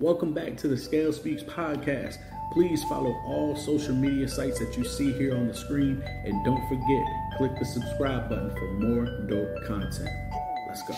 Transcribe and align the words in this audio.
Welcome 0.00 0.34
back 0.34 0.56
to 0.56 0.66
the 0.66 0.76
Scales 0.76 1.14
Speaks 1.14 1.44
podcast. 1.44 2.18
Please 2.52 2.82
follow 2.82 3.12
all 3.26 3.54
social 3.54 3.94
media 3.94 4.26
sites 4.26 4.58
that 4.58 4.76
you 4.76 4.84
see 4.84 5.12
here 5.12 5.36
on 5.36 5.46
the 5.46 5.54
screen 5.54 6.02
and 6.24 6.44
don't 6.44 6.68
forget, 6.68 7.06
click 7.38 7.52
the 7.60 7.64
subscribe 7.64 8.28
button 8.28 8.50
for 8.50 8.72
more 8.72 9.04
dope 9.28 9.64
content. 9.64 10.08
Let's 10.66 10.82
go. 10.88 10.96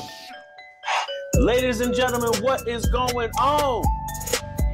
Ladies 1.43 1.82
and 1.82 1.95
gentlemen, 1.95 2.43
what 2.43 2.67
is 2.67 2.87
going 2.87 3.30
on? 3.38 3.85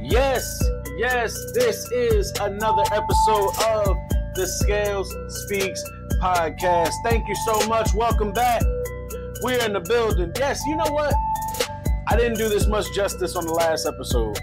Yes, 0.01 0.57
yes, 0.97 1.37
this 1.53 1.85
is 1.91 2.31
another 2.39 2.83
episode 2.93 3.49
of 3.67 3.97
the 4.35 4.47
Scales 4.47 5.13
Speaks 5.43 5.83
podcast. 6.21 6.93
Thank 7.03 7.27
you 7.27 7.35
so 7.45 7.67
much. 7.67 7.93
Welcome 7.93 8.31
back. 8.31 8.61
We're 9.41 9.59
in 9.65 9.73
the 9.73 9.81
building. 9.81 10.31
Yes, 10.37 10.61
you 10.65 10.77
know 10.77 10.89
what? 10.91 11.13
I 12.07 12.17
didn't 12.17 12.37
do 12.37 12.49
this 12.49 12.67
much 12.67 12.91
justice 12.93 13.35
on 13.35 13.45
the 13.45 13.53
last 13.53 13.85
episode. 13.85 14.37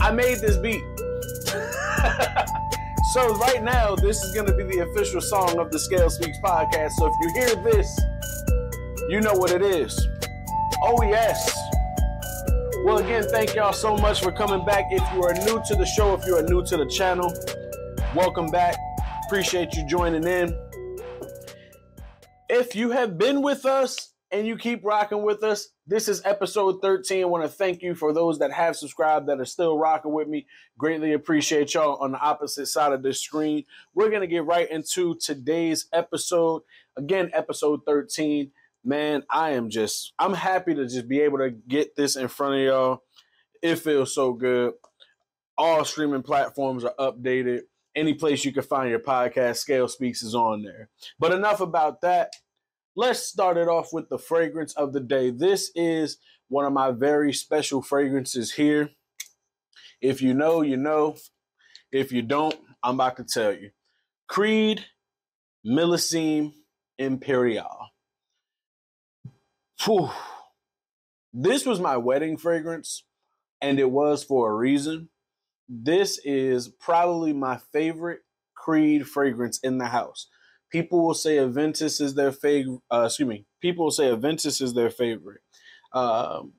I 0.00 0.12
made 0.12 0.38
this 0.38 0.56
beat. 0.56 0.80
so 3.12 3.34
right 3.38 3.62
now, 3.62 3.96
this 3.96 4.22
is 4.22 4.34
going 4.34 4.46
to 4.46 4.54
be 4.54 4.62
the 4.62 4.88
official 4.88 5.20
song 5.20 5.58
of 5.58 5.72
the 5.72 5.78
Scales 5.78 6.14
Speaks 6.14 6.38
podcast. 6.38 6.92
So 6.92 7.06
if 7.06 7.12
you 7.20 7.40
hear 7.40 7.56
this, 7.72 8.00
you 9.08 9.20
know 9.20 9.34
what 9.34 9.50
it 9.50 9.62
is. 9.62 10.06
Oh 10.82 11.02
yes. 11.02 11.58
Well, 12.84 12.98
again, 12.98 13.24
thank 13.24 13.56
y'all 13.56 13.72
so 13.72 13.96
much 13.96 14.22
for 14.22 14.30
coming 14.30 14.64
back. 14.64 14.84
If 14.90 15.02
you 15.12 15.24
are 15.24 15.34
new 15.34 15.60
to 15.66 15.74
the 15.74 15.84
show, 15.84 16.14
if 16.14 16.24
you 16.24 16.36
are 16.36 16.42
new 16.42 16.64
to 16.66 16.76
the 16.76 16.86
channel, 16.86 17.34
welcome 18.14 18.46
back. 18.46 18.76
Appreciate 19.26 19.74
you 19.74 19.84
joining 19.86 20.24
in. 20.24 20.56
If 22.48 22.76
you 22.76 22.92
have 22.92 23.18
been 23.18 23.42
with 23.42 23.66
us 23.66 24.09
and 24.32 24.46
you 24.46 24.56
keep 24.56 24.84
rocking 24.84 25.22
with 25.22 25.42
us. 25.42 25.68
This 25.86 26.08
is 26.08 26.22
episode 26.24 26.80
13. 26.80 27.22
I 27.22 27.24
want 27.26 27.44
to 27.44 27.48
thank 27.48 27.82
you 27.82 27.94
for 27.94 28.12
those 28.12 28.38
that 28.38 28.52
have 28.52 28.76
subscribed 28.76 29.28
that 29.28 29.40
are 29.40 29.44
still 29.44 29.76
rocking 29.76 30.12
with 30.12 30.28
me. 30.28 30.46
Greatly 30.78 31.12
appreciate 31.12 31.74
y'all 31.74 31.96
on 32.00 32.12
the 32.12 32.20
opposite 32.20 32.66
side 32.66 32.92
of 32.92 33.02
the 33.02 33.12
screen. 33.12 33.64
We're 33.94 34.08
going 34.08 34.20
to 34.20 34.28
get 34.28 34.46
right 34.46 34.70
into 34.70 35.16
today's 35.16 35.86
episode. 35.92 36.62
Again, 36.96 37.30
episode 37.32 37.80
13. 37.86 38.52
Man, 38.84 39.24
I 39.28 39.50
am 39.50 39.68
just, 39.68 40.12
I'm 40.18 40.34
happy 40.34 40.74
to 40.74 40.86
just 40.86 41.08
be 41.08 41.20
able 41.20 41.38
to 41.38 41.50
get 41.50 41.96
this 41.96 42.16
in 42.16 42.28
front 42.28 42.54
of 42.54 42.60
y'all. 42.60 43.02
It 43.62 43.76
feels 43.76 44.14
so 44.14 44.32
good. 44.32 44.74
All 45.58 45.84
streaming 45.84 46.22
platforms 46.22 46.84
are 46.84 46.94
updated. 46.98 47.62
Any 47.94 48.14
place 48.14 48.44
you 48.44 48.52
can 48.52 48.62
find 48.62 48.88
your 48.88 49.00
podcast, 49.00 49.56
Scales 49.56 49.94
Speaks 49.94 50.22
is 50.22 50.34
on 50.34 50.62
there. 50.62 50.88
But 51.18 51.32
enough 51.32 51.60
about 51.60 52.00
that 52.02 52.30
let's 52.96 53.20
start 53.20 53.56
it 53.56 53.68
off 53.68 53.92
with 53.92 54.08
the 54.08 54.18
fragrance 54.18 54.72
of 54.74 54.92
the 54.92 55.00
day. 55.00 55.30
This 55.30 55.70
is 55.74 56.18
one 56.48 56.64
of 56.64 56.72
my 56.72 56.90
very 56.90 57.32
special 57.32 57.82
fragrances 57.82 58.52
here. 58.52 58.90
If 60.00 60.22
you 60.22 60.34
know, 60.34 60.62
you 60.62 60.76
know. 60.76 61.16
If 61.92 62.12
you 62.12 62.22
don't, 62.22 62.54
I'm 62.82 62.94
about 62.94 63.16
to 63.16 63.24
tell 63.24 63.52
you. 63.52 63.70
Creed 64.28 64.84
Millesime 65.66 66.52
Imperial. 66.98 67.88
Whew. 69.84 70.10
This 71.32 71.66
was 71.66 71.80
my 71.80 71.96
wedding 71.96 72.36
fragrance, 72.36 73.04
and 73.60 73.78
it 73.78 73.90
was 73.90 74.24
for 74.24 74.50
a 74.50 74.54
reason. 74.54 75.08
This 75.68 76.18
is 76.24 76.68
probably 76.68 77.32
my 77.32 77.58
favorite 77.72 78.20
Creed 78.54 79.08
fragrance 79.08 79.58
in 79.60 79.78
the 79.78 79.86
house. 79.86 80.26
People 80.70 81.04
will 81.04 81.14
say 81.14 81.36
Aventus 81.36 82.00
is 82.00 82.14
their 82.14 82.32
favorite. 82.32 82.80
Uh, 82.90 83.04
excuse 83.06 83.28
me. 83.28 83.46
People 83.60 83.84
will 83.86 83.90
say 83.90 84.04
Aventus 84.04 84.62
is 84.62 84.74
their 84.74 84.90
favorite. 84.90 85.40
Um, 85.92 86.52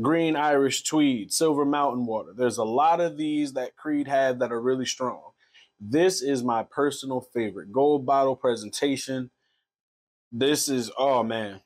green 0.00 0.36
Irish 0.36 0.84
Tweed, 0.84 1.32
Silver 1.32 1.64
Mountain 1.64 2.06
Water. 2.06 2.32
There's 2.36 2.58
a 2.58 2.64
lot 2.64 3.00
of 3.00 3.16
these 3.16 3.54
that 3.54 3.76
Creed 3.76 4.08
had 4.08 4.38
that 4.40 4.52
are 4.52 4.60
really 4.60 4.86
strong. 4.86 5.22
This 5.80 6.22
is 6.22 6.44
my 6.44 6.62
personal 6.62 7.20
favorite. 7.34 7.72
Gold 7.72 8.06
bottle 8.06 8.36
presentation. 8.36 9.30
This 10.30 10.68
is, 10.68 10.90
oh 10.96 11.22
man, 11.22 11.60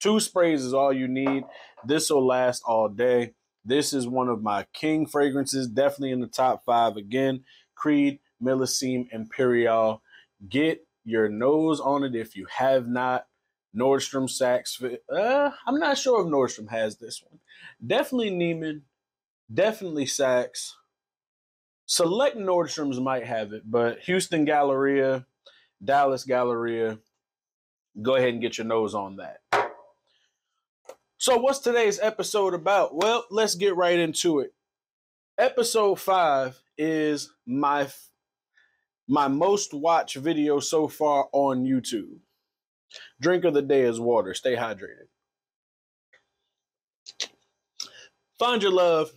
two 0.00 0.20
sprays 0.20 0.64
is 0.64 0.74
all 0.74 0.92
you 0.92 1.08
need. 1.08 1.44
This 1.84 2.10
will 2.10 2.26
last 2.26 2.62
all 2.66 2.88
day. 2.88 3.34
This 3.64 3.92
is 3.92 4.06
one 4.06 4.28
of 4.28 4.42
my 4.42 4.66
king 4.74 5.06
fragrances, 5.06 5.66
definitely 5.66 6.10
in 6.12 6.20
the 6.20 6.26
top 6.26 6.64
five. 6.66 6.96
Again, 6.96 7.44
Creed 7.74 8.18
Millesime 8.42 9.08
Imperial. 9.10 10.02
Get 10.48 10.86
your 11.04 11.28
nose 11.28 11.80
on 11.80 12.04
it 12.04 12.14
if 12.14 12.36
you 12.36 12.46
have 12.50 12.86
not. 12.88 13.26
Nordstrom 13.76 14.28
Saks. 14.28 14.80
Uh, 15.12 15.50
I'm 15.66 15.80
not 15.80 15.98
sure 15.98 16.20
if 16.20 16.28
Nordstrom 16.28 16.70
has 16.70 16.96
this 16.96 17.22
one. 17.28 17.40
Definitely 17.84 18.30
Neiman. 18.30 18.82
Definitely 19.52 20.06
Saks. 20.06 20.72
Select 21.86 22.36
Nordstroms 22.36 23.02
might 23.02 23.26
have 23.26 23.52
it, 23.52 23.62
but 23.66 23.98
Houston 24.00 24.44
Galleria, 24.44 25.26
Dallas 25.84 26.24
Galleria, 26.24 26.98
go 28.00 28.14
ahead 28.14 28.30
and 28.30 28.40
get 28.40 28.56
your 28.56 28.66
nose 28.66 28.94
on 28.94 29.16
that. 29.16 29.40
So, 31.18 31.36
what's 31.38 31.58
today's 31.58 32.00
episode 32.00 32.54
about? 32.54 32.94
Well, 32.94 33.24
let's 33.30 33.54
get 33.54 33.76
right 33.76 33.98
into 33.98 34.40
it. 34.40 34.54
Episode 35.36 35.96
five 35.96 36.58
is 36.78 37.30
my 37.46 37.88
my 39.08 39.28
most 39.28 39.74
watched 39.74 40.16
video 40.16 40.60
so 40.60 40.88
far 40.88 41.28
on 41.32 41.64
YouTube. 41.64 42.18
Drink 43.20 43.44
of 43.44 43.54
the 43.54 43.62
day 43.62 43.82
is 43.82 44.00
water. 44.00 44.34
Stay 44.34 44.56
hydrated. 44.56 45.08
Find 48.38 48.62
Your 48.62 48.72
Love 48.72 49.10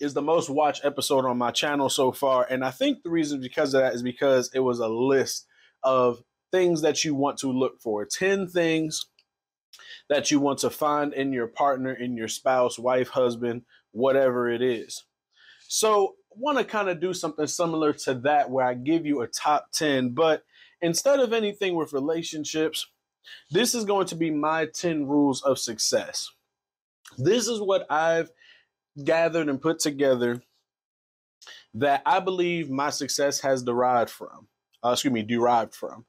is 0.00 0.14
the 0.14 0.22
most 0.22 0.48
watched 0.48 0.84
episode 0.84 1.24
on 1.24 1.36
my 1.38 1.50
channel 1.50 1.88
so 1.88 2.12
far. 2.12 2.46
And 2.48 2.64
I 2.64 2.70
think 2.70 3.02
the 3.02 3.10
reason 3.10 3.40
because 3.40 3.74
of 3.74 3.82
that 3.82 3.94
is 3.94 4.02
because 4.02 4.50
it 4.54 4.60
was 4.60 4.78
a 4.78 4.88
list 4.88 5.46
of 5.82 6.22
things 6.52 6.82
that 6.82 7.04
you 7.04 7.14
want 7.14 7.38
to 7.38 7.52
look 7.52 7.80
for 7.80 8.04
10 8.04 8.48
things 8.48 9.06
that 10.08 10.30
you 10.30 10.40
want 10.40 10.58
to 10.60 10.70
find 10.70 11.12
in 11.12 11.32
your 11.32 11.46
partner, 11.46 11.92
in 11.92 12.16
your 12.16 12.28
spouse, 12.28 12.78
wife, 12.78 13.08
husband, 13.08 13.62
whatever 13.92 14.48
it 14.48 14.62
is. 14.62 15.04
So 15.66 16.14
want 16.30 16.58
to 16.58 16.64
kind 16.64 16.88
of 16.88 17.00
do 17.00 17.12
something 17.12 17.46
similar 17.46 17.92
to 17.92 18.14
that 18.14 18.50
where 18.50 18.66
I 18.66 18.74
give 18.74 19.06
you 19.06 19.22
a 19.22 19.26
top 19.26 19.68
10, 19.72 20.10
but 20.10 20.44
instead 20.80 21.20
of 21.20 21.32
anything 21.32 21.74
with 21.74 21.92
relationships, 21.92 22.86
this 23.50 23.74
is 23.74 23.84
going 23.84 24.06
to 24.06 24.16
be 24.16 24.30
my 24.30 24.66
10 24.66 25.06
rules 25.06 25.42
of 25.42 25.58
success. 25.58 26.30
This 27.16 27.48
is 27.48 27.60
what 27.60 27.90
I've 27.90 28.30
gathered 29.02 29.48
and 29.48 29.60
put 29.60 29.78
together 29.78 30.42
that 31.74 32.02
I 32.06 32.20
believe 32.20 32.70
my 32.70 32.90
success 32.90 33.40
has 33.40 33.62
derived 33.62 34.10
from. 34.10 34.48
Uh, 34.84 34.90
excuse 34.90 35.12
me, 35.12 35.22
derived 35.22 35.74
from. 35.74 36.04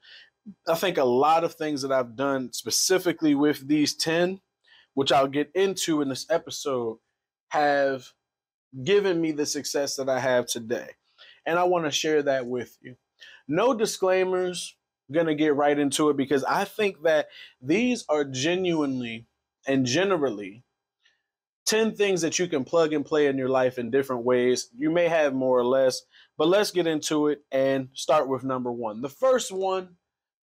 I 0.68 0.76
think 0.76 0.98
a 0.98 1.04
lot 1.04 1.44
of 1.44 1.56
things 1.56 1.82
that 1.82 1.92
I've 1.92 2.16
done 2.16 2.54
specifically 2.54 3.36
with 3.36 3.68
these 3.68 3.96
10, 3.96 4.42
which 4.94 5.12
I'll 5.12 5.28
get 5.28 5.52
into 5.54 6.02
in 6.02 6.10
this 6.10 6.26
episode, 6.30 6.98
have 7.50 8.12
given 8.84 9.20
me 9.20 9.32
the 9.32 9.46
success 9.46 9.96
that 9.96 10.10
I 10.10 10.20
have 10.20 10.46
today. 10.46 10.90
And 11.46 11.58
I 11.58 11.64
want 11.64 11.86
to 11.86 11.92
share 11.92 12.22
that 12.24 12.46
with 12.46 12.78
you. 12.82 12.96
No 13.48 13.74
disclaimers, 13.74 14.76
going 15.12 15.26
to 15.26 15.36
get 15.36 15.56
right 15.56 15.78
into 15.78 16.10
it 16.10 16.18
because 16.18 16.44
I 16.44 16.66
think 16.66 17.02
that 17.04 17.28
these 17.62 18.06
are 18.10 18.24
genuinely 18.24 19.26
and 19.68 19.86
generally 19.86 20.64
10 21.66 21.96
things 21.96 22.22
that 22.22 22.40
you 22.40 22.48
can 22.48 22.64
plug 22.64 22.94
and 22.94 23.06
play 23.06 23.28
in 23.28 23.38
your 23.38 23.50
life 23.50 23.78
in 23.78 23.92
different 23.92 24.24
ways. 24.24 24.70
You 24.78 24.90
may 24.90 25.08
have 25.08 25.34
more 25.34 25.58
or 25.58 25.66
less, 25.66 26.02
but 26.38 26.48
let's 26.48 26.72
get 26.72 26.88
into 26.88 27.28
it 27.28 27.44
and 27.52 27.90
start 27.94 28.28
with 28.28 28.44
number 28.44 28.72
one. 28.72 29.02
The 29.02 29.10
first 29.10 29.52
one, 29.52 29.96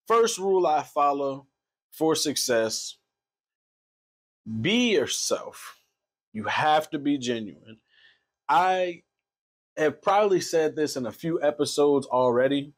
first 0.07 0.39
rule 0.39 0.67
I 0.67 0.83
follow 0.83 1.47
for 1.93 2.15
success 2.15 2.99
be 4.61 4.93
yourself. 4.93 5.81
You 6.33 6.45
have 6.45 6.89
to 6.91 6.99
be 6.99 7.19
genuine. 7.19 7.79
I 8.49 9.03
have 9.77 10.03
probably 10.03 10.41
said 10.41 10.77
this 10.77 10.97
in 10.97 11.07
a 11.07 11.13
few 11.13 11.43
episodes 11.43 12.07
already, 12.07 12.73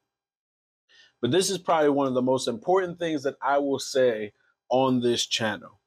but 1.20 1.30
this 1.30 1.50
is 1.50 1.58
probably 1.58 1.90
one 1.90 2.06
of 2.08 2.14
the 2.14 2.22
most 2.22 2.48
important 2.48 2.98
things 2.98 3.22
that 3.24 3.36
I 3.42 3.58
will 3.58 3.78
say 3.78 4.32
on 4.70 5.00
this 5.00 5.26
channel. 5.26 5.80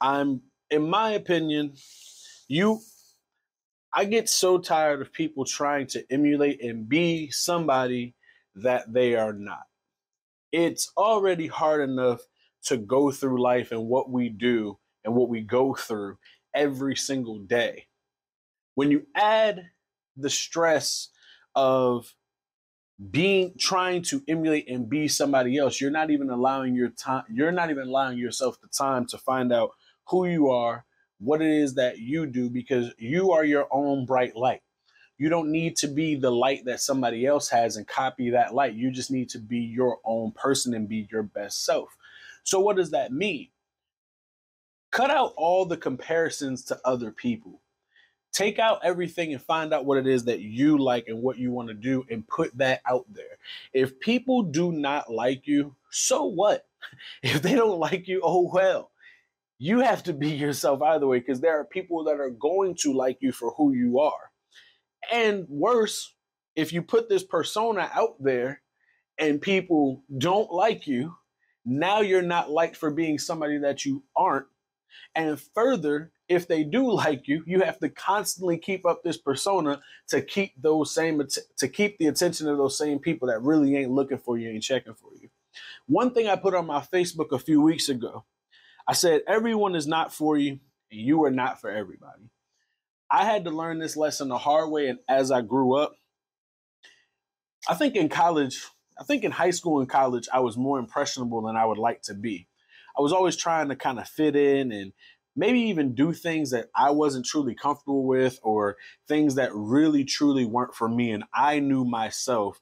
I'm, 0.00 0.42
in 0.70 0.88
my 0.88 1.10
opinion, 1.10 1.74
you, 2.48 2.80
I 3.92 4.04
get 4.04 4.28
so 4.28 4.58
tired 4.58 5.00
of 5.00 5.12
people 5.12 5.44
trying 5.44 5.86
to 5.88 6.04
emulate 6.10 6.62
and 6.62 6.88
be 6.88 7.30
somebody 7.30 8.14
that 8.56 8.92
they 8.92 9.14
are 9.14 9.32
not. 9.32 9.64
It's 10.52 10.92
already 10.96 11.46
hard 11.46 11.88
enough 11.88 12.20
to 12.64 12.76
go 12.76 13.10
through 13.10 13.42
life 13.42 13.70
and 13.70 13.86
what 13.86 14.10
we 14.10 14.28
do 14.28 14.78
and 15.04 15.14
what 15.14 15.28
we 15.28 15.40
go 15.42 15.74
through 15.74 16.18
every 16.54 16.96
single 16.96 17.38
day 17.38 17.87
when 18.78 18.90
you 18.90 19.06
add 19.14 19.70
the 20.16 20.30
stress 20.30 21.08
of 21.54 22.14
being 23.10 23.52
trying 23.58 24.02
to 24.02 24.22
emulate 24.28 24.68
and 24.68 24.88
be 24.88 25.08
somebody 25.08 25.56
else 25.56 25.80
you're 25.80 25.90
not 25.90 26.10
even 26.10 26.30
allowing 26.30 26.74
your 26.74 26.88
time 26.90 27.24
you're 27.32 27.52
not 27.52 27.70
even 27.70 27.88
allowing 27.88 28.18
yourself 28.18 28.60
the 28.60 28.68
time 28.68 29.06
to 29.06 29.18
find 29.18 29.52
out 29.52 29.70
who 30.08 30.26
you 30.26 30.48
are 30.48 30.84
what 31.18 31.42
it 31.42 31.50
is 31.50 31.74
that 31.74 31.98
you 31.98 32.26
do 32.26 32.48
because 32.48 32.92
you 32.98 33.32
are 33.32 33.44
your 33.44 33.66
own 33.70 34.06
bright 34.06 34.36
light. 34.36 34.62
You 35.18 35.28
don't 35.28 35.50
need 35.50 35.76
to 35.78 35.88
be 35.88 36.14
the 36.14 36.30
light 36.30 36.64
that 36.66 36.80
somebody 36.80 37.26
else 37.26 37.48
has 37.48 37.76
and 37.76 37.86
copy 37.86 38.30
that 38.30 38.54
light. 38.54 38.74
You 38.74 38.90
just 38.92 39.10
need 39.10 39.28
to 39.30 39.38
be 39.38 39.58
your 39.58 39.98
own 40.04 40.30
person 40.32 40.74
and 40.74 40.88
be 40.88 41.08
your 41.10 41.24
best 41.24 41.64
self. 41.64 41.96
So, 42.44 42.60
what 42.60 42.76
does 42.76 42.92
that 42.92 43.12
mean? 43.12 43.48
Cut 44.92 45.10
out 45.10 45.34
all 45.36 45.64
the 45.64 45.76
comparisons 45.76 46.64
to 46.66 46.80
other 46.84 47.10
people. 47.10 47.60
Take 48.32 48.58
out 48.58 48.80
everything 48.84 49.32
and 49.32 49.42
find 49.42 49.72
out 49.72 49.84
what 49.84 49.98
it 49.98 50.06
is 50.06 50.24
that 50.24 50.40
you 50.40 50.78
like 50.78 51.08
and 51.08 51.22
what 51.22 51.38
you 51.38 51.50
want 51.50 51.68
to 51.68 51.74
do 51.74 52.04
and 52.10 52.26
put 52.28 52.56
that 52.58 52.82
out 52.86 53.06
there. 53.12 53.38
If 53.72 53.98
people 54.00 54.42
do 54.42 54.70
not 54.72 55.10
like 55.12 55.46
you, 55.46 55.74
so 55.90 56.24
what? 56.26 56.64
If 57.22 57.42
they 57.42 57.54
don't 57.54 57.78
like 57.78 58.06
you, 58.06 58.20
oh 58.22 58.50
well. 58.52 58.90
You 59.58 59.80
have 59.80 60.04
to 60.04 60.12
be 60.12 60.30
yourself 60.44 60.80
either 60.82 61.06
way 61.06 61.18
because 61.18 61.40
there 61.40 61.58
are 61.58 61.64
people 61.64 62.04
that 62.04 62.20
are 62.20 62.30
going 62.30 62.76
to 62.82 62.92
like 62.92 63.18
you 63.20 63.32
for 63.32 63.52
who 63.56 63.72
you 63.72 63.98
are. 63.98 64.30
And 65.12 65.46
worse, 65.48 66.14
if 66.54 66.72
you 66.72 66.82
put 66.82 67.08
this 67.08 67.24
persona 67.24 67.90
out 67.94 68.16
there 68.20 68.62
and 69.18 69.40
people 69.40 70.02
don't 70.16 70.52
like 70.52 70.86
you, 70.86 71.14
now 71.64 72.00
you're 72.00 72.22
not 72.22 72.50
liked 72.50 72.76
for 72.76 72.90
being 72.90 73.18
somebody 73.18 73.58
that 73.58 73.84
you 73.84 74.02
aren't. 74.16 74.46
And 75.14 75.40
further, 75.54 76.12
if 76.28 76.46
they 76.46 76.64
do 76.64 76.92
like 76.92 77.26
you, 77.26 77.42
you 77.46 77.60
have 77.60 77.78
to 77.80 77.88
constantly 77.88 78.58
keep 78.58 78.86
up 78.86 79.02
this 79.02 79.16
persona 79.16 79.80
to 80.08 80.22
keep 80.22 80.52
those 80.60 80.92
same 80.94 81.22
to 81.56 81.68
keep 81.68 81.98
the 81.98 82.06
attention 82.06 82.48
of 82.48 82.58
those 82.58 82.78
same 82.78 82.98
people 82.98 83.28
that 83.28 83.42
really 83.42 83.76
ain't 83.76 83.90
looking 83.90 84.18
for 84.18 84.38
you, 84.38 84.50
ain't 84.50 84.62
checking 84.62 84.94
for 84.94 85.10
you. 85.20 85.28
One 85.86 86.12
thing 86.12 86.28
I 86.28 86.36
put 86.36 86.54
on 86.54 86.66
my 86.66 86.80
Facebook 86.80 87.32
a 87.32 87.38
few 87.38 87.60
weeks 87.60 87.88
ago, 87.88 88.24
I 88.86 88.92
said 88.92 89.22
everyone 89.26 89.74
is 89.74 89.86
not 89.86 90.12
for 90.12 90.36
you, 90.36 90.60
and 90.90 91.00
you 91.00 91.24
are 91.24 91.30
not 91.30 91.60
for 91.60 91.70
everybody. 91.70 92.30
I 93.10 93.24
had 93.24 93.44
to 93.44 93.50
learn 93.50 93.78
this 93.78 93.96
lesson 93.96 94.28
the 94.28 94.38
hard 94.38 94.70
way, 94.70 94.88
and 94.88 94.98
as 95.08 95.30
I 95.30 95.40
grew 95.40 95.74
up, 95.74 95.94
I 97.66 97.74
think 97.74 97.96
in 97.96 98.08
college, 98.08 98.62
I 99.00 99.04
think 99.04 99.24
in 99.24 99.30
high 99.30 99.50
school 99.50 99.80
and 99.80 99.88
college, 99.88 100.28
I 100.32 100.40
was 100.40 100.56
more 100.56 100.78
impressionable 100.78 101.42
than 101.42 101.56
I 101.56 101.64
would 101.64 101.78
like 101.78 102.02
to 102.02 102.14
be. 102.14 102.46
I 102.96 103.00
was 103.00 103.12
always 103.12 103.36
trying 103.36 103.68
to 103.68 103.76
kind 103.76 103.98
of 103.98 104.08
fit 104.08 104.36
in 104.36 104.72
and 104.72 104.92
maybe 105.38 105.60
even 105.60 105.94
do 105.94 106.12
things 106.12 106.50
that 106.50 106.68
I 106.74 106.90
wasn't 106.90 107.24
truly 107.24 107.54
comfortable 107.54 108.04
with 108.04 108.40
or 108.42 108.76
things 109.06 109.36
that 109.36 109.54
really 109.54 110.04
truly 110.04 110.44
weren't 110.44 110.74
for 110.74 110.88
me. 110.88 111.12
And 111.12 111.24
I 111.32 111.60
knew 111.60 111.84
myself 111.84 112.60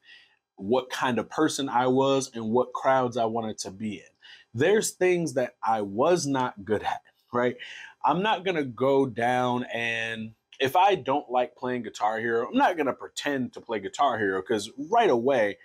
what 0.56 0.90
kind 0.90 1.18
of 1.18 1.30
person 1.30 1.68
I 1.68 1.86
was 1.86 2.30
and 2.34 2.50
what 2.50 2.74
crowds 2.74 3.16
I 3.16 3.24
wanted 3.24 3.58
to 3.58 3.70
be 3.70 3.94
in. 3.94 4.12
There's 4.54 4.92
things 4.92 5.34
that 5.34 5.54
I 5.62 5.80
was 5.80 6.26
not 6.26 6.64
good 6.64 6.82
at, 6.82 7.00
right? 7.32 7.56
I'm 8.04 8.22
not 8.22 8.44
going 8.44 8.56
to 8.56 8.64
go 8.64 9.06
down 9.06 9.64
and 9.72 10.32
if 10.58 10.74
I 10.74 10.94
don't 10.94 11.30
like 11.30 11.54
playing 11.54 11.82
Guitar 11.82 12.18
Hero, 12.18 12.48
I'm 12.48 12.56
not 12.56 12.76
going 12.76 12.86
to 12.86 12.94
pretend 12.94 13.52
to 13.54 13.60
play 13.60 13.78
Guitar 13.78 14.18
Hero 14.18 14.40
because 14.40 14.70
right 14.90 15.10
away 15.10 15.58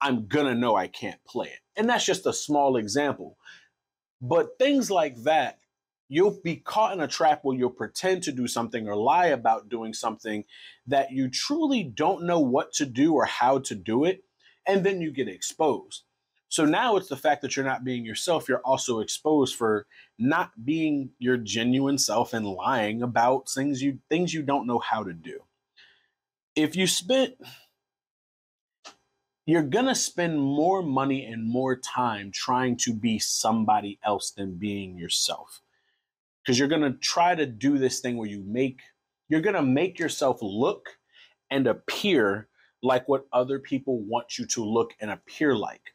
I'm 0.00 0.26
to 0.46 0.54
know 0.54 0.74
I 0.74 0.88
can't 0.88 1.22
play 1.24 1.48
it. 1.48 1.60
And 1.76 1.88
that's 1.88 2.04
just 2.04 2.26
a 2.26 2.32
small 2.32 2.76
example. 2.76 3.38
But 4.20 4.58
things 4.58 4.90
like 4.90 5.22
that, 5.22 5.58
you'll 6.14 6.38
be 6.44 6.54
caught 6.54 6.92
in 6.92 7.00
a 7.00 7.08
trap 7.08 7.40
where 7.42 7.56
you'll 7.56 7.68
pretend 7.68 8.22
to 8.22 8.30
do 8.30 8.46
something 8.46 8.86
or 8.86 8.94
lie 8.94 9.26
about 9.26 9.68
doing 9.68 9.92
something 9.92 10.44
that 10.86 11.10
you 11.10 11.28
truly 11.28 11.82
don't 11.82 12.22
know 12.22 12.38
what 12.38 12.72
to 12.72 12.86
do 12.86 13.14
or 13.14 13.24
how 13.24 13.58
to 13.58 13.74
do 13.74 14.04
it. 14.04 14.22
And 14.64 14.86
then 14.86 15.00
you 15.00 15.10
get 15.10 15.26
exposed. 15.26 16.04
So 16.48 16.64
now 16.64 16.94
it's 16.94 17.08
the 17.08 17.16
fact 17.16 17.42
that 17.42 17.56
you're 17.56 17.64
not 17.64 17.82
being 17.82 18.04
yourself, 18.04 18.48
you're 18.48 18.60
also 18.60 19.00
exposed 19.00 19.56
for 19.56 19.86
not 20.16 20.52
being 20.64 21.10
your 21.18 21.36
genuine 21.36 21.98
self 21.98 22.32
and 22.32 22.46
lying 22.46 23.02
about 23.02 23.48
things 23.48 23.82
you 23.82 23.98
things 24.08 24.32
you 24.32 24.42
don't 24.42 24.68
know 24.68 24.78
how 24.78 25.02
to 25.02 25.12
do. 25.12 25.40
If 26.54 26.76
you 26.76 26.86
spent 26.86 27.34
you're 29.46 29.62
going 29.62 29.86
to 29.86 29.96
spend 29.96 30.40
more 30.40 30.80
money 30.80 31.26
and 31.26 31.44
more 31.44 31.76
time 31.76 32.30
trying 32.32 32.76
to 32.78 32.94
be 32.94 33.18
somebody 33.18 33.98
else 34.04 34.30
than 34.30 34.54
being 34.54 34.96
yourself. 34.96 35.60
Because 36.44 36.58
you're 36.58 36.68
going 36.68 36.82
to 36.82 36.98
try 36.98 37.34
to 37.34 37.46
do 37.46 37.78
this 37.78 38.00
thing 38.00 38.16
where 38.16 38.28
you 38.28 38.42
make, 38.46 38.80
you're 39.28 39.40
going 39.40 39.56
to 39.56 39.62
make 39.62 39.98
yourself 39.98 40.38
look 40.42 40.98
and 41.50 41.66
appear 41.66 42.48
like 42.82 43.08
what 43.08 43.26
other 43.32 43.58
people 43.58 44.02
want 44.02 44.38
you 44.38 44.46
to 44.46 44.64
look 44.64 44.90
and 45.00 45.10
appear 45.10 45.56
like. 45.56 45.94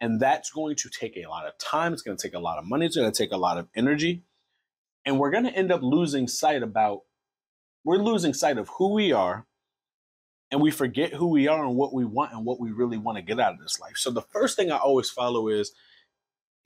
And 0.00 0.20
that's 0.20 0.50
going 0.50 0.76
to 0.76 0.90
take 0.90 1.16
a 1.16 1.28
lot 1.28 1.46
of 1.46 1.56
time. 1.58 1.94
It's 1.94 2.02
going 2.02 2.16
to 2.16 2.22
take 2.22 2.34
a 2.34 2.38
lot 2.40 2.58
of 2.58 2.66
money. 2.66 2.84
It's 2.84 2.96
going 2.96 3.10
to 3.10 3.16
take 3.16 3.32
a 3.32 3.38
lot 3.38 3.56
of 3.56 3.68
energy. 3.74 4.24
And 5.06 5.18
we're 5.18 5.30
going 5.30 5.44
to 5.44 5.54
end 5.54 5.72
up 5.72 5.80
losing 5.82 6.28
sight 6.28 6.62
about, 6.62 7.02
we're 7.84 7.96
losing 7.96 8.34
sight 8.34 8.58
of 8.58 8.68
who 8.76 8.92
we 8.92 9.12
are 9.12 9.46
and 10.50 10.60
we 10.60 10.70
forget 10.70 11.14
who 11.14 11.28
we 11.28 11.48
are 11.48 11.64
and 11.64 11.76
what 11.76 11.94
we 11.94 12.04
want 12.04 12.32
and 12.32 12.44
what 12.44 12.60
we 12.60 12.70
really 12.70 12.98
want 12.98 13.16
to 13.16 13.22
get 13.22 13.40
out 13.40 13.54
of 13.54 13.60
this 13.60 13.80
life. 13.80 13.96
So 13.96 14.10
the 14.10 14.22
first 14.22 14.56
thing 14.56 14.70
I 14.70 14.76
always 14.76 15.08
follow 15.08 15.48
is 15.48 15.72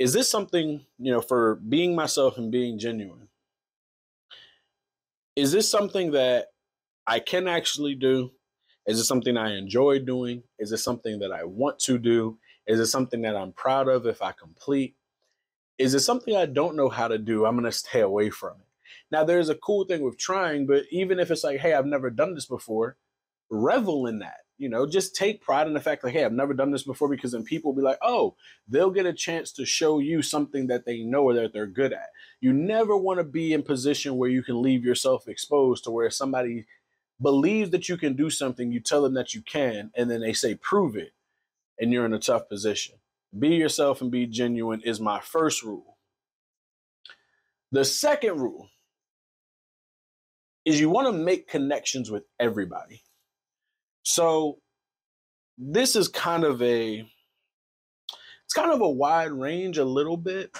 is 0.00 0.14
this 0.14 0.30
something, 0.30 0.80
you 0.98 1.12
know, 1.12 1.20
for 1.20 1.56
being 1.56 1.94
myself 1.94 2.38
and 2.38 2.50
being 2.50 2.78
genuine? 2.78 3.28
Is 5.36 5.52
this 5.52 5.70
something 5.70 6.12
that 6.12 6.46
I 7.06 7.20
can 7.20 7.46
actually 7.46 7.94
do? 7.94 8.32
Is 8.86 8.98
it 8.98 9.04
something 9.04 9.36
I 9.36 9.58
enjoy 9.58 9.98
doing? 9.98 10.42
Is 10.58 10.72
it 10.72 10.78
something 10.78 11.18
that 11.18 11.30
I 11.30 11.44
want 11.44 11.78
to 11.80 11.98
do? 11.98 12.38
Is 12.66 12.80
it 12.80 12.86
something 12.86 13.20
that 13.22 13.36
I'm 13.36 13.52
proud 13.52 13.88
of 13.88 14.06
if 14.06 14.22
I 14.22 14.32
complete? 14.32 14.96
Is 15.76 15.92
it 15.92 16.00
something 16.00 16.34
I 16.34 16.46
don't 16.46 16.76
know 16.76 16.88
how 16.88 17.06
to 17.06 17.18
do? 17.18 17.44
I'm 17.44 17.54
going 17.54 17.70
to 17.70 17.72
stay 17.72 18.00
away 18.00 18.30
from 18.30 18.52
it. 18.58 18.66
Now, 19.10 19.24
there's 19.24 19.50
a 19.50 19.54
cool 19.54 19.84
thing 19.84 20.02
with 20.02 20.18
trying, 20.18 20.66
but 20.66 20.84
even 20.90 21.20
if 21.20 21.30
it's 21.30 21.44
like, 21.44 21.60
hey, 21.60 21.74
I've 21.74 21.84
never 21.84 22.08
done 22.08 22.34
this 22.34 22.46
before, 22.46 22.96
revel 23.50 24.06
in 24.06 24.20
that. 24.20 24.38
You 24.60 24.68
know, 24.68 24.86
just 24.86 25.16
take 25.16 25.40
pride 25.40 25.66
in 25.66 25.72
the 25.72 25.80
fact 25.80 26.04
like, 26.04 26.12
hey, 26.12 26.22
I've 26.22 26.34
never 26.34 26.52
done 26.52 26.70
this 26.70 26.82
before 26.82 27.08
because 27.08 27.32
then 27.32 27.44
people 27.44 27.72
will 27.72 27.80
be 27.80 27.84
like, 27.84 27.96
oh, 28.02 28.36
they'll 28.68 28.90
get 28.90 29.06
a 29.06 29.12
chance 29.14 29.52
to 29.52 29.64
show 29.64 30.00
you 30.00 30.20
something 30.20 30.66
that 30.66 30.84
they 30.84 31.00
know 31.00 31.24
or 31.24 31.32
that 31.32 31.54
they're 31.54 31.66
good 31.66 31.94
at. 31.94 32.10
You 32.42 32.52
never 32.52 32.94
want 32.94 33.20
to 33.20 33.24
be 33.24 33.54
in 33.54 33.62
position 33.62 34.18
where 34.18 34.28
you 34.28 34.42
can 34.42 34.60
leave 34.60 34.84
yourself 34.84 35.28
exposed 35.28 35.84
to 35.84 35.90
where 35.90 36.10
somebody 36.10 36.66
believes 37.22 37.70
that 37.70 37.88
you 37.88 37.96
can 37.96 38.14
do 38.16 38.28
something, 38.28 38.70
you 38.70 38.80
tell 38.80 39.00
them 39.00 39.14
that 39.14 39.32
you 39.32 39.40
can, 39.40 39.90
and 39.94 40.10
then 40.10 40.20
they 40.20 40.34
say, 40.34 40.54
prove 40.54 40.94
it, 40.94 41.12
and 41.78 41.90
you're 41.90 42.04
in 42.04 42.12
a 42.12 42.18
tough 42.18 42.46
position. 42.46 42.96
Be 43.38 43.54
yourself 43.54 44.02
and 44.02 44.10
be 44.10 44.26
genuine 44.26 44.82
is 44.82 45.00
my 45.00 45.20
first 45.20 45.62
rule. 45.62 45.96
The 47.72 47.86
second 47.86 48.40
rule 48.40 48.68
is 50.66 50.78
you 50.78 50.90
want 50.90 51.06
to 51.06 51.12
make 51.12 51.48
connections 51.48 52.10
with 52.10 52.24
everybody. 52.38 53.02
So 54.10 54.58
this 55.56 55.94
is 55.94 56.08
kind 56.08 56.42
of 56.42 56.60
a 56.62 56.98
it's 58.44 58.54
kind 58.54 58.72
of 58.72 58.80
a 58.80 58.90
wide 58.90 59.30
range 59.30 59.78
a 59.78 59.84
little 59.84 60.16
bit. 60.16 60.50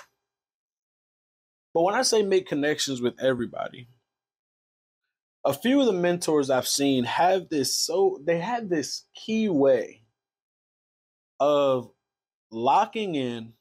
But 1.75 1.83
when 1.83 1.97
I 1.97 2.02
say 2.02 2.23
make 2.23 2.47
connections 2.47 3.02
with 3.02 3.21
everybody, 3.21 3.88
a 5.45 5.52
few 5.52 5.80
of 5.80 5.87
the 5.87 5.92
mentors 5.92 6.49
I've 6.49 6.69
seen 6.69 7.02
have 7.02 7.49
this 7.49 7.76
so 7.76 8.21
they 8.25 8.38
have 8.38 8.69
this 8.69 9.07
key 9.16 9.49
way 9.49 10.02
of 11.40 11.90
locking 12.52 13.16
in, 13.16 13.54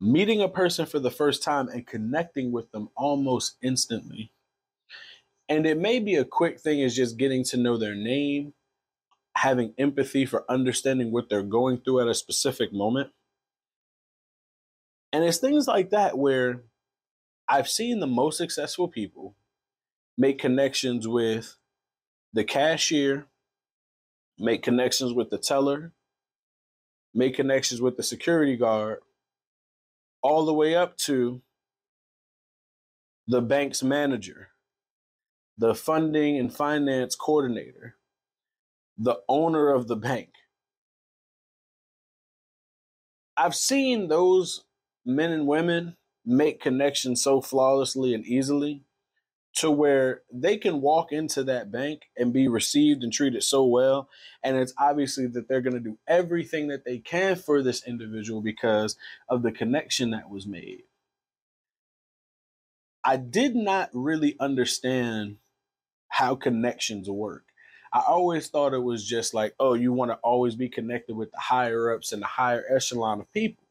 meeting 0.00 0.40
a 0.40 0.48
person 0.48 0.86
for 0.86 0.98
the 0.98 1.12
first 1.12 1.44
time 1.44 1.68
and 1.68 1.86
connecting 1.86 2.50
with 2.50 2.72
them 2.72 2.88
almost 2.96 3.58
instantly. 3.62 4.32
And 5.50 5.66
it 5.66 5.78
may 5.78 5.98
be 5.98 6.14
a 6.14 6.24
quick 6.24 6.60
thing 6.60 6.78
is 6.78 6.94
just 6.94 7.16
getting 7.16 7.42
to 7.46 7.56
know 7.56 7.76
their 7.76 7.96
name, 7.96 8.54
having 9.36 9.74
empathy 9.78 10.24
for 10.24 10.48
understanding 10.48 11.10
what 11.10 11.28
they're 11.28 11.42
going 11.42 11.78
through 11.78 12.00
at 12.00 12.08
a 12.08 12.14
specific 12.14 12.72
moment. 12.72 13.10
And 15.12 15.24
it's 15.24 15.38
things 15.38 15.66
like 15.66 15.90
that 15.90 16.16
where 16.16 16.62
I've 17.48 17.68
seen 17.68 17.98
the 17.98 18.06
most 18.06 18.38
successful 18.38 18.86
people 18.86 19.34
make 20.16 20.38
connections 20.38 21.08
with 21.08 21.56
the 22.32 22.44
cashier, 22.44 23.26
make 24.38 24.62
connections 24.62 25.12
with 25.12 25.30
the 25.30 25.38
teller, 25.38 25.92
make 27.12 27.34
connections 27.34 27.82
with 27.82 27.96
the 27.96 28.04
security 28.04 28.56
guard, 28.56 29.00
all 30.22 30.46
the 30.46 30.54
way 30.54 30.76
up 30.76 30.96
to 30.98 31.42
the 33.26 33.42
bank's 33.42 33.82
manager 33.82 34.50
the 35.60 35.74
funding 35.74 36.38
and 36.38 36.52
finance 36.52 37.14
coordinator, 37.14 37.96
the 38.96 39.20
owner 39.28 39.70
of 39.74 39.88
the 39.88 39.96
bank. 39.96 40.30
I've 43.36 43.54
seen 43.54 44.08
those 44.08 44.64
men 45.04 45.30
and 45.30 45.46
women 45.46 45.96
make 46.24 46.62
connections 46.62 47.22
so 47.22 47.42
flawlessly 47.42 48.14
and 48.14 48.24
easily 48.24 48.84
to 49.56 49.70
where 49.70 50.22
they 50.32 50.56
can 50.56 50.80
walk 50.80 51.12
into 51.12 51.44
that 51.44 51.70
bank 51.70 52.02
and 52.16 52.32
be 52.32 52.48
received 52.48 53.02
and 53.02 53.12
treated 53.12 53.42
so 53.42 53.62
well. 53.62 54.08
And 54.42 54.56
it's 54.56 54.72
obviously 54.78 55.26
that 55.26 55.46
they're 55.46 55.60
going 55.60 55.74
to 55.74 55.80
do 55.80 55.98
everything 56.08 56.68
that 56.68 56.86
they 56.86 56.98
can 56.98 57.36
for 57.36 57.62
this 57.62 57.86
individual 57.86 58.40
because 58.40 58.96
of 59.28 59.42
the 59.42 59.52
connection 59.52 60.10
that 60.12 60.30
was 60.30 60.46
made. 60.46 60.84
I 63.04 63.18
did 63.18 63.54
not 63.54 63.90
really 63.92 64.36
understand 64.40 65.36
how 66.10 66.34
connections 66.34 67.08
work. 67.08 67.44
I 67.92 68.02
always 68.06 68.48
thought 68.48 68.74
it 68.74 68.82
was 68.82 69.06
just 69.06 69.32
like, 69.32 69.54
oh, 69.58 69.74
you 69.74 69.92
want 69.92 70.10
to 70.10 70.16
always 70.16 70.54
be 70.54 70.68
connected 70.68 71.16
with 71.16 71.32
the 71.32 71.40
higher 71.40 71.92
ups 71.92 72.12
and 72.12 72.20
the 72.22 72.26
higher 72.26 72.64
echelon 72.70 73.20
of 73.20 73.32
people. 73.32 73.64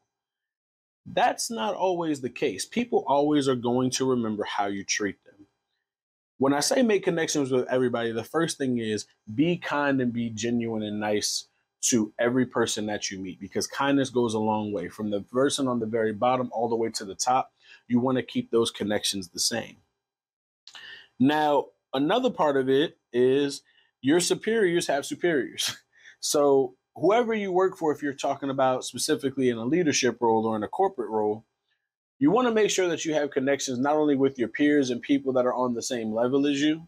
That's 1.06 1.50
not 1.50 1.74
always 1.74 2.20
the 2.20 2.28
case. 2.28 2.66
People 2.66 3.04
always 3.06 3.48
are 3.48 3.54
going 3.54 3.90
to 3.90 4.10
remember 4.10 4.44
how 4.44 4.66
you 4.66 4.84
treat 4.84 5.24
them. 5.24 5.46
When 6.38 6.52
I 6.52 6.60
say 6.60 6.82
make 6.82 7.04
connections 7.04 7.50
with 7.50 7.68
everybody, 7.68 8.12
the 8.12 8.24
first 8.24 8.58
thing 8.58 8.78
is 8.78 9.06
be 9.34 9.56
kind 9.56 10.00
and 10.00 10.12
be 10.12 10.30
genuine 10.30 10.82
and 10.82 11.00
nice 11.00 11.46
to 11.82 12.12
every 12.18 12.46
person 12.46 12.86
that 12.86 13.10
you 13.10 13.18
meet 13.18 13.40
because 13.40 13.66
kindness 13.66 14.10
goes 14.10 14.34
a 14.34 14.38
long 14.38 14.72
way. 14.72 14.88
From 14.88 15.10
the 15.10 15.20
person 15.20 15.66
on 15.66 15.80
the 15.80 15.86
very 15.86 16.12
bottom 16.12 16.50
all 16.52 16.68
the 16.68 16.76
way 16.76 16.90
to 16.90 17.04
the 17.04 17.14
top, 17.14 17.52
you 17.88 18.00
want 18.00 18.16
to 18.16 18.22
keep 18.22 18.50
those 18.50 18.70
connections 18.70 19.28
the 19.28 19.40
same. 19.40 19.76
Now, 21.18 21.66
another 21.92 22.30
part 22.30 22.56
of 22.56 22.68
it 22.68 22.98
is 23.12 23.62
your 24.00 24.20
superiors 24.20 24.86
have 24.86 25.06
superiors. 25.06 25.76
So, 26.22 26.74
whoever 26.96 27.32
you 27.32 27.50
work 27.50 27.78
for, 27.78 27.92
if 27.92 28.02
you're 28.02 28.12
talking 28.12 28.50
about 28.50 28.84
specifically 28.84 29.48
in 29.48 29.56
a 29.56 29.64
leadership 29.64 30.18
role 30.20 30.44
or 30.44 30.54
in 30.54 30.62
a 30.62 30.68
corporate 30.68 31.08
role, 31.08 31.46
you 32.18 32.30
want 32.30 32.46
to 32.46 32.52
make 32.52 32.68
sure 32.68 32.88
that 32.88 33.06
you 33.06 33.14
have 33.14 33.30
connections 33.30 33.78
not 33.78 33.96
only 33.96 34.16
with 34.16 34.38
your 34.38 34.48
peers 34.48 34.90
and 34.90 35.00
people 35.00 35.32
that 35.32 35.46
are 35.46 35.54
on 35.54 35.72
the 35.72 35.80
same 35.80 36.12
level 36.12 36.46
as 36.46 36.60
you, 36.60 36.86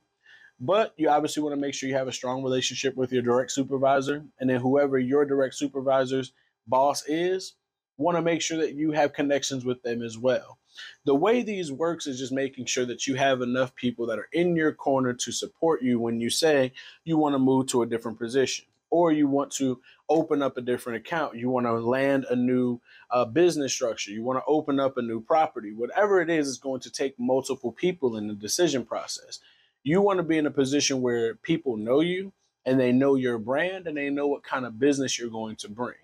but 0.61 0.92
you 0.99 1.09
obviously 1.09 1.42
want 1.42 1.54
to 1.54 1.61
make 1.61 1.73
sure 1.73 1.88
you 1.88 1.94
have 1.94 2.09
a 2.09 2.12
strong 2.12 2.42
relationship 2.42 2.94
with 2.94 3.11
your 3.11 3.23
direct 3.23 3.50
supervisor. 3.50 4.23
And 4.38 4.50
then 4.50 4.61
whoever 4.61 4.99
your 4.99 5.25
direct 5.25 5.54
supervisor's 5.54 6.32
boss 6.66 7.02
is, 7.09 7.54
want 7.97 8.16
to 8.18 8.23
make 8.23 8.42
sure 8.42 8.59
that 8.59 8.75
you 8.75 8.92
have 8.92 9.14
connections 9.14 9.64
with 9.64 9.82
them 9.82 10.02
as 10.02 10.18
well. 10.18 10.59
The 11.05 11.14
way 11.14 11.43
these 11.43 11.73
works 11.73 12.07
is 12.07 12.19
just 12.19 12.33
making 12.33 12.67
sure 12.67 12.87
that 12.87 13.07
you 13.07 13.17
have 13.17 13.43
enough 13.43 13.75
people 13.75 14.07
that 14.07 14.19
are 14.19 14.29
in 14.33 14.57
your 14.57 14.73
corner 14.73 15.12
to 15.14 15.33
support 15.33 15.83
you 15.83 15.99
when 15.99 16.21
you 16.21 16.31
say 16.31 16.73
you 17.05 17.17
want 17.17 17.35
to 17.35 17.38
move 17.38 17.67
to 17.69 17.83
a 17.83 17.87
different 17.87 18.19
position 18.19 18.67
or 18.91 19.11
you 19.11 19.26
want 19.26 19.50
to 19.50 19.81
open 20.09 20.43
up 20.43 20.57
a 20.59 20.61
different 20.61 20.99
account, 20.99 21.35
you 21.37 21.49
want 21.49 21.67
to 21.67 21.73
land 21.73 22.26
a 22.31 22.37
new 22.37 22.79
uh, 23.11 23.25
business 23.25 23.73
structure, 23.73 24.11
you 24.11 24.23
want 24.23 24.38
to 24.38 24.45
open 24.47 24.79
up 24.79 24.99
a 24.99 25.02
new 25.02 25.21
property, 25.21 25.73
whatever 25.73 26.21
it 26.21 26.29
is, 26.29 26.47
is 26.47 26.59
going 26.59 26.81
to 26.81 26.91
take 26.91 27.19
multiple 27.19 27.73
people 27.73 28.17
in 28.17 28.29
the 28.29 28.35
decision 28.35 28.85
process. 28.85 29.41
You 29.83 30.02
want 30.02 30.19
to 30.19 30.23
be 30.23 30.38
in 30.38 30.47
a 30.47 30.50
position 30.50 31.00
where 31.00 31.35
people 31.37 31.76
know 31.76 32.00
you 32.00 32.33
and 32.67 32.79
they 32.79 32.93
know 32.93 33.14
your 33.17 33.38
brand 33.38 33.87
and 33.87 33.97
they 33.97 34.11
know 34.11 34.26
what 34.26 34.45
kind 34.45 34.67
of 34.67 34.79
business 34.79 35.19
you're 35.19 35.31
going 35.31 35.57
to 35.57 35.71
bring. 35.71 35.97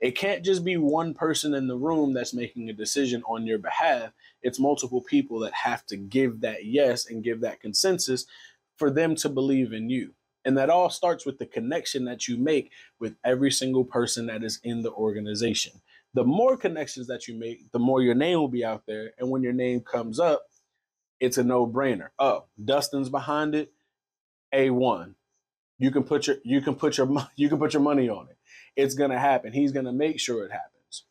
It 0.00 0.12
can't 0.12 0.44
just 0.44 0.64
be 0.64 0.76
one 0.76 1.14
person 1.14 1.54
in 1.54 1.66
the 1.66 1.76
room 1.76 2.12
that's 2.12 2.34
making 2.34 2.70
a 2.70 2.72
decision 2.74 3.22
on 3.26 3.46
your 3.46 3.58
behalf. 3.58 4.12
It's 4.42 4.60
multiple 4.60 5.02
people 5.02 5.40
that 5.40 5.52
have 5.54 5.84
to 5.86 5.96
give 5.96 6.40
that 6.42 6.64
yes 6.64 7.06
and 7.06 7.24
give 7.24 7.40
that 7.40 7.60
consensus 7.60 8.26
for 8.76 8.90
them 8.90 9.16
to 9.16 9.28
believe 9.28 9.72
in 9.72 9.90
you. 9.90 10.14
And 10.44 10.56
that 10.56 10.70
all 10.70 10.88
starts 10.88 11.26
with 11.26 11.38
the 11.38 11.46
connection 11.46 12.04
that 12.04 12.28
you 12.28 12.38
make 12.38 12.70
with 13.00 13.16
every 13.24 13.50
single 13.50 13.84
person 13.84 14.26
that 14.26 14.44
is 14.44 14.60
in 14.62 14.82
the 14.82 14.92
organization. 14.92 15.80
The 16.14 16.24
more 16.24 16.56
connections 16.56 17.08
that 17.08 17.28
you 17.28 17.34
make, 17.34 17.70
the 17.72 17.78
more 17.78 18.00
your 18.00 18.14
name 18.14 18.38
will 18.38 18.48
be 18.48 18.64
out 18.64 18.84
there. 18.86 19.12
And 19.18 19.30
when 19.30 19.42
your 19.42 19.52
name 19.52 19.80
comes 19.80 20.20
up, 20.20 20.46
it's 21.20 21.38
a 21.38 21.44
no-brainer. 21.44 22.10
Oh, 22.18 22.44
Dustin's 22.64 23.08
behind 23.10 23.54
it. 23.54 23.72
A1. 24.54 25.14
You 25.78 25.90
can 25.90 26.04
put 26.04 26.26
your 26.26 26.36
you 26.44 26.60
can 26.60 26.74
put 26.76 26.96
your 26.96 27.08
you 27.36 27.48
can 27.48 27.58
put 27.58 27.74
your 27.74 27.82
money 27.82 28.08
on 28.08 28.28
it. 28.30 28.37
It's 28.78 28.94
going 28.94 29.10
to 29.10 29.18
happen. 29.18 29.52
He's 29.52 29.72
going 29.72 29.86
to 29.86 29.92
make 29.92 30.20
sure 30.20 30.44
it 30.44 30.52
happens. 30.52 31.04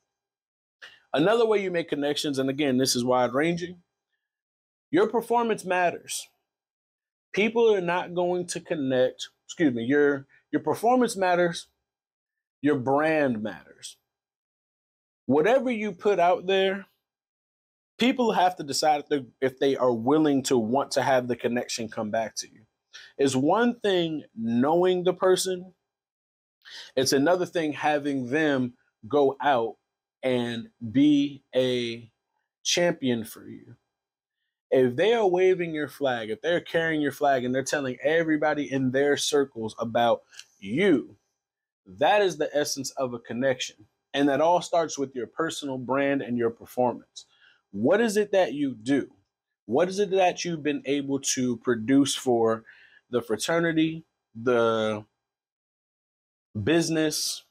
Another 1.14 1.46
way 1.46 1.62
you 1.62 1.70
make 1.70 1.90
connections 1.90 2.40
and 2.40 2.50
again, 2.50 2.78
this 2.78 2.96
is 2.96 3.04
wide 3.04 3.34
ranging. 3.34 3.82
Your 4.90 5.08
performance 5.08 5.66
matters. 5.66 6.30
People 7.34 7.74
are 7.74 7.82
not 7.82 8.16
going 8.16 8.48
to 8.48 8.62
connect, 8.62 9.28
excuse 9.46 9.74
me, 9.74 9.84
your 9.84 10.26
your 10.50 10.62
performance 10.62 11.18
matters. 11.18 11.68
Your 12.62 12.78
brand 12.78 13.44
matters. 13.44 13.98
Whatever 15.26 15.70
you 15.70 15.92
put 15.92 16.20
out 16.20 16.48
there, 16.48 16.86
people 18.00 18.32
have 18.32 18.56
to 18.56 18.64
decide 18.64 19.04
if, 19.12 19.26
if 19.42 19.60
they 19.60 19.76
are 19.76 19.94
willing 19.94 20.42
to 20.44 20.58
want 20.58 20.92
to 20.92 21.02
have 21.02 21.28
the 21.28 21.36
connection 21.36 21.90
come 21.90 22.12
back 22.12 22.36
to 22.38 22.48
you. 22.48 22.62
Is 23.18 23.36
one 23.36 23.80
thing 23.82 24.24
knowing 24.36 25.04
the 25.04 25.14
person, 25.14 25.74
it's 26.96 27.14
another 27.14 27.46
thing 27.46 27.74
having 27.74 28.30
them 28.30 28.74
go 29.08 29.38
out 29.42 29.76
and 30.24 30.70
be 30.92 31.44
a 31.56 32.10
champion 32.64 33.24
for 33.24 33.48
you. 33.48 33.76
If 34.70 34.96
they 34.96 35.14
are 35.14 35.28
waving 35.28 35.74
your 35.74 35.88
flag, 35.88 36.30
if 36.30 36.42
they're 36.42 36.60
carrying 36.60 37.02
your 37.02 37.14
flag 37.14 37.46
and 37.46 37.56
they're 37.56 37.64
telling 37.64 37.98
everybody 38.04 38.70
in 38.72 38.92
their 38.92 39.16
circles 39.16 39.76
about 39.80 40.24
you, 40.60 41.16
that 41.86 42.22
is 42.22 42.38
the 42.38 42.50
essence 42.54 42.92
of 42.92 43.14
a 43.14 43.20
connection. 43.20 43.78
And 44.14 44.28
that 44.30 44.42
all 44.42 44.62
starts 44.62 44.98
with 44.98 45.16
your 45.16 45.28
personal 45.28 45.78
brand 45.78 46.22
and 46.22 46.38
your 46.38 46.50
performance. 46.50 47.26
What 47.72 48.02
is 48.02 48.18
it 48.18 48.32
that 48.32 48.54
you 48.54 48.74
do? 48.74 49.12
What 49.68 49.90
is 49.90 50.00
it 50.00 50.10
that 50.12 50.44
you've 50.44 50.64
been 50.64 50.82
able 50.86 51.20
to 51.20 51.58
produce 51.58 52.16
for 52.16 52.64
the 53.10 53.22
fraternity, 53.22 54.06
the 54.34 55.06
business, 56.64 57.44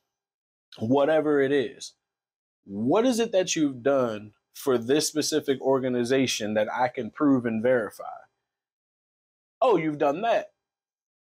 whatever 0.79 1.41
it 1.41 1.53
is? 1.53 1.95
What 2.65 3.07
is 3.07 3.21
it 3.21 3.33
that 3.33 3.55
you've 3.55 3.83
done 3.83 4.33
for 4.55 4.79
this 4.79 5.07
specific 5.07 5.61
organization 5.61 6.55
that 6.55 6.73
I 6.73 6.89
can 6.89 7.11
prove 7.11 7.47
and 7.47 7.63
verify? 7.63 8.05
Oh, 9.61 9.77
you've 9.77 9.99
done 9.99 10.23
that. 10.23 10.53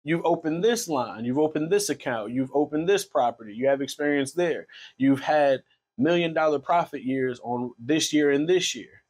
You've 0.05 0.25
opened 0.25 0.65
this 0.65 0.89
line, 0.89 1.25
you've 1.25 1.39
opened 1.39 1.71
this 1.71 1.89
account, 1.89 2.33
you've 2.33 2.51
opened 2.53 2.89
this 2.89 3.05
property, 3.05 3.55
you 3.55 3.69
have 3.69 3.81
experience 3.81 4.33
there. 4.33 4.67
You've 4.97 5.21
had 5.21 5.63
million 5.97 6.35
dollar 6.35 6.59
profit 6.59 7.03
years 7.05 7.39
on 7.45 7.73
this 7.79 8.13
year 8.13 8.31
and 8.31 8.49
this 8.49 8.75
year. 8.75 9.05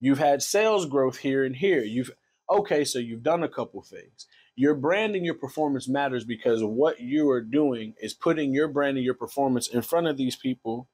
You've 0.00 0.18
had 0.18 0.42
sales 0.42 0.86
growth 0.86 1.18
here 1.18 1.44
and 1.44 1.56
here. 1.56 1.82
You've 1.82 2.10
okay, 2.48 2.84
so 2.84 2.98
you've 2.98 3.22
done 3.22 3.42
a 3.42 3.48
couple 3.48 3.82
things. 3.82 4.26
Your 4.58 4.74
brand 4.74 5.14
and 5.14 5.24
your 5.24 5.34
performance 5.34 5.86
matters 5.86 6.24
because 6.24 6.64
what 6.64 6.98
you 6.98 7.30
are 7.30 7.40
doing 7.40 7.94
is 8.02 8.12
putting 8.12 8.52
your 8.52 8.66
brand 8.66 8.96
and 8.96 9.04
your 9.04 9.14
performance 9.14 9.68
in 9.68 9.82
front 9.82 10.08
of 10.08 10.16
these 10.16 10.34
people 10.34 10.88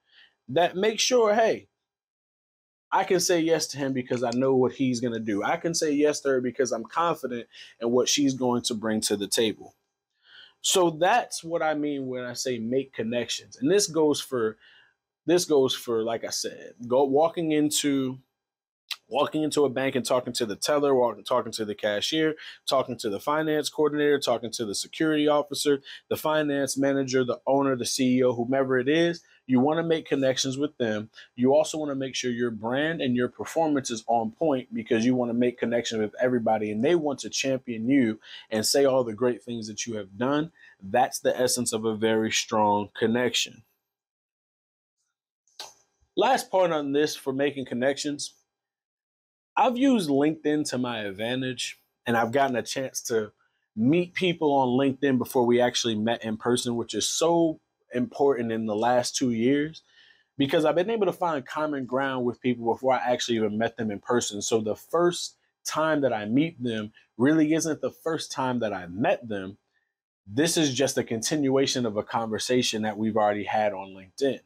that 0.51 0.77
make 0.77 1.01
sure, 1.01 1.35
hey, 1.35 1.69
I 2.93 3.05
can 3.05 3.21
say 3.21 3.41
yes 3.41 3.67
to 3.69 3.79
him 3.79 3.95
because 3.95 4.23
I 4.23 4.33
know 4.33 4.55
what 4.55 4.73
he's 4.73 5.01
going 5.01 5.15
to 5.15 5.19
do. 5.19 5.43
I 5.43 5.57
can 5.57 5.75
say 5.75 5.93
yes 5.93 6.21
to 6.21 6.29
her 6.29 6.41
because 6.43 6.73
I'm 6.73 6.85
confident 6.85 7.47
in 7.81 7.91
what 7.91 8.07
she's 8.07 8.35
going 8.35 8.61
to 8.65 8.75
bring 8.75 9.01
to 9.01 9.17
the 9.17 9.29
table. 9.29 9.75
So 10.61 10.91
that's 10.91 11.43
what 11.43 11.63
I 11.63 11.73
mean 11.73 12.07
when 12.07 12.23
I 12.23 12.35
say 12.35 12.59
make 12.59 12.93
connections. 12.93 13.57
And 13.57 13.71
this 13.71 13.87
goes 13.87 14.21
for 14.21 14.59
this 15.25 15.47
goes 15.47 15.75
for 15.75 16.05
like 16.05 16.23
I 16.23 16.31
said, 16.31 16.75
go 16.87 17.05
walking 17.05 17.53
into 17.53 18.19
walking 19.09 19.43
into 19.43 19.65
a 19.65 19.71
bank 19.71 19.95
and 19.95 20.05
talking 20.05 20.33
to 20.33 20.47
the 20.47 20.57
teller, 20.57 20.95
walking 20.95 21.25
talking 21.25 21.53
to 21.53 21.65
the 21.65 21.75
cashier, 21.75 22.35
talking 22.67 22.97
to 22.99 23.11
the 23.11 23.21
finance 23.21 23.69
coordinator, 23.69 24.19
talking 24.19 24.51
to 24.53 24.65
the 24.65 24.75
security 24.75 25.29
officer, 25.29 25.81
the 26.09 26.17
finance 26.17 26.77
manager, 26.77 27.25
the 27.25 27.41
owner, 27.47 27.77
the 27.77 27.85
CEO, 27.85 28.37
whomever 28.37 28.79
it 28.79 28.89
is, 28.89 29.23
you 29.47 29.61
want 29.61 29.79
to 29.79 29.83
make 29.83 30.07
connections 30.07 30.57
with 30.57 30.77
them. 30.79 31.11
You 31.37 31.55
also 31.55 31.77
want 31.79 31.91
to 31.91 31.95
make 31.95 32.15
sure 32.15 32.31
your 32.31 32.51
brand 32.51 33.01
and 33.01 33.15
your 33.15 33.29
performance 33.29 33.91
is 33.91 34.03
on 34.07 34.31
point 34.31 34.73
because 34.73 35.05
you 35.05 35.15
want 35.15 35.31
to 35.31 35.35
make 35.35 35.59
connections 35.59 36.01
with 36.01 36.15
everybody 36.21 36.71
and 36.71 36.83
they 36.83 36.95
want 36.95 37.19
to 37.21 37.31
champion 37.31 37.89
you 37.89 38.21
and 38.51 38.65
say 38.65 38.85
all 38.85 39.05
the 39.05 39.13
great 39.13 39.43
things 39.43 39.69
that 39.69 39.87
you 39.87 39.97
have 39.97 40.17
done. 40.17 40.51
That's 40.83 41.19
the 41.19 41.39
essence 41.39 41.73
of 41.73 41.85
a 41.85 41.95
very 41.95 42.31
strong 42.31 42.89
connection. 42.99 43.65
Last 46.17 46.51
part 46.51 46.71
on 46.71 46.93
this 46.93 47.17
for 47.17 47.33
making 47.33 47.67
connections. 47.67 48.35
I've 49.57 49.79
used 49.79 50.11
LinkedIn 50.11 50.69
to 50.71 50.79
my 50.79 51.01
advantage 51.01 51.79
and 52.07 52.17
I've 52.17 52.33
gotten 52.33 52.57
a 52.57 52.63
chance 52.63 53.01
to 53.03 53.33
meet 53.77 54.15
people 54.15 54.53
on 54.53 54.69
LinkedIn 54.69 55.19
before 55.19 55.47
we 55.47 55.61
actually 55.61 55.95
met 55.95 56.25
in 56.25 56.37
person, 56.37 56.77
which 56.77 56.95
is 56.95 57.07
so 57.07 57.61
important 57.93 58.51
in 58.51 58.67
the 58.67 58.75
last 58.75 59.15
two 59.15 59.31
years 59.31 59.83
because 60.37 60.65
I've 60.65 60.75
been 60.75 60.91
able 60.91 61.07
to 61.07 61.13
find 61.13 61.47
common 61.47 61.87
ground 61.87 62.25
with 62.25 62.41
people 62.41 62.73
before 62.73 62.95
I 62.95 63.13
actually 63.13 63.37
even 63.37 63.57
met 63.57 63.77
them 63.77 63.93
in 63.93 64.01
person. 64.01 64.43
So 64.43 64.61
the 64.61 64.75
first 64.75 65.37
time 65.65 66.01
that 66.01 66.13
I 66.13 66.25
meet 66.25 66.63
them 66.63 66.93
really 67.17 67.55
isn't 67.55 67.81
the 67.81 67.93
first 67.93 68.33
time 68.33 68.59
that 68.59 68.73
I 68.73 68.87
met 68.87 69.29
them. 69.29 69.59
This 70.27 70.57
is 70.57 70.75
just 70.75 70.99
a 70.99 71.05
continuation 71.05 71.87
of 71.87 71.97
a 71.97 72.03
conversation 72.03 72.83
that 72.83 72.99
we've 72.99 73.17
already 73.17 73.45
had 73.45 73.73
on 73.73 73.91
LinkedIn 73.91 74.41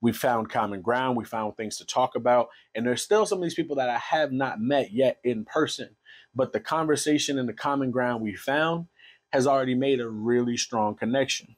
we 0.00 0.12
found 0.12 0.50
common 0.50 0.80
ground, 0.80 1.16
we 1.16 1.24
found 1.24 1.56
things 1.56 1.76
to 1.78 1.86
talk 1.86 2.14
about, 2.14 2.48
and 2.74 2.86
there's 2.86 3.02
still 3.02 3.26
some 3.26 3.38
of 3.38 3.44
these 3.44 3.54
people 3.54 3.76
that 3.76 3.90
I 3.90 3.98
have 3.98 4.32
not 4.32 4.60
met 4.60 4.92
yet 4.92 5.18
in 5.24 5.44
person. 5.44 5.96
But 6.34 6.52
the 6.52 6.60
conversation 6.60 7.38
and 7.38 7.48
the 7.48 7.54
common 7.54 7.90
ground 7.90 8.22
we 8.22 8.36
found 8.36 8.86
has 9.32 9.46
already 9.46 9.74
made 9.74 10.00
a 10.00 10.08
really 10.08 10.56
strong 10.56 10.94
connection. 10.94 11.56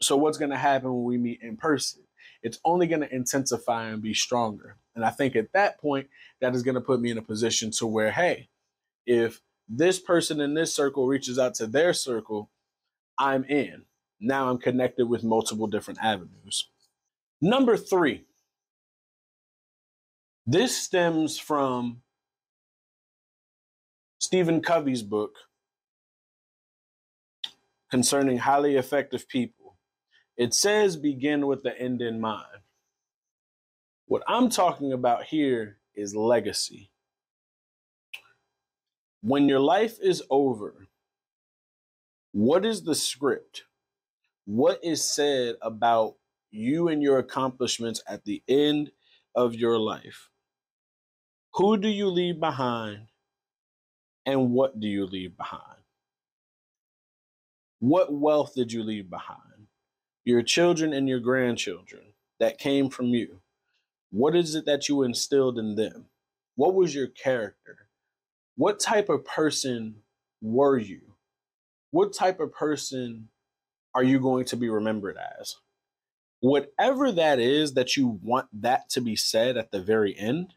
So, 0.00 0.16
what's 0.16 0.38
going 0.38 0.50
to 0.50 0.56
happen 0.56 0.92
when 0.92 1.04
we 1.04 1.18
meet 1.18 1.40
in 1.42 1.56
person? 1.56 2.02
It's 2.42 2.58
only 2.64 2.86
going 2.86 3.00
to 3.00 3.14
intensify 3.14 3.88
and 3.88 4.02
be 4.02 4.14
stronger. 4.14 4.76
And 4.94 5.04
I 5.04 5.10
think 5.10 5.36
at 5.36 5.52
that 5.52 5.80
point, 5.80 6.08
that 6.40 6.54
is 6.54 6.62
going 6.62 6.76
to 6.76 6.80
put 6.80 7.00
me 7.00 7.10
in 7.10 7.18
a 7.18 7.22
position 7.22 7.70
to 7.72 7.86
where, 7.86 8.12
hey, 8.12 8.48
if 9.06 9.40
this 9.68 9.98
person 9.98 10.40
in 10.40 10.54
this 10.54 10.74
circle 10.74 11.06
reaches 11.06 11.38
out 11.38 11.54
to 11.54 11.66
their 11.66 11.92
circle, 11.92 12.50
I'm 13.18 13.44
in. 13.44 13.84
Now 14.20 14.50
I'm 14.50 14.58
connected 14.58 15.08
with 15.08 15.24
multiple 15.24 15.66
different 15.66 16.00
avenues. 16.02 16.68
Number 17.40 17.76
three, 17.76 18.24
this 20.46 20.76
stems 20.76 21.38
from 21.38 22.02
Stephen 24.18 24.60
Covey's 24.60 25.02
book 25.02 25.36
concerning 27.90 28.38
highly 28.38 28.76
effective 28.76 29.28
people. 29.28 29.76
It 30.36 30.54
says 30.54 30.96
begin 30.96 31.46
with 31.46 31.62
the 31.62 31.78
end 31.80 32.02
in 32.02 32.20
mind. 32.20 32.46
What 34.06 34.22
I'm 34.26 34.48
talking 34.48 34.92
about 34.92 35.24
here 35.24 35.78
is 35.94 36.14
legacy. 36.14 36.90
When 39.22 39.48
your 39.48 39.60
life 39.60 39.98
is 40.00 40.22
over, 40.30 40.86
what 42.32 42.64
is 42.64 42.82
the 42.82 42.94
script? 42.94 43.64
What 44.44 44.80
is 44.82 45.04
said 45.04 45.56
about 45.62 46.17
you 46.50 46.88
and 46.88 47.02
your 47.02 47.18
accomplishments 47.18 48.02
at 48.08 48.24
the 48.24 48.42
end 48.48 48.92
of 49.34 49.54
your 49.54 49.78
life? 49.78 50.30
Who 51.54 51.76
do 51.76 51.88
you 51.88 52.08
leave 52.08 52.40
behind? 52.40 53.08
And 54.26 54.52
what 54.52 54.80
do 54.80 54.86
you 54.88 55.06
leave 55.06 55.36
behind? 55.36 55.82
What 57.80 58.12
wealth 58.12 58.54
did 58.54 58.72
you 58.72 58.82
leave 58.82 59.10
behind? 59.10 59.68
Your 60.24 60.42
children 60.42 60.92
and 60.92 61.08
your 61.08 61.20
grandchildren 61.20 62.02
that 62.40 62.58
came 62.58 62.90
from 62.90 63.06
you. 63.08 63.40
What 64.10 64.36
is 64.36 64.54
it 64.54 64.66
that 64.66 64.88
you 64.88 65.02
instilled 65.02 65.58
in 65.58 65.76
them? 65.76 66.06
What 66.56 66.74
was 66.74 66.94
your 66.94 67.08
character? 67.08 67.88
What 68.56 68.80
type 68.80 69.08
of 69.08 69.24
person 69.24 69.96
were 70.42 70.78
you? 70.78 71.00
What 71.90 72.12
type 72.12 72.40
of 72.40 72.52
person 72.52 73.28
are 73.94 74.04
you 74.04 74.20
going 74.20 74.44
to 74.46 74.56
be 74.56 74.68
remembered 74.68 75.16
as? 75.40 75.56
Whatever 76.40 77.10
that 77.12 77.40
is 77.40 77.74
that 77.74 77.96
you 77.96 78.20
want 78.22 78.48
that 78.52 78.88
to 78.90 79.00
be 79.00 79.16
said 79.16 79.56
at 79.56 79.72
the 79.72 79.80
very 79.80 80.16
end 80.16 80.54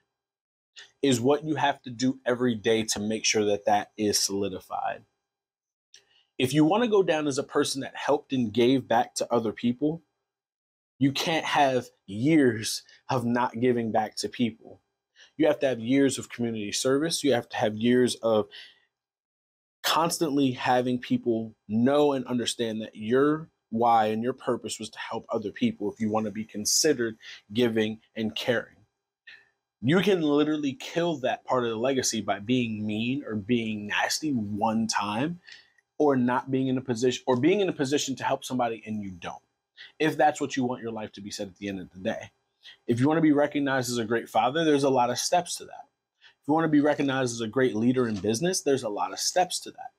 is 1.02 1.20
what 1.20 1.44
you 1.44 1.56
have 1.56 1.82
to 1.82 1.90
do 1.90 2.20
every 2.26 2.56
day 2.56 2.84
to 2.84 3.00
make 3.00 3.26
sure 3.26 3.46
that 3.46 3.66
that 3.66 3.92
is 3.98 4.20
solidified. 4.20 5.04
If 6.38 6.54
you 6.54 6.66
want 6.66 6.84
to 6.84 6.90
go 6.90 7.04
down 7.04 7.28
as 7.28 7.38
a 7.38 7.44
person 7.44 7.82
that 7.82 7.96
helped 7.96 8.34
and 8.34 8.54
gave 8.54 8.88
back 8.88 9.16
to 9.16 9.34
other 9.34 9.52
people, 9.52 10.02
you 11.00 11.12
can't 11.12 11.46
have 11.46 11.88
years 12.06 12.84
of 13.10 13.26
not 13.26 13.60
giving 13.60 13.92
back 13.92 14.16
to 14.18 14.30
people. 14.30 14.82
You 15.38 15.48
have 15.48 15.60
to 15.60 15.68
have 15.68 15.80
years 15.80 16.20
of 16.20 16.30
community 16.30 16.72
service. 16.72 17.24
You 17.24 17.34
have 17.34 17.50
to 17.50 17.58
have 17.58 17.76
years 17.76 18.16
of 18.16 18.48
constantly 19.82 20.52
having 20.52 21.00
people 21.00 21.56
know 21.68 22.14
and 22.14 22.26
understand 22.28 22.82
that 22.82 22.96
your 22.96 23.50
why 23.72 24.08
and 24.08 24.22
your 24.22 24.34
purpose 24.34 24.80
was 24.80 24.90
to 24.90 25.00
help 25.00 25.26
other 25.30 25.52
people 25.52 25.92
if 25.92 26.00
you 26.00 26.10
want 26.10 26.26
to 26.26 26.32
be 26.32 26.46
considered 26.46 27.18
giving 27.54 28.00
and 28.16 28.36
caring. 28.36 28.76
You 29.82 30.00
can 30.02 30.22
literally 30.22 30.74
kill 30.74 31.18
that 31.18 31.44
part 31.44 31.64
of 31.64 31.72
the 31.72 31.76
legacy 31.76 32.22
by 32.22 32.40
being 32.40 32.86
mean 32.86 33.24
or 33.26 33.36
being 33.36 33.88
nasty 33.88 34.32
one 34.32 34.86
time 34.86 35.40
or 35.98 36.16
not 36.16 36.52
being 36.52 36.68
in 36.68 36.78
a 36.78 36.82
position 36.82 37.24
or 37.26 37.36
being 37.36 37.62
in 37.62 37.70
a 37.70 37.74
position 37.74 38.16
to 38.18 38.24
help 38.24 38.46
somebody 38.46 38.84
and 38.86 39.02
you 39.02 39.12
don't 39.12 39.42
if 40.00 40.18
that's 40.18 40.40
what 40.40 40.56
you 40.56 40.64
want 40.64 40.82
your 40.82 40.92
life 40.92 41.12
to 41.14 41.22
be 41.22 41.32
said 41.32 41.48
at 41.48 41.58
the 41.58 41.68
end 41.68 41.80
of 41.80 41.90
the 41.92 42.00
day. 42.00 42.32
If 42.88 43.00
you 43.00 43.08
want 43.08 43.18
to 43.18 43.22
be 43.22 43.32
recognized 43.32 43.90
as 43.90 43.98
a 43.98 44.06
great 44.06 44.30
father, 44.30 44.64
there's 44.64 44.84
a 44.84 44.90
lot 44.90 45.10
of 45.10 45.18
steps 45.18 45.56
to 45.58 45.66
that. 45.66 45.88
If 46.42 46.48
you 46.48 46.54
want 46.54 46.66
to 46.66 46.70
be 46.70 46.82
recognized 46.82 47.34
as 47.34 47.42
a 47.42 47.48
great 47.48 47.76
leader 47.76 48.08
in 48.08 48.16
business, 48.16 48.62
there's 48.62 48.84
a 48.84 48.90
lot 48.90 49.14
of 49.14 49.20
steps 49.20 49.60
to 49.62 49.72
that. 49.72 49.92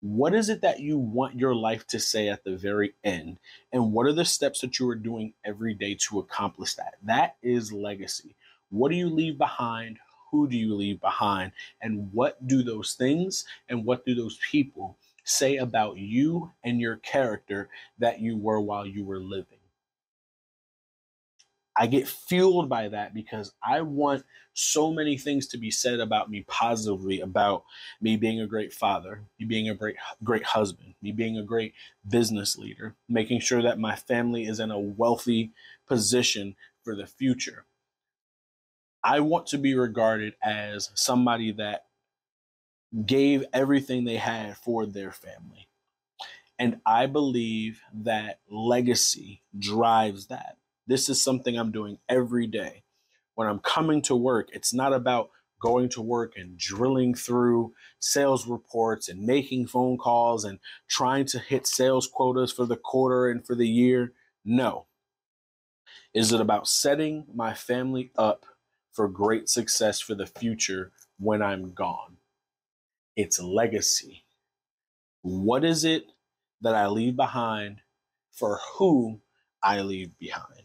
What 0.00 0.34
is 0.34 0.48
it 0.48 0.60
that 0.60 0.80
you 0.80 0.98
want 0.98 1.38
your 1.38 1.54
life 1.54 1.86
to 1.88 1.98
say 1.98 2.28
at 2.28 2.44
the 2.44 2.56
very 2.56 2.94
end? 3.02 3.38
And 3.72 3.92
what 3.92 4.06
are 4.06 4.12
the 4.12 4.24
steps 4.24 4.60
that 4.60 4.78
you 4.78 4.88
are 4.88 4.94
doing 4.94 5.32
every 5.44 5.74
day 5.74 5.96
to 6.08 6.18
accomplish 6.18 6.74
that? 6.74 6.94
That 7.02 7.36
is 7.42 7.72
legacy. 7.72 8.34
What 8.70 8.90
do 8.90 8.96
you 8.96 9.08
leave 9.08 9.38
behind? 9.38 9.98
Who 10.30 10.48
do 10.48 10.56
you 10.56 10.74
leave 10.74 11.00
behind? 11.00 11.52
And 11.80 12.12
what 12.12 12.46
do 12.46 12.62
those 12.62 12.94
things 12.94 13.44
and 13.68 13.84
what 13.84 14.04
do 14.04 14.14
those 14.14 14.38
people 14.50 14.96
say 15.26 15.56
about 15.56 15.98
you 15.98 16.52
and 16.62 16.80
your 16.80 16.96
character 16.96 17.68
that 17.98 18.20
you 18.20 18.36
were 18.36 18.60
while 18.60 18.86
you 18.86 19.04
were 19.04 19.20
living. 19.20 19.58
I 21.76 21.86
get 21.86 22.08
fueled 22.08 22.68
by 22.68 22.88
that 22.88 23.12
because 23.12 23.52
I 23.62 23.82
want 23.82 24.24
so 24.54 24.90
many 24.90 25.18
things 25.18 25.46
to 25.48 25.58
be 25.58 25.70
said 25.70 26.00
about 26.00 26.30
me 26.30 26.44
positively 26.48 27.20
about 27.20 27.64
me 28.00 28.16
being 28.16 28.40
a 28.40 28.46
great 28.46 28.72
father, 28.72 29.20
me 29.38 29.44
being 29.44 29.68
a 29.68 29.74
great 29.74 29.96
great 30.24 30.44
husband, 30.44 30.94
me 31.02 31.12
being 31.12 31.36
a 31.36 31.42
great 31.42 31.74
business 32.08 32.56
leader, 32.56 32.94
making 33.08 33.40
sure 33.40 33.62
that 33.62 33.78
my 33.78 33.94
family 33.94 34.44
is 34.44 34.58
in 34.58 34.70
a 34.70 34.78
wealthy 34.78 35.52
position 35.86 36.56
for 36.82 36.96
the 36.96 37.06
future. 37.06 37.66
I 39.04 39.20
want 39.20 39.46
to 39.48 39.58
be 39.58 39.74
regarded 39.74 40.34
as 40.42 40.90
somebody 40.94 41.52
that 41.52 41.84
gave 43.04 43.44
everything 43.52 44.04
they 44.04 44.16
had 44.16 44.56
for 44.56 44.86
their 44.86 45.12
family. 45.12 45.68
And 46.58 46.80
I 46.86 47.06
believe 47.06 47.82
that 47.92 48.40
legacy 48.50 49.42
drives 49.58 50.28
that. 50.28 50.56
This 50.86 51.08
is 51.08 51.22
something 51.22 51.56
I'm 51.58 51.72
doing 51.72 51.98
every 52.08 52.46
day. 52.46 52.84
When 53.34 53.48
I'm 53.48 53.58
coming 53.58 54.02
to 54.02 54.16
work, 54.16 54.48
it's 54.52 54.72
not 54.72 54.92
about 54.92 55.30
going 55.60 55.88
to 55.90 56.02
work 56.02 56.34
and 56.36 56.56
drilling 56.58 57.14
through 57.14 57.72
sales 57.98 58.46
reports 58.46 59.08
and 59.08 59.22
making 59.22 59.66
phone 59.66 59.98
calls 59.98 60.44
and 60.44 60.58
trying 60.88 61.24
to 61.26 61.38
hit 61.38 61.66
sales 61.66 62.06
quotas 62.06 62.52
for 62.52 62.66
the 62.66 62.76
quarter 62.76 63.28
and 63.28 63.46
for 63.46 63.54
the 63.54 63.68
year. 63.68 64.12
No. 64.44 64.86
Is 66.14 66.32
it 66.32 66.40
about 66.40 66.68
setting 66.68 67.26
my 67.34 67.54
family 67.54 68.10
up 68.16 68.46
for 68.92 69.08
great 69.08 69.48
success 69.48 70.00
for 70.00 70.14
the 70.14 70.26
future 70.26 70.92
when 71.18 71.42
I'm 71.42 71.72
gone? 71.72 72.18
It's 73.16 73.40
legacy. 73.40 74.24
What 75.22 75.64
is 75.64 75.84
it 75.84 76.04
that 76.60 76.74
I 76.74 76.86
leave 76.88 77.16
behind 77.16 77.80
for 78.32 78.60
who 78.74 79.20
I 79.62 79.80
leave 79.80 80.18
behind? 80.18 80.55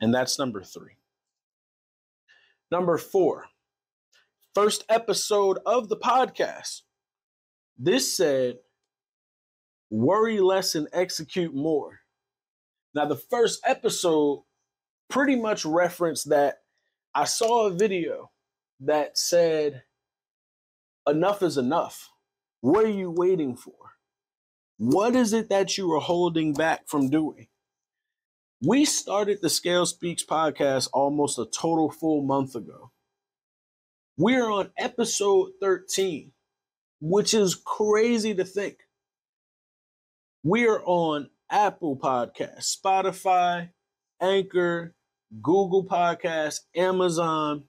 And 0.00 0.14
that's 0.14 0.38
number 0.38 0.62
three. 0.62 0.92
Number 2.70 2.98
four, 2.98 3.46
first 4.54 4.84
episode 4.88 5.58
of 5.64 5.88
the 5.88 5.96
podcast. 5.96 6.82
This 7.78 8.16
said, 8.16 8.56
worry 9.90 10.40
less 10.40 10.74
and 10.74 10.88
execute 10.92 11.54
more. 11.54 12.00
Now, 12.94 13.06
the 13.06 13.16
first 13.16 13.60
episode 13.64 14.44
pretty 15.08 15.36
much 15.36 15.64
referenced 15.64 16.30
that 16.30 16.62
I 17.14 17.24
saw 17.24 17.66
a 17.66 17.70
video 17.70 18.30
that 18.80 19.16
said, 19.16 19.82
enough 21.06 21.42
is 21.42 21.56
enough. 21.56 22.10
What 22.60 22.84
are 22.84 22.90
you 22.90 23.10
waiting 23.10 23.56
for? 23.56 23.74
What 24.78 25.14
is 25.14 25.32
it 25.32 25.48
that 25.50 25.78
you 25.78 25.92
are 25.92 26.00
holding 26.00 26.52
back 26.52 26.88
from 26.88 27.08
doing? 27.08 27.48
We 28.62 28.86
started 28.86 29.40
the 29.42 29.50
Scales 29.50 29.90
Speaks 29.90 30.24
podcast 30.24 30.88
almost 30.94 31.38
a 31.38 31.44
total 31.44 31.90
full 31.90 32.22
month 32.22 32.54
ago. 32.54 32.90
We're 34.16 34.50
on 34.50 34.70
episode 34.78 35.50
13, 35.60 36.32
which 37.02 37.34
is 37.34 37.54
crazy 37.54 38.34
to 38.34 38.46
think. 38.46 38.78
We 40.42 40.66
are 40.66 40.80
on 40.86 41.28
Apple 41.50 41.98
Podcasts, 41.98 42.74
Spotify, 42.74 43.68
Anchor, 44.22 44.94
Google 45.42 45.84
Podcasts, 45.84 46.60
Amazon, 46.74 47.64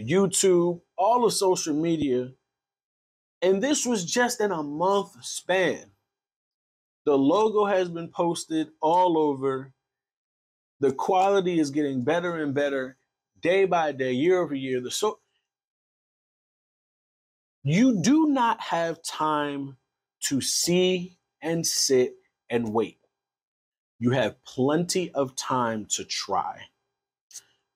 YouTube, 0.00 0.80
all 0.98 1.24
of 1.24 1.32
social 1.32 1.74
media. 1.74 2.30
And 3.40 3.62
this 3.62 3.86
was 3.86 4.04
just 4.04 4.40
in 4.40 4.50
a 4.50 4.64
month 4.64 5.24
span. 5.24 5.92
The 7.06 7.16
logo 7.16 7.66
has 7.66 7.88
been 7.88 8.08
posted 8.08 8.70
all 8.80 9.16
over. 9.16 9.72
The 10.80 10.92
quality 10.92 11.58
is 11.58 11.70
getting 11.70 12.02
better 12.02 12.42
and 12.42 12.54
better 12.54 12.96
day 13.40 13.64
by 13.64 13.92
day, 13.92 14.12
year 14.12 14.40
over 14.40 14.54
year. 14.54 14.80
The 14.80 14.90
so 14.90 15.20
you 17.62 18.02
do 18.02 18.28
not 18.28 18.60
have 18.60 19.02
time 19.02 19.76
to 20.28 20.40
see 20.40 21.18
and 21.40 21.66
sit 21.66 22.14
and 22.50 22.72
wait. 22.72 22.98
You 23.98 24.10
have 24.10 24.42
plenty 24.44 25.10
of 25.12 25.36
time 25.36 25.86
to 25.90 26.04
try 26.04 26.66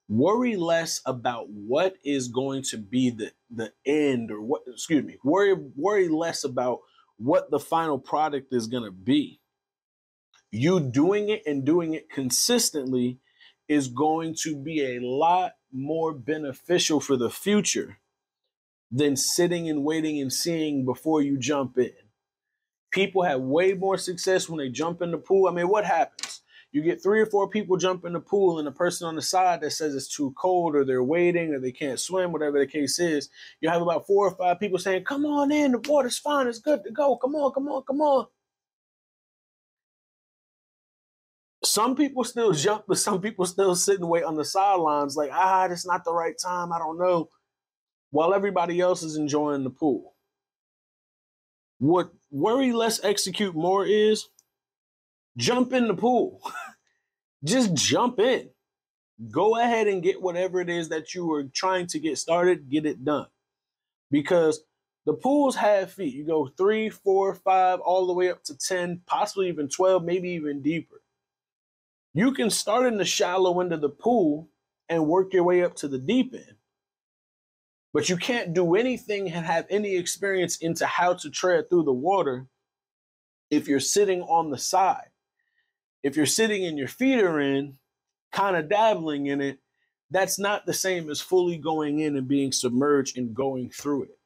worry 0.09 0.57
less 0.57 1.03
about 1.05 1.49
what 1.51 1.97
is 2.03 2.29
going 2.29 2.63
to 2.63 2.79
be 2.79 3.11
the 3.11 3.31
the 3.51 3.73
end 3.85 4.31
or 4.31 4.41
what 4.41 4.63
excuse 4.67 5.05
me 5.05 5.17
worry 5.23 5.55
worry 5.77 6.09
less 6.09 6.45
about 6.45 6.81
what 7.19 7.51
the 7.51 7.59
final 7.61 7.99
product 7.99 8.53
is 8.53 8.67
going 8.67 8.85
to 8.85 8.91
be 8.91 9.38
you 10.51 10.81
doing 10.81 11.29
it 11.29 11.43
and 11.47 11.65
doing 11.65 11.95
it 11.95 12.11
consistently 12.11 13.19
is 13.69 13.89
going 13.89 14.35
to 14.43 14.57
be 14.57 14.97
a 14.97 15.01
lot 15.01 15.53
more 15.73 16.13
beneficial 16.15 17.01
for 17.01 17.17
the 17.17 17.31
future 17.31 17.99
than 18.91 19.17
sitting 19.17 19.69
and 19.69 19.85
waiting 19.85 20.21
and 20.21 20.33
seeing 20.33 20.85
before 20.85 21.23
you 21.23 21.39
jump 21.39 21.77
in. 21.79 21.93
People 22.91 23.23
have 23.23 23.41
way 23.41 23.75
more 23.75 23.99
success 23.99 24.49
when 24.49 24.59
they 24.59 24.71
jump 24.71 25.03
in 25.03 25.11
the 25.11 25.19
pool. 25.19 25.47
I 25.47 25.53
mean, 25.53 25.69
what 25.69 25.85
happens? 25.85 26.41
You 26.73 26.83
get 26.83 27.03
three 27.03 27.21
or 27.21 27.27
four 27.27 27.49
people 27.49 27.77
jump 27.77 28.05
in 28.05 28.13
the 28.13 28.21
pool, 28.21 28.59
and 28.59 28.67
the 28.67 28.73
person 28.73 29.09
on 29.09 29.17
the 29.17 29.23
side 29.23 29.61
that 29.63 29.71
says 29.73 29.95
it's 29.95 30.15
too 30.15 30.35
cold, 30.39 30.77
or 30.77 30.85
they're 30.85 31.03
waiting, 31.03 31.55
or 31.55 31.61
they 31.61 31.73
can't 31.73 31.99
swim, 32.01 32.31
whatever 32.31 32.59
the 32.59 32.67
case 32.67 32.99
is. 32.99 33.31
You 33.61 33.71
have 33.71 33.81
about 33.83 34.07
four 34.07 34.29
or 34.29 34.37
five 34.37 34.61
people 34.61 34.79
saying, 34.79 35.05
Come 35.05 35.25
on 35.25 35.51
in, 35.51 35.73
the 35.73 35.79
water's 35.79 36.19
fine, 36.19 36.47
it's 36.47 36.59
good 36.59 36.85
to 36.85 36.91
go. 36.91 37.17
Come 37.17 37.35
on, 37.35 37.53
come 37.53 37.69
on, 37.69 37.83
come 37.85 38.01
on. 38.01 38.27
Some 41.69 41.97
people 41.97 42.25
still 42.25 42.53
jump, 42.53 42.85
but 42.89 42.97
some 42.97 43.21
people 43.21 43.45
still 43.45 43.77
sit 43.77 44.01
and 44.01 44.09
wait 44.09 44.25
on 44.25 44.37
the 44.37 44.45
sidelines, 44.45 45.17
like, 45.17 45.31
ah, 45.33 45.67
it's 45.67 45.87
not 45.87 46.03
the 46.03 46.15
right 46.15 46.35
time. 46.43 46.73
I 46.73 46.79
don't 46.79 46.99
know. 46.99 47.29
While 48.11 48.33
everybody 48.33 48.81
else 48.81 49.03
is 49.03 49.17
enjoying 49.17 49.65
the 49.65 49.71
pool. 49.71 50.15
What 51.79 52.11
worry 52.31 52.73
less, 52.73 53.05
execute 53.05 53.55
more 53.55 53.85
is 53.85 54.29
jump 55.37 55.75
in 55.75 55.89
the 55.89 55.95
pool. 55.95 56.41
Just 57.45 57.75
jump 57.75 58.19
in. 58.19 58.49
Go 59.31 59.59
ahead 59.59 59.89
and 59.89 60.03
get 60.03 60.23
whatever 60.23 60.61
it 60.61 60.71
is 60.71 60.89
that 60.89 61.15
you 61.15 61.27
were 61.27 61.45
trying 61.45 61.87
to 61.89 61.99
get 61.99 62.19
started, 62.19 62.71
get 62.71 62.87
it 62.87 63.05
done. 63.05 63.27
Because 64.11 64.63
the 65.05 65.13
pools 65.13 65.57
have 65.57 65.93
feet. 65.93 66.15
You 66.15 66.25
go 66.25 66.49
three, 66.57 66.89
four, 66.89 67.35
five, 67.35 67.81
all 67.81 68.07
the 68.07 68.15
way 68.15 68.31
up 68.31 68.43
to 68.45 68.57
10, 68.57 69.03
possibly 69.07 69.49
even 69.49 69.69
12, 69.69 70.03
maybe 70.03 70.31
even 70.31 70.63
deeper. 70.63 70.98
You 72.15 72.33
can 72.33 72.51
start 72.51 72.87
in 72.87 72.99
the 72.99 73.05
shallow 73.05 73.61
end 73.61 73.73
of 73.73 73.81
the 73.81 73.89
pool 73.89 74.49
and 74.89 75.07
work 75.07 75.33
your 75.33 75.45
way 75.45 75.63
up 75.63 75.75
to 75.77 75.89
the 75.89 75.99
deep 75.99 76.33
end. 76.35 76.57
But 77.93 78.09
you 78.09 78.17
can't 78.17 78.55
do 78.55 78.75
anything 78.75 79.31
and 79.31 79.45
have 79.45 79.67
any 79.71 79.97
experience 79.97 80.57
into 80.57 80.87
how 80.87 81.15
to 81.15 81.31
tread 81.31 81.69
through 81.69 81.85
the 81.85 81.93
water 81.93 82.47
if 83.51 83.67
you're 83.67 83.81
sitting 83.81 84.23
on 84.23 84.51
the 84.51 84.59
side. 84.59 85.09
If 86.03 86.17
you're 86.17 86.27
sitting 86.27 86.65
and 86.65 86.79
your 86.79 86.89
feet 86.89 87.21
are 87.23 87.41
in, 87.41 87.79
kind 88.33 88.57
of 88.57 88.69
dabbling 88.69 89.27
in 89.27 89.41
it, 89.41 89.59
that's 90.11 90.39
not 90.39 90.65
the 90.65 90.75
same 90.75 91.11
as 91.11 91.21
fully 91.21 91.59
going 91.59 91.99
in 91.99 92.17
and 92.17 92.29
being 92.29 92.53
submerged 92.53 93.19
and 93.19 93.35
going 93.35 93.71
through 93.71 94.05
it. 94.05 94.19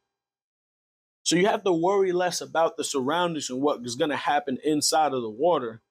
So 1.24 1.36
you 1.36 1.46
have 1.46 1.64
to 1.64 1.72
worry 1.72 2.12
less 2.12 2.40
about 2.40 2.76
the 2.76 2.84
surroundings 2.84 3.48
and 3.48 3.60
what 3.60 3.80
is 3.84 3.94
going 3.94 4.10
to 4.10 4.16
happen 4.16 4.58
inside 4.64 5.12
of 5.12 5.22
the 5.22 5.30
water 5.30 5.82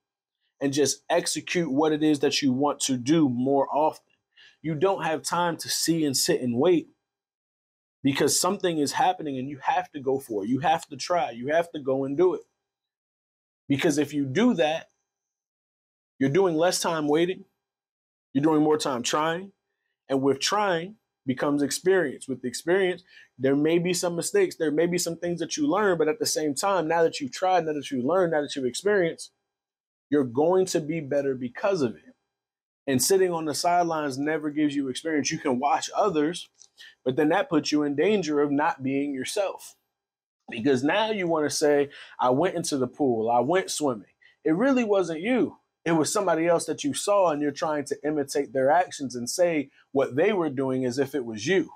and 0.62 0.72
just 0.72 1.04
execute 1.10 1.72
what 1.72 1.92
it 1.92 2.04
is 2.04 2.20
that 2.20 2.42
you 2.42 2.54
want 2.54 2.80
to 2.82 2.96
do 2.96 3.28
more 3.28 3.68
often. 3.74 4.06
You 4.62 4.76
don't 4.76 5.04
have 5.04 5.24
time 5.24 5.58
to 5.58 5.70
see 5.70 6.06
and 6.06 6.16
sit 6.16 6.40
and 6.42 6.56
wait 6.56 6.90
because 8.04 8.40
something 8.40 8.78
is 8.78 8.92
happening 8.94 9.38
and 9.38 9.50
you 9.50 9.60
have 9.64 9.92
to 9.92 10.00
go 10.00 10.20
for 10.20 10.44
it. 10.44 10.50
You 10.50 10.60
have 10.60 10.88
to 10.88 10.96
try. 10.96 11.32
You 11.32 11.48
have 11.48 11.72
to 11.72 11.80
go 11.80 12.06
and 12.06 12.16
do 12.16 12.36
it. 12.36 12.42
Because 13.68 13.98
if 13.98 14.14
you 14.14 14.26
do 14.26 14.54
that, 14.56 14.90
you're 16.20 16.30
doing 16.30 16.56
less 16.56 16.80
time 16.80 17.08
waiting, 17.08 17.46
you're 18.34 18.44
doing 18.44 18.62
more 18.62 18.78
time 18.78 19.02
trying, 19.02 19.54
and 20.08 20.22
with 20.22 20.40
trying 20.40 20.98
becomes 21.26 21.64
experience. 21.64 22.28
With 22.28 22.46
experience, 22.46 23.04
there 23.40 23.56
may 23.56 23.80
be 23.80 23.94
some 23.94 24.16
mistakes, 24.16 24.56
there 24.58 24.72
may 24.72 24.86
be 24.86 25.00
some 25.00 25.18
things 25.18 25.40
that 25.40 25.58
you 25.58 25.68
learn, 25.68 25.98
but 25.98 26.08
at 26.08 26.20
the 26.20 26.26
same 26.26 26.54
time, 26.54 26.88
now 26.88 27.02
that 27.02 27.20
you've 27.20 27.32
tried, 27.32 27.66
now 27.66 27.74
that 27.74 27.90
you've 27.90 28.06
learned, 28.06 28.34
now 28.34 28.42
that 28.42 28.56
you've 28.56 28.66
experienced, 28.66 29.32
you're 30.12 30.24
going 30.24 30.68
to 30.68 30.80
be 30.80 31.00
better 31.00 31.34
because 31.34 31.82
of 31.82 31.96
it. 31.96 32.14
And 32.86 33.02
sitting 33.02 33.32
on 33.32 33.46
the 33.46 33.56
sidelines 33.56 34.20
never 34.20 34.52
gives 34.52 34.76
you 34.76 34.90
experience. 34.90 35.32
You 35.32 35.40
can 35.40 35.60
watch 35.60 35.90
others 35.96 36.50
but 37.04 37.16
then 37.16 37.30
that 37.30 37.50
puts 37.50 37.72
you 37.72 37.84
in 37.84 37.96
danger 37.96 38.42
of 38.42 38.52
not 38.52 38.84
being 38.84 39.14
yourself. 39.14 39.76
Because 40.50 40.84
now 40.84 41.12
you 41.12 41.28
want 41.28 41.50
to 41.50 41.56
say, 41.56 41.90
I 42.20 42.30
went 42.32 42.56
into 42.56 42.78
the 42.78 42.88
pool, 42.88 43.30
I 43.30 43.40
went 43.40 43.72
swimming. 43.72 44.06
It 44.44 44.56
really 44.56 44.84
wasn't 44.84 45.22
you. 45.22 45.58
It 45.86 45.94
was 45.94 46.14
somebody 46.14 46.48
else 46.48 46.66
that 46.66 46.84
you 46.84 46.94
saw, 46.94 47.32
and 47.32 47.42
you're 47.42 47.52
trying 47.52 47.86
to 47.86 47.98
imitate 48.06 48.54
their 48.54 48.70
actions 48.70 49.16
and 49.16 49.30
say 49.30 49.70
what 49.92 50.16
they 50.16 50.34
were 50.34 50.50
doing 50.50 50.86
as 50.86 51.00
if 51.00 51.16
it 51.16 51.26
was 51.26 51.48
you. 51.48 51.72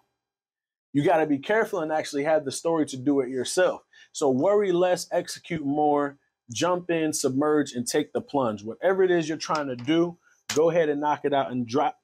You 0.93 1.03
got 1.03 1.17
to 1.17 1.25
be 1.25 1.39
careful 1.39 1.79
and 1.79 1.91
actually 1.91 2.23
have 2.23 2.45
the 2.45 2.51
story 2.51 2.85
to 2.87 2.97
do 2.97 3.19
it 3.21 3.29
yourself. 3.29 3.81
So 4.11 4.29
worry 4.29 4.71
less, 4.71 5.07
execute 5.11 5.65
more, 5.65 6.17
jump 6.51 6.89
in, 6.89 7.13
submerge, 7.13 7.73
and 7.73 7.87
take 7.87 8.13
the 8.13 8.21
plunge. 8.21 8.63
Whatever 8.63 9.03
it 9.03 9.11
is 9.11 9.27
you're 9.27 9.37
trying 9.37 9.67
to 9.67 9.75
do, 9.75 10.17
go 10.53 10.69
ahead 10.69 10.89
and 10.89 11.01
knock 11.01 11.21
it 11.23 11.33
out 11.33 11.51
and 11.51 11.67
drop, 11.67 11.97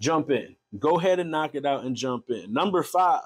jump 0.00 0.30
in. 0.30 0.56
Go 0.78 0.98
ahead 0.98 1.20
and 1.20 1.30
knock 1.30 1.54
it 1.54 1.66
out 1.66 1.84
and 1.84 1.96
jump 1.96 2.24
in. 2.28 2.52
Number 2.52 2.82
five. 2.82 3.22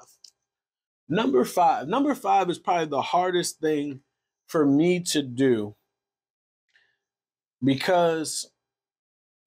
Number 1.07 1.43
five. 1.43 1.87
Number 1.87 2.13
five 2.13 2.49
is 2.49 2.59
probably 2.59 2.85
the 2.85 3.01
hardest 3.01 3.59
thing 3.59 4.01
for 4.47 4.65
me 4.65 4.99
to 4.99 5.21
do 5.21 5.75
because 7.63 8.51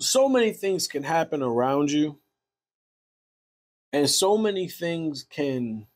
so 0.01 0.29
many 0.29 0.53
things 0.53 0.87
can 0.87 1.03
happen 1.05 1.43
around 1.43 1.91
you 1.91 2.19
and 3.93 4.09
so 4.09 4.37
many 4.37 4.69
things 4.69 5.25
can 5.29 5.87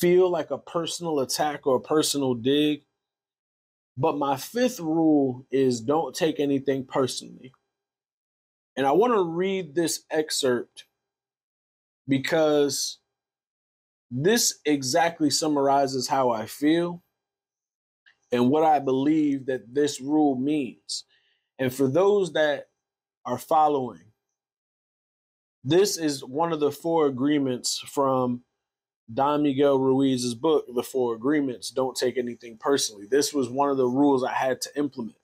feel 0.00 0.30
like 0.30 0.50
a 0.50 0.58
personal 0.58 1.20
attack 1.20 1.66
or 1.66 1.76
a 1.76 1.80
personal 1.80 2.34
dig. 2.34 2.82
But 3.96 4.16
my 4.16 4.36
fifth 4.36 4.80
rule 4.80 5.46
is 5.50 5.80
don't 5.80 6.14
take 6.14 6.40
anything 6.40 6.86
personally. 6.86 7.52
And 8.76 8.86
I 8.86 8.92
want 8.92 9.12
to 9.12 9.22
read 9.22 9.74
this 9.74 10.04
excerpt 10.10 10.84
because 12.08 12.98
this 14.10 14.58
exactly 14.64 15.28
summarizes 15.28 16.08
how 16.08 16.30
I 16.30 16.46
feel 16.46 17.02
and 18.32 18.48
what 18.48 18.64
I 18.64 18.78
believe 18.78 19.46
that 19.46 19.74
this 19.74 20.00
rule 20.00 20.34
means. 20.36 21.04
And 21.58 21.72
for 21.72 21.88
those 21.88 22.32
that 22.32 22.68
are 23.26 23.38
following, 23.38 24.04
this 25.62 25.98
is 25.98 26.24
one 26.24 26.52
of 26.52 26.60
the 26.60 26.72
four 26.72 27.06
agreements 27.06 27.78
from 27.78 28.42
Don 29.12 29.42
Miguel 29.42 29.78
Ruiz's 29.78 30.34
book, 30.34 30.66
The 30.74 30.82
Four 30.82 31.14
Agreements 31.14 31.70
Don't 31.70 31.96
Take 31.96 32.16
Anything 32.18 32.58
Personally. 32.58 33.06
This 33.10 33.34
was 33.34 33.48
one 33.48 33.70
of 33.70 33.76
the 33.76 33.88
rules 33.88 34.24
I 34.24 34.34
had 34.34 34.60
to 34.62 34.70
implement. 34.76 35.16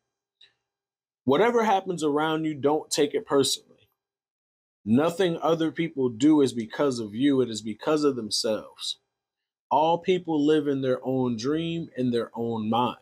Whatever 1.25 1.65
happens 1.65 2.05
around 2.05 2.45
you, 2.45 2.55
don't 2.55 2.91
take 2.91 3.15
it 3.15 3.27
personally. 3.27 3.89
Nothing 4.85 5.37
other 5.43 5.73
people 5.73 6.09
do 6.09 6.41
is 6.43 6.53
because 6.53 7.01
of 7.01 7.15
you, 7.15 7.41
it 7.41 7.51
is 7.51 7.63
because 7.63 8.05
of 8.05 8.17
themselves. 8.17 8.99
All 9.71 9.99
people 9.99 10.45
live 10.45 10.69
in 10.69 10.83
their 10.83 11.01
own 11.05 11.37
dream, 11.37 11.89
in 11.97 12.13
their 12.13 12.31
own 12.35 12.71
mind. 12.71 12.99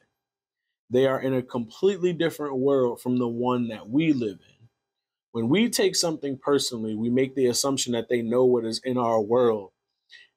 They 0.91 1.07
are 1.07 1.21
in 1.21 1.35
a 1.35 1.43
completely 1.43 2.15
different 2.15 2.57
world 2.57 3.01
from 3.03 3.19
the 3.19 3.29
one 3.29 3.69
that 3.69 3.89
we 3.89 4.13
live 4.15 4.39
in. 4.41 4.69
When 5.33 5.49
we 5.51 5.69
take 5.69 5.97
something 5.97 6.39
personally, 6.39 6.95
we 6.95 7.11
make 7.11 7.35
the 7.35 7.47
assumption 7.47 7.93
that 7.93 8.09
they 8.09 8.23
know 8.23 8.47
what 8.47 8.65
is 8.65 8.81
in 8.85 8.97
our 8.97 9.21
world, 9.21 9.73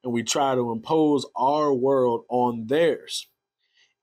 and 0.08 0.14
we 0.14 0.22
try 0.22 0.54
to 0.54 0.72
impose 0.72 1.26
our 1.36 1.70
world 1.70 2.24
on 2.30 2.66
theirs. 2.66 3.28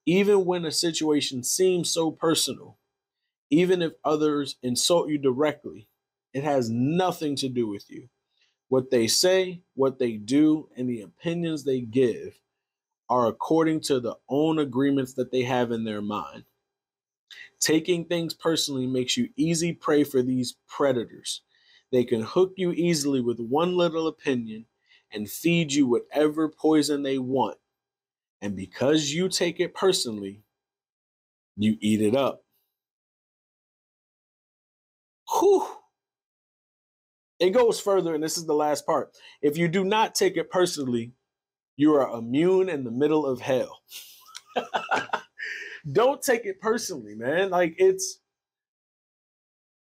Even 0.06 0.46
when 0.46 0.64
a 0.64 0.72
situation 0.72 1.42
seems 1.42 1.90
so 1.90 2.12
personal, 2.12 2.78
even 3.50 3.82
if 3.82 3.94
others 4.04 4.56
insult 4.62 5.10
you 5.10 5.18
directly, 5.18 5.88
it 6.32 6.44
has 6.44 6.70
nothing 6.70 7.36
to 7.38 7.50
do 7.50 7.68
with 7.68 7.90
you. 7.90 8.08
What 8.68 8.92
they 8.92 9.08
say, 9.08 9.62
what 9.74 9.98
they 9.98 10.12
do, 10.12 10.70
and 10.78 10.88
the 10.88 11.02
opinions 11.02 11.64
they 11.64 11.82
give 11.82 12.40
are 13.10 13.26
according 13.26 13.80
to 13.80 14.00
the 14.00 14.16
own 14.30 14.60
agreements 14.60 15.16
that 15.16 15.32
they 15.32 15.42
have 15.42 15.72
in 15.72 15.86
their 15.86 16.04
mind. 16.04 16.44
Taking 17.60 18.06
things 18.06 18.36
personally 18.36 18.86
makes 18.86 19.18
you 19.18 19.30
easy 19.38 19.74
prey 19.74 20.04
for 20.04 20.22
these 20.22 20.56
predators. 20.68 21.42
They 21.92 22.04
can 22.04 22.22
hook 22.22 22.54
you 22.58 22.74
easily 22.74 23.22
with 23.22 23.40
one 23.40 23.76
little 23.76 24.06
opinion 24.06 24.68
and 25.14 25.30
feed 25.30 25.74
you 25.74 25.88
whatever 25.88 26.50
poison 26.50 27.04
they 27.04 27.18
want. 27.18 27.58
And 28.42 28.56
because 28.56 29.12
you 29.14 29.30
take 29.30 29.60
it 29.60 29.74
personally, 29.74 30.44
you 31.58 31.78
eat 31.80 32.02
it 32.02 32.16
up. 32.16 32.44
Whew. 35.40 35.68
It 37.40 37.52
goes 37.52 37.80
further, 37.80 38.14
and 38.16 38.24
this 38.24 38.38
is 38.38 38.46
the 38.46 38.54
last 38.54 38.86
part. 38.86 39.16
If 39.42 39.58
you 39.58 39.68
do 39.68 39.84
not 39.84 40.16
take 40.16 40.38
it 40.38 40.50
personally, 40.50 41.12
you 41.76 41.94
are 41.96 42.18
immune 42.18 42.70
in 42.70 42.84
the 42.84 42.92
middle 42.92 43.26
of 43.26 43.42
hell. 43.42 43.82
Don't 45.92 46.22
take 46.22 46.46
it 46.46 46.62
personally, 46.62 47.16
man. 47.16 47.50
Like 47.50 47.76
it's 47.78 48.20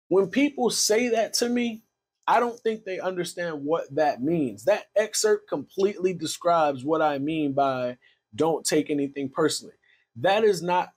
when 0.08 0.28
people 0.28 0.70
say 0.70 1.08
that 1.10 1.34
to 1.34 1.48
me, 1.48 1.82
I 2.26 2.40
don't 2.40 2.58
think 2.58 2.84
they 2.84 2.98
understand 2.98 3.64
what 3.64 3.94
that 3.94 4.22
means. 4.22 4.64
That 4.64 4.86
excerpt 4.96 5.48
completely 5.48 6.12
describes 6.12 6.84
what 6.84 7.02
I 7.02 7.18
mean 7.18 7.52
by 7.52 7.98
don't 8.34 8.64
take 8.66 8.90
anything 8.90 9.28
personally. 9.28 9.74
That 10.16 10.44
is 10.44 10.62
not 10.62 10.92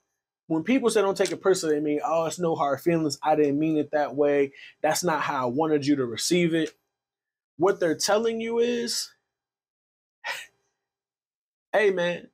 when 0.48 0.64
people 0.64 0.90
say 0.90 1.00
don't 1.00 1.16
take 1.16 1.30
it 1.30 1.40
personally, 1.40 1.76
they 1.76 1.80
mean, 1.80 2.00
oh, 2.04 2.26
it's 2.26 2.40
no 2.40 2.56
hard 2.56 2.80
feelings. 2.80 3.18
I 3.22 3.36
didn't 3.36 3.60
mean 3.60 3.78
it 3.78 3.92
that 3.92 4.16
way. 4.16 4.52
That's 4.82 5.04
not 5.04 5.22
how 5.22 5.44
I 5.44 5.46
wanted 5.46 5.86
you 5.86 5.94
to 5.96 6.04
receive 6.04 6.54
it. 6.54 6.72
What 7.56 7.78
they're 7.78 7.96
telling 7.96 8.40
you 8.40 8.58
is, 8.58 9.12
hey 11.72 11.92
man, 11.92 12.30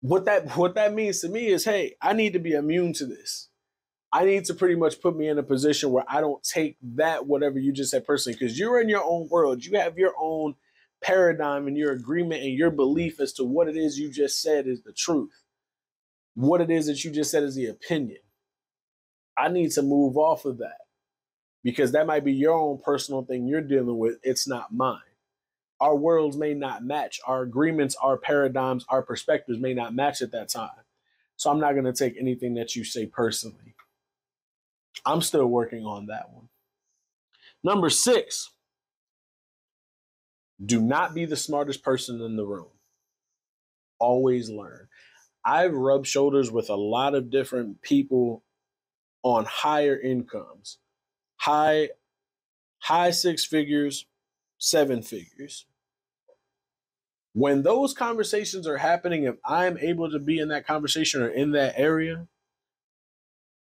what 0.00 0.24
that 0.24 0.56
what 0.56 0.74
that 0.74 0.92
means 0.94 1.20
to 1.20 1.28
me 1.28 1.46
is, 1.48 1.64
hey, 1.64 1.94
I 2.02 2.14
need 2.14 2.32
to 2.32 2.40
be 2.40 2.52
immune 2.54 2.94
to 2.94 3.06
this. 3.06 3.49
I 4.12 4.24
need 4.24 4.44
to 4.46 4.54
pretty 4.54 4.74
much 4.74 5.00
put 5.00 5.16
me 5.16 5.28
in 5.28 5.38
a 5.38 5.42
position 5.42 5.92
where 5.92 6.04
I 6.08 6.20
don't 6.20 6.42
take 6.42 6.76
that 6.96 7.26
whatever 7.26 7.58
you 7.58 7.72
just 7.72 7.92
said 7.92 8.04
personally, 8.04 8.36
because 8.38 8.58
you're 8.58 8.80
in 8.80 8.88
your 8.88 9.04
own 9.04 9.28
world. 9.28 9.64
You 9.64 9.78
have 9.78 9.98
your 9.98 10.14
own 10.20 10.56
paradigm 11.02 11.68
and 11.68 11.76
your 11.76 11.92
agreement 11.92 12.42
and 12.42 12.52
your 12.52 12.70
belief 12.70 13.20
as 13.20 13.32
to 13.34 13.44
what 13.44 13.68
it 13.68 13.76
is 13.76 13.98
you 13.98 14.10
just 14.10 14.42
said 14.42 14.66
is 14.66 14.82
the 14.82 14.92
truth. 14.92 15.42
What 16.34 16.60
it 16.60 16.70
is 16.70 16.86
that 16.86 17.04
you 17.04 17.10
just 17.10 17.30
said 17.30 17.44
is 17.44 17.54
the 17.54 17.66
opinion. 17.66 18.18
I 19.38 19.48
need 19.48 19.70
to 19.72 19.82
move 19.82 20.16
off 20.16 20.44
of 20.44 20.58
that 20.58 20.78
because 21.62 21.92
that 21.92 22.06
might 22.06 22.24
be 22.24 22.32
your 22.32 22.54
own 22.54 22.80
personal 22.84 23.22
thing 23.22 23.46
you're 23.46 23.60
dealing 23.60 23.98
with. 23.98 24.16
It's 24.22 24.48
not 24.48 24.74
mine. 24.74 24.98
Our 25.80 25.96
worlds 25.96 26.36
may 26.36 26.52
not 26.52 26.84
match. 26.84 27.20
Our 27.26 27.42
agreements, 27.42 27.96
our 28.02 28.18
paradigms, 28.18 28.84
our 28.88 29.02
perspectives 29.02 29.58
may 29.58 29.72
not 29.72 29.94
match 29.94 30.20
at 30.20 30.32
that 30.32 30.48
time. 30.48 30.70
So 31.36 31.50
I'm 31.50 31.60
not 31.60 31.72
going 31.72 31.86
to 31.86 31.92
take 31.92 32.18
anything 32.18 32.54
that 32.54 32.76
you 32.76 32.84
say 32.84 33.06
personally. 33.06 33.74
I'm 35.04 35.22
still 35.22 35.46
working 35.46 35.84
on 35.84 36.06
that 36.06 36.30
one. 36.32 36.48
Number 37.62 37.90
six, 37.90 38.50
do 40.64 40.80
not 40.80 41.14
be 41.14 41.24
the 41.24 41.36
smartest 41.36 41.82
person 41.82 42.20
in 42.20 42.36
the 42.36 42.44
room. 42.44 42.68
Always 43.98 44.50
learn. 44.50 44.88
I've 45.44 45.72
rubbed 45.74 46.06
shoulders 46.06 46.50
with 46.50 46.68
a 46.68 46.76
lot 46.76 47.14
of 47.14 47.30
different 47.30 47.82
people 47.82 48.44
on 49.22 49.44
higher 49.46 49.98
incomes, 49.98 50.78
high 51.36 51.90
high 52.80 53.10
six 53.10 53.44
figures, 53.44 54.06
seven 54.58 55.02
figures. 55.02 55.66
When 57.32 57.62
those 57.62 57.94
conversations 57.94 58.66
are 58.66 58.78
happening, 58.78 59.24
if 59.24 59.36
I'm 59.44 59.78
able 59.78 60.10
to 60.10 60.18
be 60.18 60.38
in 60.38 60.48
that 60.48 60.66
conversation 60.66 61.22
or 61.22 61.28
in 61.28 61.52
that 61.52 61.74
area, 61.76 62.26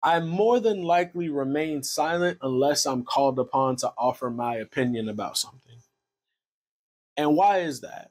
I 0.02 0.20
more 0.20 0.60
than 0.60 0.82
likely 0.82 1.28
remain 1.28 1.82
silent 1.82 2.38
unless 2.42 2.86
I'm 2.86 3.04
called 3.04 3.38
upon 3.38 3.76
to 3.76 3.92
offer 3.98 4.30
my 4.30 4.56
opinion 4.56 5.08
about 5.08 5.36
something. 5.36 5.78
And 7.16 7.34
why 7.36 7.58
is 7.58 7.80
that? 7.80 8.10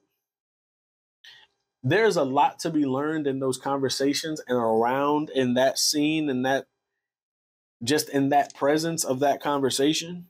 There's 1.83 2.17
a 2.17 2.25
lot 2.25 2.59
to 2.59 2.69
be 2.69 2.85
learned 2.85 3.27
in 3.27 3.39
those 3.39 3.57
conversations 3.57 4.41
and 4.47 4.57
around 4.57 5.29
in 5.29 5.53
that 5.53 5.79
scene 5.79 6.29
and 6.29 6.45
that 6.45 6.67
just 7.83 8.09
in 8.09 8.29
that 8.29 8.53
presence 8.53 9.05
of 9.05 9.19
that 9.19 9.41
conversation. 9.41 10.27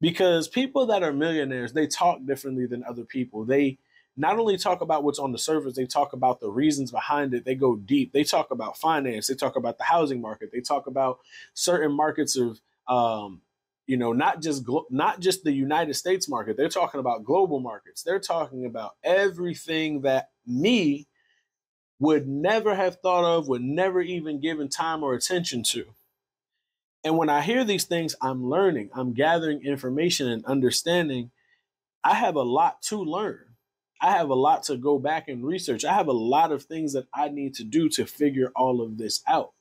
Because 0.00 0.48
people 0.48 0.86
that 0.86 1.02
are 1.02 1.12
millionaires, 1.12 1.74
they 1.74 1.86
talk 1.86 2.24
differently 2.24 2.66
than 2.66 2.82
other 2.82 3.04
people. 3.04 3.44
They 3.44 3.78
not 4.20 4.38
only 4.38 4.58
talk 4.58 4.82
about 4.82 5.02
what's 5.02 5.18
on 5.18 5.32
the 5.32 5.38
surface, 5.38 5.74
they 5.74 5.86
talk 5.86 6.12
about 6.12 6.40
the 6.40 6.50
reasons 6.50 6.90
behind 6.90 7.32
it. 7.34 7.44
They 7.44 7.54
go 7.54 7.76
deep. 7.76 8.12
They 8.12 8.22
talk 8.24 8.50
about 8.50 8.76
finance. 8.76 9.26
They 9.26 9.34
talk 9.34 9.56
about 9.56 9.78
the 9.78 9.84
housing 9.84 10.20
market. 10.20 10.50
They 10.52 10.60
talk 10.60 10.86
about 10.86 11.20
certain 11.54 11.92
markets 11.92 12.36
of, 12.36 12.60
um, 12.86 13.40
you 13.86 13.96
know, 13.96 14.12
not 14.12 14.42
just 14.42 14.64
glo- 14.64 14.86
not 14.90 15.20
just 15.20 15.42
the 15.42 15.52
United 15.52 15.94
States 15.94 16.28
market. 16.28 16.56
They're 16.56 16.68
talking 16.68 17.00
about 17.00 17.24
global 17.24 17.60
markets. 17.60 18.02
They're 18.02 18.20
talking 18.20 18.66
about 18.66 18.96
everything 19.02 20.02
that 20.02 20.30
me 20.46 21.06
would 21.98 22.28
never 22.28 22.74
have 22.74 22.96
thought 23.00 23.24
of, 23.24 23.48
would 23.48 23.62
never 23.62 24.00
even 24.00 24.40
given 24.40 24.68
time 24.68 25.02
or 25.02 25.14
attention 25.14 25.62
to. 25.62 25.86
And 27.04 27.16
when 27.16 27.30
I 27.30 27.40
hear 27.40 27.64
these 27.64 27.84
things, 27.84 28.14
I'm 28.20 28.44
learning, 28.46 28.90
I'm 28.94 29.14
gathering 29.14 29.64
information 29.64 30.28
and 30.28 30.44
understanding. 30.44 31.30
I 32.04 32.14
have 32.14 32.36
a 32.36 32.42
lot 32.42 32.82
to 32.82 33.02
learn. 33.02 33.49
I 34.00 34.12
have 34.12 34.30
a 34.30 34.34
lot 34.34 34.62
to 34.64 34.76
go 34.76 34.98
back 34.98 35.28
and 35.28 35.44
research. 35.44 35.84
I 35.84 35.94
have 35.94 36.08
a 36.08 36.12
lot 36.12 36.52
of 36.52 36.64
things 36.64 36.94
that 36.94 37.06
I 37.14 37.28
need 37.28 37.54
to 37.56 37.64
do 37.64 37.88
to 37.90 38.06
figure 38.06 38.50
all 38.56 38.80
of 38.80 38.98
this 38.98 39.22
out. 39.28 39.52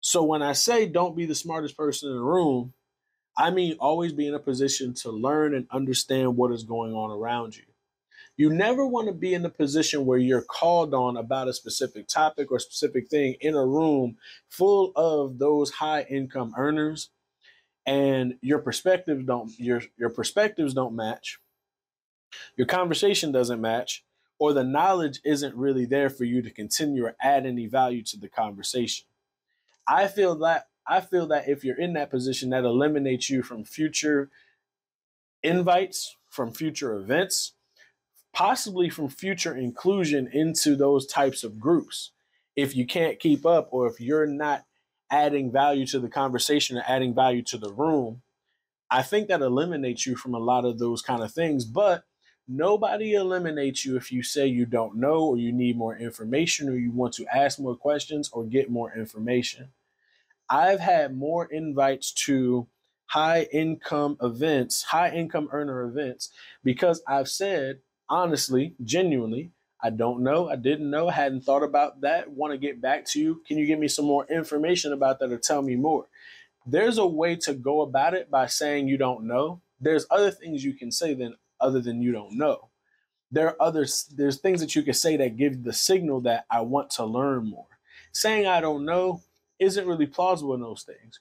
So 0.00 0.22
when 0.22 0.42
I 0.42 0.52
say 0.52 0.86
don't 0.86 1.16
be 1.16 1.26
the 1.26 1.34
smartest 1.34 1.76
person 1.76 2.10
in 2.10 2.16
the 2.16 2.22
room, 2.22 2.72
I 3.36 3.50
mean 3.50 3.76
always 3.78 4.12
be 4.12 4.26
in 4.26 4.34
a 4.34 4.40
position 4.40 4.94
to 4.94 5.10
learn 5.10 5.54
and 5.54 5.66
understand 5.70 6.36
what 6.36 6.52
is 6.52 6.64
going 6.64 6.92
on 6.94 7.10
around 7.10 7.56
you. 7.56 7.64
You 8.36 8.50
never 8.50 8.86
want 8.86 9.08
to 9.08 9.14
be 9.14 9.32
in 9.32 9.44
a 9.44 9.50
position 9.50 10.04
where 10.04 10.18
you're 10.18 10.42
called 10.42 10.92
on 10.92 11.16
about 11.16 11.48
a 11.48 11.54
specific 11.54 12.06
topic 12.06 12.50
or 12.50 12.58
specific 12.58 13.08
thing 13.08 13.36
in 13.40 13.54
a 13.54 13.64
room 13.64 14.16
full 14.50 14.92
of 14.94 15.38
those 15.38 15.70
high 15.70 16.02
income 16.02 16.54
earners 16.56 17.10
and 17.86 18.34
your 18.42 18.58
perspectives 18.58 19.24
don't 19.24 19.58
your 19.58 19.82
your 19.96 20.10
perspectives 20.10 20.74
don't 20.74 20.94
match 20.94 21.38
your 22.56 22.66
conversation 22.66 23.32
doesn't 23.32 23.60
match, 23.60 24.04
or 24.38 24.52
the 24.52 24.64
knowledge 24.64 25.20
isn't 25.24 25.54
really 25.54 25.86
there 25.86 26.10
for 26.10 26.24
you 26.24 26.42
to 26.42 26.50
continue 26.50 27.04
or 27.04 27.16
add 27.20 27.46
any 27.46 27.66
value 27.66 28.02
to 28.04 28.18
the 28.18 28.28
conversation. 28.28 29.06
I 29.88 30.08
feel 30.08 30.34
that 30.36 30.66
I 30.88 31.00
feel 31.00 31.26
that 31.28 31.48
if 31.48 31.64
you're 31.64 31.80
in 31.80 31.94
that 31.94 32.10
position, 32.10 32.50
that 32.50 32.64
eliminates 32.64 33.28
you 33.28 33.42
from 33.42 33.64
future 33.64 34.30
invites, 35.42 36.16
from 36.28 36.52
future 36.52 36.94
events, 36.94 37.54
possibly 38.32 38.88
from 38.88 39.08
future 39.08 39.56
inclusion 39.56 40.28
into 40.32 40.76
those 40.76 41.06
types 41.06 41.42
of 41.42 41.58
groups. 41.58 42.12
If 42.54 42.76
you 42.76 42.86
can't 42.86 43.18
keep 43.18 43.44
up, 43.44 43.68
or 43.72 43.86
if 43.86 44.00
you're 44.00 44.26
not 44.26 44.64
adding 45.10 45.50
value 45.50 45.86
to 45.86 45.98
the 45.98 46.08
conversation 46.08 46.76
or 46.76 46.84
adding 46.86 47.14
value 47.14 47.42
to 47.42 47.58
the 47.58 47.72
room, 47.72 48.22
I 48.90 49.02
think 49.02 49.28
that 49.28 49.42
eliminates 49.42 50.06
you 50.06 50.16
from 50.16 50.34
a 50.34 50.38
lot 50.38 50.64
of 50.64 50.78
those 50.78 51.02
kind 51.02 51.22
of 51.22 51.32
things. 51.32 51.64
But 51.64 52.04
Nobody 52.48 53.14
eliminates 53.14 53.84
you 53.84 53.96
if 53.96 54.12
you 54.12 54.22
say 54.22 54.46
you 54.46 54.66
don't 54.66 54.96
know 54.96 55.24
or 55.24 55.36
you 55.36 55.52
need 55.52 55.76
more 55.76 55.96
information 55.96 56.68
or 56.68 56.76
you 56.76 56.92
want 56.92 57.14
to 57.14 57.26
ask 57.34 57.58
more 57.58 57.76
questions 57.76 58.30
or 58.32 58.44
get 58.44 58.70
more 58.70 58.92
information. 58.96 59.70
I've 60.48 60.78
had 60.78 61.16
more 61.16 61.46
invites 61.46 62.12
to 62.26 62.68
high 63.06 63.48
income 63.52 64.16
events, 64.22 64.84
high 64.84 65.10
income 65.10 65.48
earner 65.50 65.82
events, 65.82 66.30
because 66.62 67.02
I've 67.08 67.28
said, 67.28 67.80
honestly, 68.08 68.74
genuinely, 68.84 69.50
I 69.82 69.90
don't 69.90 70.22
know. 70.22 70.48
I 70.48 70.56
didn't 70.56 70.90
know. 70.90 71.08
I 71.08 71.12
hadn't 71.12 71.42
thought 71.44 71.62
about 71.62 72.00
that. 72.02 72.30
Want 72.30 72.52
to 72.52 72.58
get 72.58 72.80
back 72.80 73.04
to 73.06 73.20
you. 73.20 73.42
Can 73.46 73.58
you 73.58 73.66
give 73.66 73.78
me 73.78 73.88
some 73.88 74.04
more 74.04 74.24
information 74.26 74.92
about 74.92 75.18
that 75.18 75.32
or 75.32 75.38
tell 75.38 75.62
me 75.62 75.76
more? 75.76 76.06
There's 76.64 76.98
a 76.98 77.06
way 77.06 77.36
to 77.36 77.54
go 77.54 77.82
about 77.82 78.14
it 78.14 78.30
by 78.30 78.46
saying 78.46 78.88
you 78.88 78.96
don't 78.98 79.26
know. 79.26 79.60
There's 79.80 80.06
other 80.10 80.30
things 80.30 80.64
you 80.64 80.74
can 80.74 80.90
say 80.90 81.14
than 81.14 81.36
other 81.60 81.80
than 81.80 82.02
you 82.02 82.12
don't 82.12 82.36
know. 82.36 82.68
There 83.30 83.48
are 83.48 83.56
others, 83.60 84.08
there's 84.14 84.38
things 84.38 84.60
that 84.60 84.74
you 84.74 84.82
can 84.82 84.94
say 84.94 85.16
that 85.16 85.36
give 85.36 85.64
the 85.64 85.72
signal 85.72 86.20
that 86.22 86.46
I 86.50 86.60
want 86.60 86.90
to 86.90 87.04
learn 87.04 87.46
more. 87.46 87.66
Saying 88.12 88.46
I 88.46 88.60
don't 88.60 88.84
know 88.84 89.22
isn't 89.58 89.86
really 89.86 90.06
plausible 90.06 90.54
in 90.54 90.60
those 90.60 90.84
things. 90.84 91.20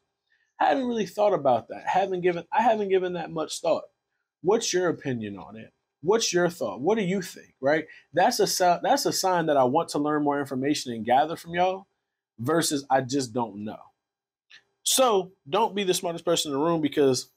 I 0.59 0.65
haven't 0.65 0.87
really 0.87 1.05
thought 1.05 1.33
about 1.33 1.67
that. 1.69 1.83
I 1.85 1.99
haven't 1.99 2.21
given 2.21 2.45
I 2.51 2.61
haven't 2.61 2.89
given 2.89 3.13
that 3.13 3.31
much 3.31 3.59
thought. 3.59 3.83
What's 4.41 4.73
your 4.73 4.89
opinion 4.89 5.37
on 5.37 5.57
it? 5.57 5.73
What's 6.01 6.31
your 6.31 6.49
thought? 6.49 6.81
What 6.81 6.97
do 6.97 7.03
you 7.03 7.21
think? 7.21 7.55
Right? 7.59 7.85
That's 8.13 8.39
a 8.39 8.79
that's 8.81 9.05
a 9.05 9.11
sign 9.11 9.47
that 9.47 9.57
I 9.57 9.63
want 9.63 9.89
to 9.89 9.99
learn 9.99 10.23
more 10.23 10.39
information 10.39 10.93
and 10.93 11.05
gather 11.05 11.35
from 11.35 11.55
y'all 11.55 11.87
versus 12.39 12.85
I 12.89 13.01
just 13.01 13.33
don't 13.33 13.63
know. 13.63 13.79
So 14.83 15.31
don't 15.49 15.75
be 15.75 15.83
the 15.83 15.93
smartest 15.93 16.25
person 16.25 16.51
in 16.51 16.57
the 16.57 16.63
room 16.63 16.79
because 16.79 17.29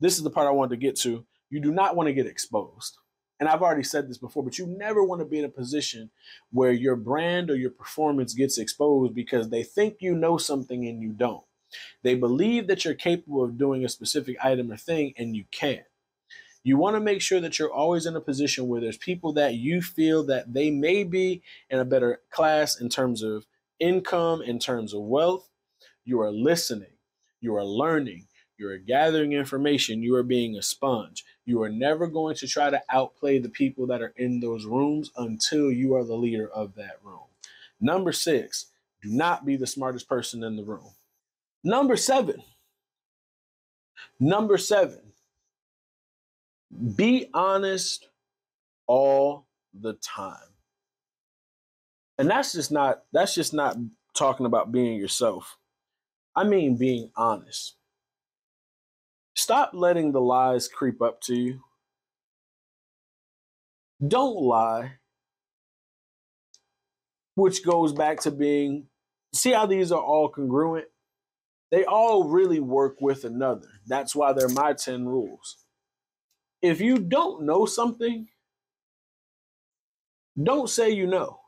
this 0.00 0.16
is 0.16 0.22
the 0.22 0.30
part 0.30 0.48
I 0.48 0.52
wanted 0.52 0.70
to 0.70 0.76
get 0.84 0.96
to. 1.00 1.24
You 1.50 1.60
do 1.60 1.70
not 1.70 1.96
want 1.96 2.08
to 2.08 2.12
get 2.12 2.26
exposed. 2.26 2.98
And 3.38 3.48
I've 3.48 3.62
already 3.62 3.82
said 3.82 4.08
this 4.08 4.18
before, 4.18 4.42
but 4.42 4.58
you 4.58 4.66
never 4.66 5.04
want 5.04 5.20
to 5.20 5.26
be 5.26 5.38
in 5.38 5.44
a 5.44 5.50
position 5.50 6.10
where 6.50 6.72
your 6.72 6.96
brand 6.96 7.50
or 7.50 7.56
your 7.56 7.70
performance 7.70 8.32
gets 8.32 8.56
exposed 8.56 9.14
because 9.14 9.50
they 9.50 9.62
think 9.62 9.96
you 10.00 10.14
know 10.14 10.38
something 10.38 10.86
and 10.86 11.02
you 11.02 11.12
don't. 11.12 11.44
They 12.02 12.14
believe 12.14 12.66
that 12.68 12.84
you're 12.84 12.94
capable 12.94 13.44
of 13.44 13.58
doing 13.58 13.84
a 13.84 13.88
specific 13.88 14.36
item 14.42 14.72
or 14.72 14.76
thing 14.76 15.12
and 15.18 15.36
you 15.36 15.44
can't. 15.50 15.84
You 16.62 16.76
want 16.76 16.96
to 16.96 17.00
make 17.00 17.20
sure 17.20 17.40
that 17.40 17.58
you're 17.58 17.72
always 17.72 18.06
in 18.06 18.16
a 18.16 18.20
position 18.20 18.66
where 18.66 18.80
there's 18.80 18.96
people 18.96 19.32
that 19.34 19.54
you 19.54 19.82
feel 19.82 20.24
that 20.24 20.52
they 20.52 20.70
may 20.70 21.04
be 21.04 21.42
in 21.70 21.78
a 21.78 21.84
better 21.84 22.22
class 22.30 22.80
in 22.80 22.88
terms 22.88 23.22
of 23.22 23.46
income, 23.78 24.42
in 24.42 24.58
terms 24.58 24.92
of 24.92 25.02
wealth. 25.02 25.48
You 26.04 26.20
are 26.20 26.32
listening, 26.32 26.94
you 27.40 27.54
are 27.54 27.64
learning, 27.64 28.26
you 28.58 28.68
are 28.68 28.78
gathering 28.78 29.32
information, 29.32 30.02
you 30.02 30.16
are 30.16 30.22
being 30.22 30.56
a 30.56 30.62
sponge. 30.62 31.24
You 31.46 31.62
are 31.62 31.70
never 31.70 32.08
going 32.08 32.34
to 32.36 32.48
try 32.48 32.70
to 32.70 32.82
outplay 32.90 33.38
the 33.38 33.48
people 33.48 33.86
that 33.86 34.02
are 34.02 34.12
in 34.16 34.40
those 34.40 34.66
rooms 34.66 35.12
until 35.16 35.70
you 35.70 35.94
are 35.94 36.04
the 36.04 36.16
leader 36.16 36.48
of 36.48 36.74
that 36.74 36.98
room. 37.04 37.20
Number 37.80 38.12
six, 38.12 38.66
do 39.02 39.10
not 39.10 39.46
be 39.46 39.56
the 39.56 39.66
smartest 39.66 40.08
person 40.08 40.42
in 40.42 40.56
the 40.56 40.64
room. 40.64 40.90
Number 41.62 41.96
seven, 41.96 42.42
number 44.18 44.58
seven, 44.58 45.00
be 46.96 47.28
honest 47.32 48.08
all 48.86 49.46
the 49.72 49.94
time. 49.94 50.36
And 52.18 52.28
that's 52.30 52.52
just 52.52 52.72
not 52.72 53.04
that's 53.12 53.34
just 53.34 53.54
not 53.54 53.76
talking 54.14 54.46
about 54.46 54.72
being 54.72 54.98
yourself. 54.98 55.58
I 56.34 56.44
mean 56.44 56.76
being 56.76 57.10
honest. 57.16 57.74
Stop 59.36 59.70
letting 59.74 60.12
the 60.12 60.20
lies 60.20 60.66
creep 60.66 61.02
up 61.02 61.20
to 61.22 61.34
you. 61.34 61.60
Don't 64.06 64.36
lie. 64.36 64.94
Which 67.34 67.64
goes 67.64 67.92
back 67.92 68.20
to 68.20 68.30
being 68.30 68.86
see 69.34 69.52
how 69.52 69.66
these 69.66 69.92
are 69.92 70.00
all 70.00 70.30
congruent? 70.30 70.86
They 71.70 71.84
all 71.84 72.24
really 72.24 72.60
work 72.60 72.96
with 73.00 73.24
another. 73.24 73.68
That's 73.86 74.16
why 74.16 74.32
they're 74.32 74.48
my 74.48 74.72
10 74.72 75.06
rules. 75.06 75.58
If 76.62 76.80
you 76.80 76.98
don't 76.98 77.42
know 77.44 77.66
something, 77.66 78.28
don't 80.42 80.70
say 80.70 80.90
you 80.90 81.06
know. 81.06 81.40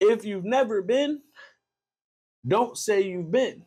If 0.00 0.24
you've 0.24 0.44
never 0.44 0.82
been, 0.82 1.22
don't 2.46 2.76
say 2.78 3.02
you've 3.02 3.32
been. 3.32 3.66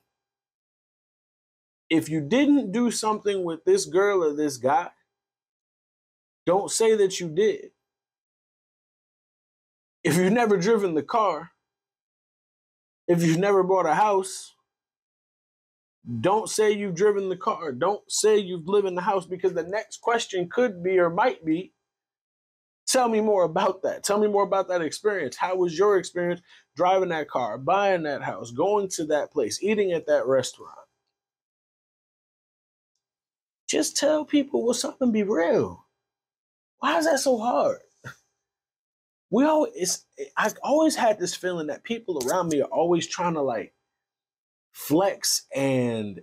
If 1.94 2.10
you 2.10 2.22
didn't 2.22 2.72
do 2.72 2.90
something 2.90 3.44
with 3.44 3.66
this 3.66 3.86
girl 3.86 4.24
or 4.24 4.34
this 4.34 4.58
guy, 4.58 4.90
don't 6.44 6.72
say 6.72 6.96
that 6.96 7.20
you 7.20 7.30
did. 7.30 7.70
If 10.04 10.18
you've 10.18 10.34
never 10.34 10.58
driven 10.58 10.96
the 10.96 11.04
car, 11.04 11.52
if 13.08 13.22
you've 13.22 13.38
never 13.38 13.62
bought 13.62 13.86
a 13.86 13.94
house, 13.94 14.56
don't 16.20 16.50
say 16.50 16.72
you've 16.72 16.96
driven 16.96 17.30
the 17.30 17.38
car. 17.38 17.72
Don't 17.72 18.02
say 18.12 18.40
you've 18.40 18.68
lived 18.68 18.88
in 18.88 18.96
the 18.96 19.02
house 19.04 19.28
because 19.28 19.54
the 19.54 19.62
next 19.62 20.02
question 20.02 20.50
could 20.50 20.84
be 20.84 20.98
or 20.98 21.12
might 21.12 21.46
be 21.46 21.74
tell 22.88 23.08
me 23.08 23.22
more 23.22 23.44
about 23.44 23.84
that. 23.84 24.04
Tell 24.04 24.18
me 24.18 24.28
more 24.28 24.44
about 24.44 24.68
that 24.70 24.82
experience. 24.82 25.36
How 25.36 25.56
was 25.58 25.78
your 25.78 26.00
experience 26.00 26.42
driving 26.76 27.10
that 27.10 27.30
car, 27.30 27.60
buying 27.60 28.02
that 28.04 28.24
house, 28.24 28.50
going 28.50 28.90
to 28.96 29.06
that 29.06 29.32
place, 29.32 29.62
eating 29.62 29.92
at 29.92 30.08
that 30.08 30.26
restaurant? 30.26 30.83
Just 33.74 33.98
tell 33.98 34.24
people 34.24 34.64
what's 34.64 34.86
up 34.86 35.02
and 35.02 35.12
be 35.12 35.24
real. 35.24 35.88
Why 36.78 37.00
is 37.00 37.06
that 37.06 37.18
so 37.18 37.40
hard? 37.40 37.80
We 39.32 39.46
always, 39.46 40.06
I've 40.38 40.54
always 40.62 40.96
had 40.96 41.18
this 41.18 41.34
feeling 41.34 41.66
that 41.66 41.84
people 41.84 42.22
around 42.24 42.50
me 42.50 42.62
are 42.62 42.66
always 42.66 43.08
trying 43.08 43.34
to 43.34 43.42
like 43.42 43.74
flex 44.74 45.48
and 45.56 46.22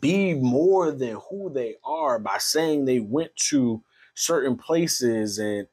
be 0.00 0.32
more 0.32 0.92
than 0.92 1.18
who 1.28 1.52
they 1.52 1.74
are 1.84 2.18
by 2.18 2.38
saying 2.38 2.86
they 2.86 3.00
went 3.00 3.36
to 3.50 3.82
certain 4.14 4.56
places 4.56 5.38
and 5.38 5.66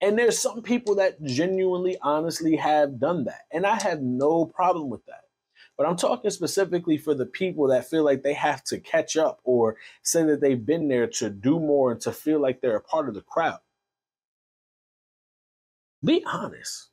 and 0.00 0.16
there's 0.16 0.38
some 0.38 0.62
people 0.62 0.94
that 0.94 1.20
genuinely 1.24 1.96
honestly 2.02 2.54
have 2.54 3.00
done 3.00 3.24
that 3.24 3.40
and 3.50 3.66
i 3.66 3.74
have 3.82 4.00
no 4.00 4.44
problem 4.44 4.88
with 4.90 5.04
that 5.06 5.24
but 5.80 5.88
i'm 5.88 5.96
talking 5.96 6.30
specifically 6.30 6.98
for 6.98 7.14
the 7.14 7.24
people 7.24 7.68
that 7.68 7.88
feel 7.88 8.04
like 8.04 8.22
they 8.22 8.34
have 8.34 8.62
to 8.62 8.78
catch 8.78 9.16
up 9.16 9.40
or 9.44 9.76
say 10.02 10.22
that 10.22 10.42
they've 10.42 10.66
been 10.66 10.88
there 10.88 11.06
to 11.06 11.30
do 11.30 11.58
more 11.58 11.90
and 11.90 12.02
to 12.02 12.12
feel 12.12 12.38
like 12.38 12.60
they're 12.60 12.76
a 12.76 12.82
part 12.82 13.08
of 13.08 13.14
the 13.14 13.22
crowd. 13.22 13.60
Be 16.04 16.22
honest. 16.26 16.90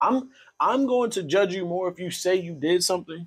I'm 0.00 0.30
i'm 0.60 0.86
going 0.86 1.10
to 1.10 1.24
judge 1.24 1.54
you 1.54 1.66
more 1.66 1.88
if 1.88 1.98
you 1.98 2.12
say 2.12 2.36
you 2.36 2.54
did 2.54 2.84
something. 2.84 3.26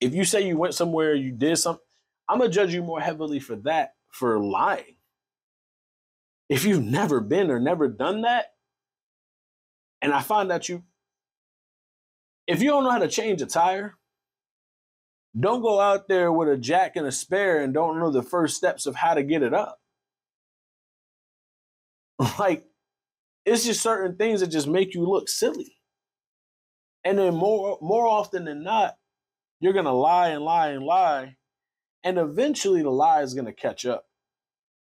If 0.00 0.14
you 0.14 0.24
say 0.24 0.46
you 0.46 0.56
went 0.56 0.74
somewhere, 0.74 1.14
you 1.14 1.32
did 1.32 1.56
something, 1.56 1.84
I'm 2.28 2.38
gonna 2.38 2.48
judge 2.48 2.72
you 2.72 2.84
more 2.84 3.00
heavily 3.00 3.40
for 3.40 3.56
that 3.56 3.94
for 4.08 4.38
lying. 4.38 4.94
If 6.48 6.64
you've 6.64 6.84
never 6.84 7.20
been 7.20 7.50
or 7.50 7.58
never 7.58 7.88
done 7.88 8.22
that, 8.22 8.52
and 10.00 10.12
I 10.12 10.22
find 10.22 10.48
that 10.52 10.68
you, 10.68 10.84
if 12.46 12.62
you 12.62 12.70
don't 12.70 12.84
know 12.84 12.90
how 12.90 12.98
to 12.98 13.08
change 13.08 13.42
a 13.42 13.46
tire, 13.46 13.96
don't 15.38 15.62
go 15.62 15.80
out 15.80 16.08
there 16.08 16.32
with 16.32 16.48
a 16.48 16.56
jack 16.56 16.96
and 16.96 17.06
a 17.06 17.12
spare 17.12 17.62
and 17.62 17.72
don't 17.72 17.98
know 17.98 18.10
the 18.10 18.22
first 18.22 18.56
steps 18.56 18.86
of 18.86 18.94
how 18.94 19.14
to 19.14 19.22
get 19.22 19.42
it 19.42 19.54
up. 19.54 19.78
Like, 22.38 22.64
it's 23.44 23.64
just 23.64 23.82
certain 23.82 24.16
things 24.16 24.40
that 24.40 24.48
just 24.48 24.68
make 24.68 24.94
you 24.94 25.04
look 25.04 25.28
silly. 25.28 25.76
And 27.04 27.18
then 27.18 27.34
more 27.34 27.78
more 27.80 28.06
often 28.06 28.44
than 28.44 28.62
not, 28.62 28.96
you're 29.60 29.72
to 29.86 29.92
lie 29.92 30.28
and 30.28 30.44
lie 30.44 30.68
and 30.68 30.84
lie. 30.84 31.36
And 32.04 32.18
eventually 32.18 32.82
the 32.82 32.90
lie 32.90 33.22
is 33.22 33.34
to 33.46 33.52
catch 33.52 33.86
up. 33.86 34.06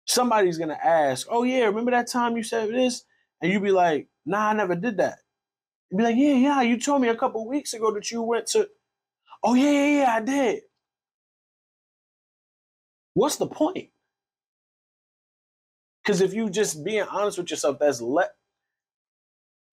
Somebody's 0.06 0.58
to 0.70 0.86
ask, 0.86 1.26
Oh, 1.30 1.44
yeah, 1.44 1.64
remember 1.64 1.92
that 1.92 2.08
time 2.10 2.36
you 2.36 2.42
said 2.42 2.70
this? 2.70 3.04
And 3.40 3.52
you 3.52 3.60
be 3.60 3.70
like, 3.70 4.08
Nah, 4.26 4.50
I 4.50 4.52
never 4.54 4.74
did 4.74 4.98
that. 4.98 5.18
Be 5.96 6.02
like, 6.02 6.16
Yeah, 6.16 6.34
yeah, 6.34 6.62
you 6.62 6.78
told 6.80 7.02
me 7.02 7.08
a 7.08 7.16
couple 7.16 7.46
weeks 7.48 7.74
ago 7.74 7.92
that 7.94 8.10
you 8.10 8.22
went 8.22 8.46
to. 8.48 8.68
Oh, 9.42 9.54
yeah, 9.54 9.70
yeah, 9.70 9.98
yeah, 10.00 10.14
I 10.16 10.20
did. 10.20 10.60
What's 13.14 13.36
the 13.36 13.46
point? 13.46 13.90
Because 16.04 16.20
if 16.20 16.34
you 16.34 16.50
just 16.50 16.84
being 16.84 17.04
honest 17.04 17.38
with 17.38 17.50
yourself, 17.50 17.78
that's 17.78 18.00
let 18.00 18.32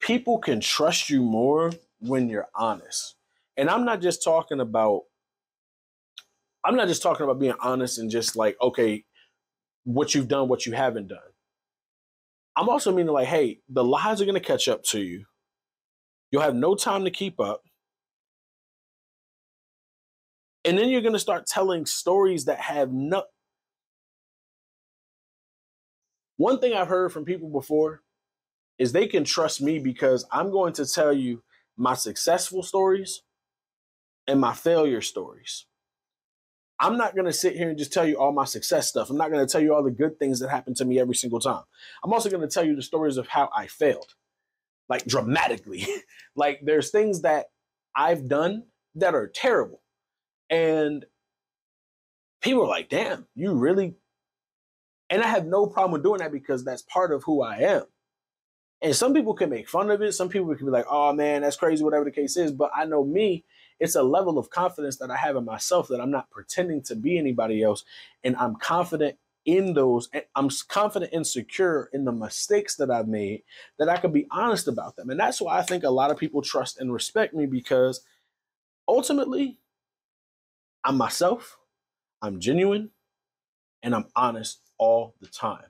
people 0.02 0.40
can 0.40 0.62
trust 0.62 1.10
you 1.10 1.22
more 1.24 1.72
when 2.00 2.30
you're 2.30 2.50
honest. 2.56 3.16
And 3.58 3.70
I'm 3.70 3.86
not 3.86 4.02
just 4.02 4.24
talking 4.24 4.60
about 4.60 5.04
I'm 6.66 6.76
not 6.76 6.88
just 6.88 7.02
talking 7.02 7.24
about 7.24 7.40
being 7.40 7.56
honest 7.62 8.00
and 8.00 8.12
just 8.12 8.36
like, 8.36 8.58
okay, 8.62 9.06
what 9.84 10.16
you've 10.16 10.28
done, 10.28 10.48
what 10.48 10.66
you 10.66 10.74
haven't 10.74 11.08
done. 11.08 11.20
I'm 12.56 12.70
also 12.70 12.92
meaning 12.92 13.14
like, 13.14 13.28
hey, 13.28 13.62
the 13.70 13.84
lies 13.84 14.22
are 14.22 14.26
gonna 14.26 14.40
catch 14.40 14.68
up 14.68 14.84
to 14.86 15.02
you. 15.02 15.26
You'll 16.32 16.42
have 16.42 16.56
no 16.56 16.76
time 16.76 17.04
to 17.06 17.12
keep 17.12 17.40
up. 17.40 17.64
And 20.64 20.78
then 20.78 20.90
you're 20.90 21.02
gonna 21.02 21.20
start 21.20 21.46
telling 21.48 21.86
stories 21.86 22.46
that 22.46 22.60
have 22.60 22.92
no 22.92 23.24
one 26.38 26.60
thing 26.60 26.74
I've 26.74 26.88
heard 26.88 27.12
from 27.14 27.24
people 27.24 27.50
before 27.50 28.02
is 28.80 28.92
they 28.92 29.06
can 29.06 29.24
trust 29.24 29.62
me 29.62 29.78
because 29.78 30.26
I'm 30.32 30.50
going 30.50 30.74
to 30.74 30.88
tell 30.88 31.14
you 31.14 31.44
my 31.78 31.94
successful 31.94 32.64
stories 32.64 33.22
and 34.28 34.40
my 34.40 34.54
failure 34.54 35.02
stories. 35.02 35.68
I'm 36.80 36.98
not 36.98 37.14
going 37.14 37.28
to 37.28 37.34
sit 37.34 37.56
here 37.56 37.70
and 37.70 37.78
just 37.78 37.94
tell 37.94 38.08
you 38.08 38.18
all 38.18 38.32
my 38.32 38.46
success 38.46 38.88
stuff. 38.90 39.12
I'm 39.12 39.18
not 39.18 39.30
going 39.30 39.46
to 39.46 39.52
tell 39.52 39.62
you 39.62 39.76
all 39.76 39.84
the 39.84 39.92
good 39.92 40.18
things 40.18 40.40
that 40.40 40.50
happen 40.50 40.74
to 40.76 40.86
me 40.86 41.00
every 41.00 41.14
single 41.14 41.40
time. 41.40 41.62
I'm 42.04 42.12
also 42.12 42.30
going 42.32 42.42
to 42.42 42.48
tell 42.48 42.66
you 42.66 42.76
the 42.76 42.82
stories 42.82 43.18
of 43.18 43.28
how 43.28 43.50
I 43.56 43.68
failed, 43.68 44.16
like 44.92 45.06
dramatically. 45.06 45.88
like 46.36 46.60
there's 46.64 46.92
things 46.92 47.22
that 47.22 47.48
I've 47.96 48.28
done 48.28 48.64
that 48.96 49.16
are 49.16 49.28
terrible. 49.34 49.82
And 50.50 51.06
people 52.42 52.64
are 52.64 52.68
like, 52.68 52.90
damn, 52.90 53.26
you 53.34 53.54
really. 53.56 53.96
And 55.10 55.24
I 55.24 55.28
have 55.28 55.46
no 55.46 55.66
problem 55.66 55.94
with 55.94 56.04
doing 56.04 56.20
that 56.20 56.34
because 56.34 56.66
that's 56.66 56.82
part 56.84 57.14
of 57.14 57.24
who 57.24 57.42
I 57.42 57.58
am. 57.60 57.84
And 58.82 58.96
some 58.96 59.14
people 59.14 59.34
can 59.34 59.50
make 59.50 59.70
fun 59.70 59.90
of 59.92 60.02
it. 60.02 60.14
Some 60.14 60.28
people 60.28 60.54
can 60.56 60.66
be 60.66 60.72
like, 60.72 60.88
oh 60.90 61.14
man, 61.14 61.42
that's 61.42 61.56
crazy, 61.56 61.84
whatever 61.84 62.04
the 62.04 62.12
case 62.12 62.36
is. 62.36 62.52
But 62.52 62.72
I 62.76 62.84
know 62.86 63.06
me, 63.06 63.46
it's 63.80 63.96
a 63.96 64.04
level 64.04 64.38
of 64.38 64.50
confidence 64.50 64.98
that 64.98 65.12
I 65.12 65.16
have 65.18 65.38
in 65.38 65.46
myself 65.46 65.88
that 65.88 66.02
I'm 66.02 66.12
not 66.12 66.32
pretending 66.32 66.82
to 66.84 66.96
be 66.96 67.18
anybody 67.18 67.64
else. 67.64 67.86
And 68.24 68.36
I'm 68.36 68.56
confident 68.58 69.18
in 69.46 69.74
those, 69.74 70.10
eh, 70.14 70.22
I'm 70.36 70.50
confident 70.68 71.14
and 71.14 71.26
secure 71.26 71.90
in 71.94 72.06
the 72.06 72.12
mistakes 72.12 72.76
that 72.78 72.92
I've 72.92 73.08
made 73.08 73.44
that 73.80 73.90
I 73.90 73.98
can 73.98 74.12
be 74.12 74.28
honest 74.32 74.68
about 74.68 74.96
them. 74.96 75.10
And 75.10 75.20
that's 75.20 75.42
why 75.42 75.58
I 75.58 75.64
think 75.64 75.84
a 75.84 75.90
lot 75.90 76.12
of 76.12 76.18
people 76.18 76.42
trust 76.42 76.80
and 76.80 76.94
respect 76.94 77.34
me 77.34 77.46
because 77.46 78.02
ultimately, 78.88 79.60
I'm 80.84 80.98
myself, 80.98 81.58
I'm 82.22 82.40
genuine, 82.40 82.92
and 83.84 83.96
I'm 83.96 84.06
honest 84.16 84.62
all 84.78 85.16
the 85.22 85.28
time. 85.28 85.66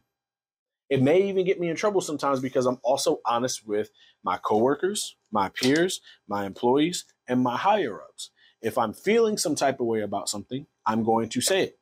It 0.90 1.02
may 1.02 1.30
even 1.30 1.46
get 1.46 1.60
me 1.60 1.70
in 1.70 1.78
trouble 1.78 2.02
sometimes 2.02 2.42
because 2.42 2.66
I'm 2.66 2.80
also 2.84 3.22
honest 3.26 3.66
with 3.66 3.92
my 4.24 4.38
coworkers, 4.38 5.16
my 5.32 5.48
peers, 5.50 6.02
my 6.28 6.46
employees, 6.46 7.06
and 7.28 7.42
my 7.42 7.56
higher 7.56 8.02
ups. 8.02 8.32
If 8.62 8.78
I'm 8.78 8.94
feeling 8.94 9.38
some 9.38 9.56
type 9.56 9.80
of 9.80 9.88
way 9.88 10.02
about 10.02 10.28
something, 10.28 10.68
I'm 10.86 11.04
going 11.04 11.30
to 11.30 11.42
say 11.42 11.64
it. 11.64 11.80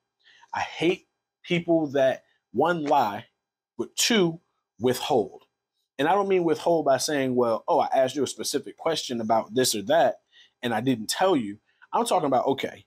I 0.54 0.60
hate 0.60 1.09
people 1.44 1.88
that 1.88 2.24
one 2.52 2.84
lie, 2.86 3.26
but 3.78 3.96
two 3.96 4.40
withhold. 4.80 5.44
And 5.98 6.08
I 6.08 6.14
don't 6.14 6.30
mean 6.30 6.44
withhold 6.44 6.86
by 6.86 6.98
saying, 6.98 7.36
well, 7.36 7.64
oh, 7.68 7.80
I 7.80 7.90
asked 7.94 8.16
you 8.16 8.24
a 8.24 8.28
specific 8.28 8.78
question 8.78 9.20
about 9.20 9.54
this 9.54 9.76
or 9.76 9.82
that, 9.84 10.22
and 10.62 10.74
I 10.74 10.82
didn't 10.82 11.10
tell 11.10 11.36
you. 11.36 11.58
I'm 11.92 12.06
talking 12.06 12.28
about, 12.28 12.46
okay, 12.48 12.86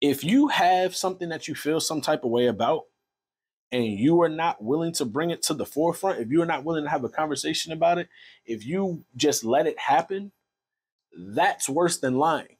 if 0.00 0.24
you 0.24 0.48
have 0.48 0.96
something 0.96 1.28
that 1.30 1.48
you 1.48 1.54
feel 1.54 1.80
some 1.80 2.00
type 2.00 2.24
of 2.24 2.30
way 2.30 2.46
about, 2.46 2.84
and 3.72 3.84
you 3.84 4.22
are 4.22 4.28
not 4.28 4.62
willing 4.62 4.92
to 4.92 5.04
bring 5.04 5.30
it 5.30 5.42
to 5.42 5.54
the 5.54 5.66
forefront, 5.66 6.20
if 6.20 6.30
you 6.30 6.40
are 6.40 6.46
not 6.46 6.64
willing 6.64 6.84
to 6.84 6.90
have 6.90 7.04
a 7.04 7.08
conversation 7.08 7.72
about 7.72 7.98
it, 7.98 8.08
if 8.44 8.64
you 8.64 9.04
just 9.16 9.44
let 9.44 9.66
it 9.66 9.78
happen, 9.78 10.32
that's 11.18 11.68
worse 11.68 11.98
than 11.98 12.14
lying. 12.14 12.55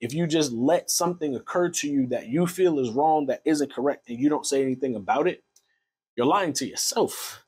If 0.00 0.12
you 0.12 0.26
just 0.26 0.52
let 0.52 0.90
something 0.90 1.34
occur 1.34 1.70
to 1.70 1.88
you 1.88 2.06
that 2.08 2.28
you 2.28 2.46
feel 2.46 2.78
is 2.78 2.90
wrong, 2.90 3.26
that 3.26 3.42
isn't 3.44 3.72
correct, 3.72 4.08
and 4.08 4.18
you 4.18 4.28
don't 4.28 4.46
say 4.46 4.62
anything 4.62 4.94
about 4.94 5.26
it, 5.26 5.42
you're 6.16 6.26
lying 6.26 6.52
to 6.54 6.66
yourself. 6.66 7.42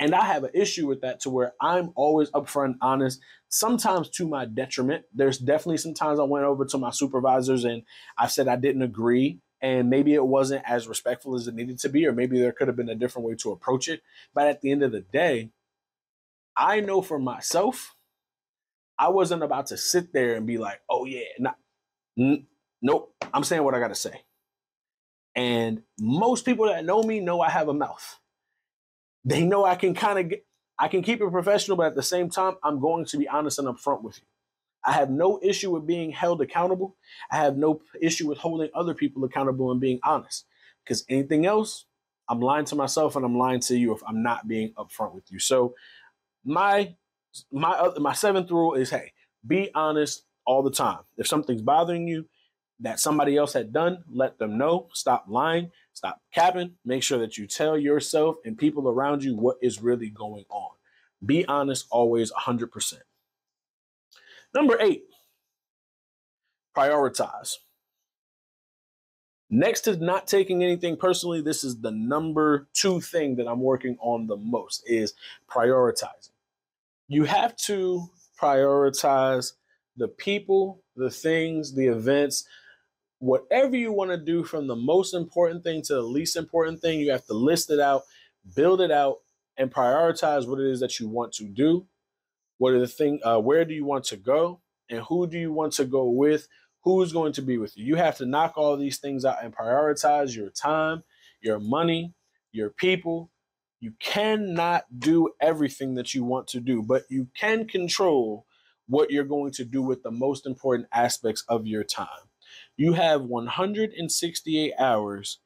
And 0.00 0.14
I 0.14 0.24
have 0.24 0.44
an 0.44 0.50
issue 0.54 0.86
with 0.86 1.00
that 1.02 1.20
to 1.20 1.30
where 1.30 1.54
I'm 1.60 1.92
always 1.94 2.30
upfront, 2.32 2.76
honest, 2.80 3.20
sometimes 3.48 4.10
to 4.10 4.26
my 4.26 4.44
detriment. 4.44 5.04
There's 5.14 5.38
definitely 5.38 5.78
sometimes 5.78 6.18
I 6.18 6.24
went 6.24 6.44
over 6.44 6.64
to 6.64 6.78
my 6.78 6.90
supervisors 6.90 7.64
and 7.64 7.82
I 8.18 8.26
said 8.26 8.48
I 8.48 8.56
didn't 8.56 8.82
agree. 8.82 9.38
And 9.60 9.88
maybe 9.88 10.12
it 10.12 10.26
wasn't 10.26 10.68
as 10.68 10.88
respectful 10.88 11.36
as 11.36 11.48
it 11.48 11.54
needed 11.54 11.78
to 11.78 11.88
be, 11.88 12.06
or 12.06 12.12
maybe 12.12 12.38
there 12.38 12.52
could 12.52 12.66
have 12.66 12.76
been 12.76 12.90
a 12.90 12.94
different 12.94 13.26
way 13.26 13.34
to 13.36 13.52
approach 13.52 13.88
it. 13.88 14.02
But 14.34 14.48
at 14.48 14.60
the 14.60 14.72
end 14.72 14.82
of 14.82 14.92
the 14.92 15.00
day, 15.00 15.50
I 16.56 16.80
know 16.80 17.00
for 17.00 17.18
myself, 17.18 17.93
I 18.98 19.08
wasn't 19.08 19.42
about 19.42 19.66
to 19.66 19.76
sit 19.76 20.12
there 20.12 20.36
and 20.36 20.46
be 20.46 20.58
like, 20.58 20.80
oh, 20.88 21.04
yeah, 21.04 21.24
n- 22.18 22.46
nope, 22.82 23.14
I'm 23.32 23.44
saying 23.44 23.64
what 23.64 23.74
I 23.74 23.80
got 23.80 23.88
to 23.88 23.94
say. 23.94 24.22
And 25.36 25.82
most 26.00 26.44
people 26.44 26.66
that 26.66 26.84
know 26.84 27.02
me 27.02 27.20
know 27.20 27.40
I 27.40 27.50
have 27.50 27.68
a 27.68 27.74
mouth 27.74 28.18
they 29.24 29.44
know 29.44 29.64
I 29.64 29.74
can 29.76 29.94
kind 29.94 30.32
of 30.32 30.38
I 30.78 30.88
can 30.88 31.02
keep 31.02 31.20
it 31.20 31.30
professional, 31.30 31.76
but 31.76 31.86
at 31.86 31.94
the 31.94 32.02
same 32.02 32.28
time, 32.28 32.56
I'm 32.62 32.80
going 32.80 33.04
to 33.06 33.16
be 33.18 33.28
honest 33.28 33.58
and 33.58 33.68
upfront 33.68 34.02
with 34.02 34.18
you. 34.18 34.24
I 34.84 34.92
have 34.92 35.08
no 35.08 35.38
issue 35.42 35.70
with 35.70 35.86
being 35.86 36.10
held 36.10 36.42
accountable. 36.42 36.96
I 37.30 37.36
have 37.36 37.56
no 37.56 37.80
issue 38.02 38.28
with 38.28 38.38
holding 38.38 38.70
other 38.74 38.92
people 38.92 39.24
accountable 39.24 39.70
and 39.70 39.80
being 39.80 40.00
honest. 40.02 40.46
Because 40.84 41.04
anything 41.08 41.46
else, 41.46 41.86
I'm 42.28 42.40
lying 42.40 42.66
to 42.66 42.76
myself 42.76 43.16
and 43.16 43.24
I'm 43.24 43.38
lying 43.38 43.60
to 43.60 43.78
you 43.78 43.94
if 43.94 44.02
I'm 44.06 44.22
not 44.22 44.48
being 44.48 44.72
upfront 44.74 45.14
with 45.14 45.30
you. 45.30 45.38
So 45.38 45.74
my 46.44 46.94
my 47.52 47.70
other, 47.70 48.00
my 48.00 48.12
seventh 48.12 48.50
rule 48.50 48.74
is 48.74 48.90
hey, 48.90 49.12
be 49.46 49.70
honest 49.74 50.24
all 50.46 50.62
the 50.62 50.70
time. 50.70 51.00
If 51.16 51.26
something's 51.26 51.62
bothering 51.62 52.06
you 52.08 52.26
that 52.80 53.00
somebody 53.00 53.36
else 53.36 53.52
had 53.52 53.72
done, 53.72 54.04
let 54.10 54.38
them 54.38 54.58
know. 54.58 54.88
Stop 54.92 55.26
lying. 55.28 55.70
Stop 55.92 56.20
capping. 56.34 56.74
Make 56.84 57.02
sure 57.02 57.18
that 57.18 57.38
you 57.38 57.46
tell 57.46 57.78
yourself 57.78 58.36
and 58.44 58.58
people 58.58 58.88
around 58.88 59.22
you 59.22 59.36
what 59.36 59.56
is 59.62 59.80
really 59.80 60.10
going 60.10 60.44
on. 60.48 60.72
Be 61.24 61.46
honest 61.46 61.86
always 61.90 62.32
100%. 62.32 62.94
Number 64.54 64.76
eight, 64.80 65.04
prioritize. 66.76 67.54
Next 69.50 69.82
to 69.82 69.96
not 69.96 70.26
taking 70.26 70.64
anything 70.64 70.96
personally, 70.96 71.40
this 71.40 71.64
is 71.64 71.80
the 71.80 71.90
number 71.90 72.66
two 72.72 73.00
thing 73.00 73.36
that 73.36 73.46
I'm 73.46 73.60
working 73.60 73.96
on 74.00 74.26
the 74.26 74.36
most 74.36 74.82
is 74.86 75.14
prioritizing. 75.48 76.30
You 77.08 77.24
have 77.24 77.56
to 77.66 78.06
prioritize 78.40 79.52
the 79.96 80.08
people, 80.08 80.82
the 80.96 81.10
things, 81.10 81.74
the 81.74 81.86
events, 81.86 82.46
whatever 83.18 83.76
you 83.76 83.92
want 83.92 84.10
to 84.10 84.16
do 84.16 84.44
from 84.44 84.66
the 84.66 84.76
most 84.76 85.14
important 85.14 85.64
thing 85.64 85.82
to 85.82 85.94
the 85.94 86.02
least 86.02 86.36
important 86.36 86.80
thing, 86.80 87.00
you 87.00 87.10
have 87.10 87.26
to 87.26 87.34
list 87.34 87.70
it 87.70 87.80
out, 87.80 88.02
build 88.54 88.80
it 88.80 88.90
out, 88.90 89.18
and 89.56 89.72
prioritize 89.72 90.48
what 90.48 90.60
it 90.60 90.70
is 90.70 90.80
that 90.80 90.98
you 90.98 91.08
want 91.08 91.32
to 91.32 91.44
do. 91.44 91.86
What 92.58 92.74
are 92.74 92.80
the 92.80 92.88
thing? 92.88 93.20
Uh, 93.24 93.38
where 93.38 93.64
do 93.64 93.74
you 93.74 93.84
want 93.84 94.04
to 94.06 94.16
go, 94.16 94.60
and 94.90 95.00
who 95.00 95.26
do 95.26 95.38
you 95.38 95.52
want 95.52 95.72
to 95.74 95.84
go 95.84 96.08
with? 96.08 96.48
Who's 96.82 97.12
going 97.12 97.32
to 97.34 97.42
be 97.42 97.56
with 97.56 97.76
you? 97.76 97.84
You 97.84 97.96
have 97.96 98.16
to 98.18 98.26
knock 98.26 98.54
all 98.56 98.76
these 98.76 98.98
things 98.98 99.24
out 99.24 99.42
and 99.42 99.54
prioritize 99.54 100.36
your 100.36 100.50
time, 100.50 101.02
your 101.40 101.58
money, 101.58 102.12
your 102.52 102.70
people. 102.70 103.30
You 103.84 103.92
cannot 104.00 104.98
do 104.98 105.28
everything 105.42 105.92
that 105.96 106.14
you 106.14 106.24
want 106.24 106.48
to 106.48 106.58
do, 106.58 106.82
but 106.82 107.02
you 107.10 107.28
can 107.38 107.68
control 107.68 108.46
what 108.86 109.10
you're 109.10 109.24
going 109.24 109.52
to 109.52 109.64
do 109.66 109.82
with 109.82 110.02
the 110.02 110.10
most 110.10 110.46
important 110.46 110.88
aspects 110.90 111.44
of 111.50 111.66
your 111.66 111.84
time. 111.84 112.30
You 112.78 112.94
have 112.94 113.24
168 113.24 114.72
hours 114.78 115.38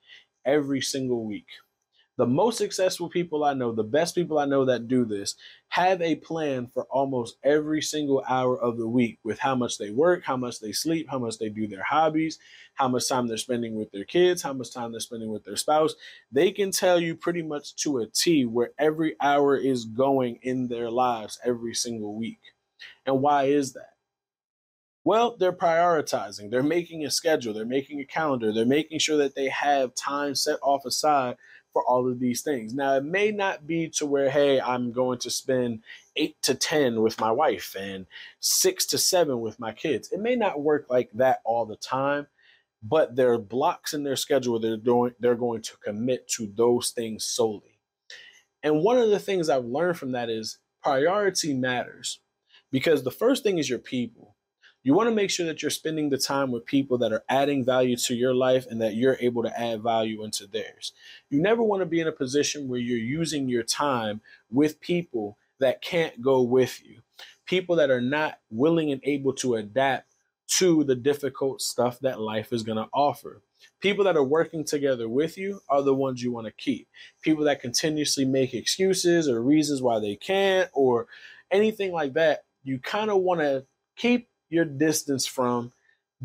every 0.44 0.80
single 0.80 1.26
week. 1.26 1.48
The 2.18 2.26
most 2.26 2.58
successful 2.58 3.08
people 3.08 3.44
I 3.44 3.54
know, 3.54 3.70
the 3.70 3.84
best 3.84 4.16
people 4.16 4.40
I 4.40 4.44
know 4.44 4.64
that 4.64 4.88
do 4.88 5.04
this, 5.04 5.36
have 5.68 6.02
a 6.02 6.16
plan 6.16 6.66
for 6.74 6.82
almost 6.90 7.38
every 7.44 7.80
single 7.80 8.24
hour 8.28 8.60
of 8.60 8.76
the 8.76 8.88
week 8.88 9.20
with 9.22 9.38
how 9.38 9.54
much 9.54 9.78
they 9.78 9.90
work, 9.90 10.24
how 10.24 10.36
much 10.36 10.58
they 10.58 10.72
sleep, 10.72 11.06
how 11.08 11.20
much 11.20 11.38
they 11.38 11.48
do 11.48 11.68
their 11.68 11.84
hobbies, 11.84 12.40
how 12.74 12.88
much 12.88 13.08
time 13.08 13.28
they're 13.28 13.36
spending 13.36 13.76
with 13.76 13.92
their 13.92 14.04
kids, 14.04 14.42
how 14.42 14.52
much 14.52 14.74
time 14.74 14.90
they're 14.90 15.00
spending 15.00 15.30
with 15.30 15.44
their 15.44 15.54
spouse. 15.54 15.94
They 16.32 16.50
can 16.50 16.72
tell 16.72 16.98
you 17.00 17.14
pretty 17.14 17.42
much 17.42 17.76
to 17.84 17.98
a 17.98 18.06
T 18.08 18.44
where 18.44 18.72
every 18.80 19.14
hour 19.20 19.56
is 19.56 19.84
going 19.84 20.40
in 20.42 20.66
their 20.66 20.90
lives 20.90 21.38
every 21.44 21.74
single 21.74 22.16
week. 22.16 22.40
And 23.06 23.22
why 23.22 23.44
is 23.44 23.74
that? 23.74 23.94
Well, 25.04 25.36
they're 25.38 25.52
prioritizing. 25.52 26.50
They're 26.50 26.62
making 26.62 27.04
a 27.04 27.10
schedule. 27.10 27.54
They're 27.54 27.64
making 27.64 28.00
a 28.00 28.04
calendar. 28.04 28.52
They're 28.52 28.66
making 28.66 28.98
sure 28.98 29.16
that 29.18 29.34
they 29.34 29.48
have 29.48 29.94
time 29.94 30.34
set 30.34 30.58
off 30.60 30.84
aside 30.84 31.36
for 31.78 31.84
all 31.84 32.10
of 32.10 32.18
these 32.18 32.42
things. 32.42 32.74
Now, 32.74 32.96
it 32.96 33.04
may 33.04 33.30
not 33.30 33.64
be 33.64 33.88
to 33.90 34.06
where, 34.06 34.30
hey, 34.30 34.60
I'm 34.60 34.90
going 34.90 35.20
to 35.20 35.30
spend 35.30 35.84
eight 36.16 36.34
to 36.42 36.56
10 36.56 37.02
with 37.02 37.20
my 37.20 37.30
wife 37.30 37.76
and 37.78 38.06
six 38.40 38.84
to 38.86 38.98
seven 38.98 39.40
with 39.40 39.60
my 39.60 39.70
kids. 39.70 40.10
It 40.10 40.18
may 40.18 40.34
not 40.34 40.60
work 40.60 40.86
like 40.90 41.08
that 41.12 41.40
all 41.44 41.66
the 41.66 41.76
time, 41.76 42.26
but 42.82 43.14
there 43.14 43.32
are 43.32 43.38
blocks 43.38 43.94
in 43.94 44.02
their 44.02 44.16
schedule 44.16 44.58
they're 44.58 44.76
doing 44.76 45.12
they're 45.20 45.36
going 45.36 45.62
to 45.62 45.76
commit 45.76 46.26
to 46.30 46.52
those 46.56 46.90
things 46.90 47.24
solely. 47.24 47.78
And 48.64 48.82
one 48.82 48.98
of 48.98 49.10
the 49.10 49.20
things 49.20 49.48
I've 49.48 49.64
learned 49.64 49.98
from 49.98 50.10
that 50.12 50.28
is 50.28 50.58
priority 50.82 51.54
matters 51.54 52.18
because 52.72 53.04
the 53.04 53.12
first 53.12 53.44
thing 53.44 53.58
is 53.58 53.70
your 53.70 53.78
people. 53.78 54.34
You 54.88 54.94
want 54.94 55.10
to 55.10 55.14
make 55.14 55.28
sure 55.28 55.44
that 55.44 55.60
you're 55.60 55.70
spending 55.70 56.08
the 56.08 56.16
time 56.16 56.50
with 56.50 56.64
people 56.64 56.96
that 56.96 57.12
are 57.12 57.22
adding 57.28 57.62
value 57.62 57.94
to 57.94 58.14
your 58.14 58.34
life 58.34 58.66
and 58.70 58.80
that 58.80 58.94
you're 58.94 59.18
able 59.20 59.42
to 59.42 59.60
add 59.60 59.82
value 59.82 60.24
into 60.24 60.46
theirs. 60.46 60.94
You 61.28 61.42
never 61.42 61.62
want 61.62 61.82
to 61.82 61.86
be 61.86 62.00
in 62.00 62.08
a 62.08 62.12
position 62.12 62.68
where 62.68 62.80
you're 62.80 62.96
using 62.96 63.50
your 63.50 63.64
time 63.64 64.22
with 64.50 64.80
people 64.80 65.36
that 65.58 65.82
can't 65.82 66.22
go 66.22 66.40
with 66.40 66.82
you, 66.82 67.02
people 67.44 67.76
that 67.76 67.90
are 67.90 68.00
not 68.00 68.38
willing 68.50 68.90
and 68.90 69.02
able 69.04 69.34
to 69.34 69.56
adapt 69.56 70.14
to 70.56 70.82
the 70.84 70.94
difficult 70.94 71.60
stuff 71.60 72.00
that 72.00 72.18
life 72.18 72.50
is 72.50 72.62
going 72.62 72.78
to 72.78 72.88
offer. 72.94 73.42
People 73.80 74.04
that 74.04 74.16
are 74.16 74.24
working 74.24 74.64
together 74.64 75.06
with 75.06 75.36
you 75.36 75.60
are 75.68 75.82
the 75.82 75.94
ones 75.94 76.22
you 76.22 76.32
want 76.32 76.46
to 76.46 76.52
keep. 76.52 76.88
People 77.20 77.44
that 77.44 77.60
continuously 77.60 78.24
make 78.24 78.54
excuses 78.54 79.28
or 79.28 79.42
reasons 79.42 79.82
why 79.82 80.00
they 80.00 80.16
can't 80.16 80.70
or 80.72 81.08
anything 81.50 81.92
like 81.92 82.14
that, 82.14 82.44
you 82.64 82.78
kind 82.78 83.10
of 83.10 83.18
want 83.18 83.40
to 83.40 83.66
keep 83.94 84.30
your 84.50 84.64
distance 84.64 85.26
from 85.26 85.72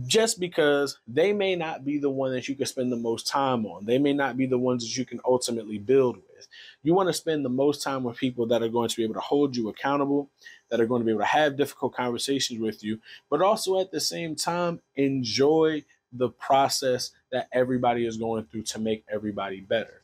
just 0.07 0.39
because 0.39 0.99
they 1.07 1.34
may 1.34 1.55
not 1.55 1.86
be 1.86 1.99
the 1.99 2.09
one 2.09 2.32
that 2.32 2.47
you 2.47 2.55
can 2.55 2.65
spend 2.65 2.91
the 2.91 2.97
most 2.97 3.28
time 3.28 3.65
on. 3.65 3.86
They 3.86 3.99
may 3.99 4.13
not 4.13 4.38
be 4.38 4.47
the 4.47 4.57
ones 4.57 4.84
that 4.84 4.97
you 4.97 5.05
can 5.05 5.19
ultimately 5.24 5.78
build 5.78 6.15
with. 6.15 6.47
You 6.82 6.93
want 6.93 7.09
to 7.09 7.13
spend 7.13 7.45
the 7.45 7.49
most 7.49 7.84
time 7.84 8.03
with 8.03 8.17
people 8.17 8.47
that 8.47 8.63
are 8.63 8.69
going 8.69 8.89
to 8.89 8.95
be 8.95 9.03
able 9.03 9.13
to 9.13 9.19
hold 9.19 9.55
you 9.55 9.69
accountable, 9.69 10.30
that 10.69 10.82
are 10.82 10.88
going 10.88 11.01
to 11.01 11.05
be 11.05 11.11
able 11.11 11.21
to 11.21 11.28
have 11.28 11.57
difficult 11.57 11.93
conversations 11.93 12.59
with 12.59 12.84
you, 12.84 12.99
but 13.30 13.41
also 13.41 13.80
at 13.80 13.91
the 13.91 13.99
same 13.99 14.36
time 14.36 14.82
enjoy 14.95 15.84
the 16.11 16.30
process 16.30 17.11
that 17.32 17.47
everybody 17.51 18.05
is 18.05 18.17
going 18.17 18.45
through 18.45 18.63
to 18.63 18.80
make 18.80 19.03
everybody 19.11 19.61
better. 19.61 20.01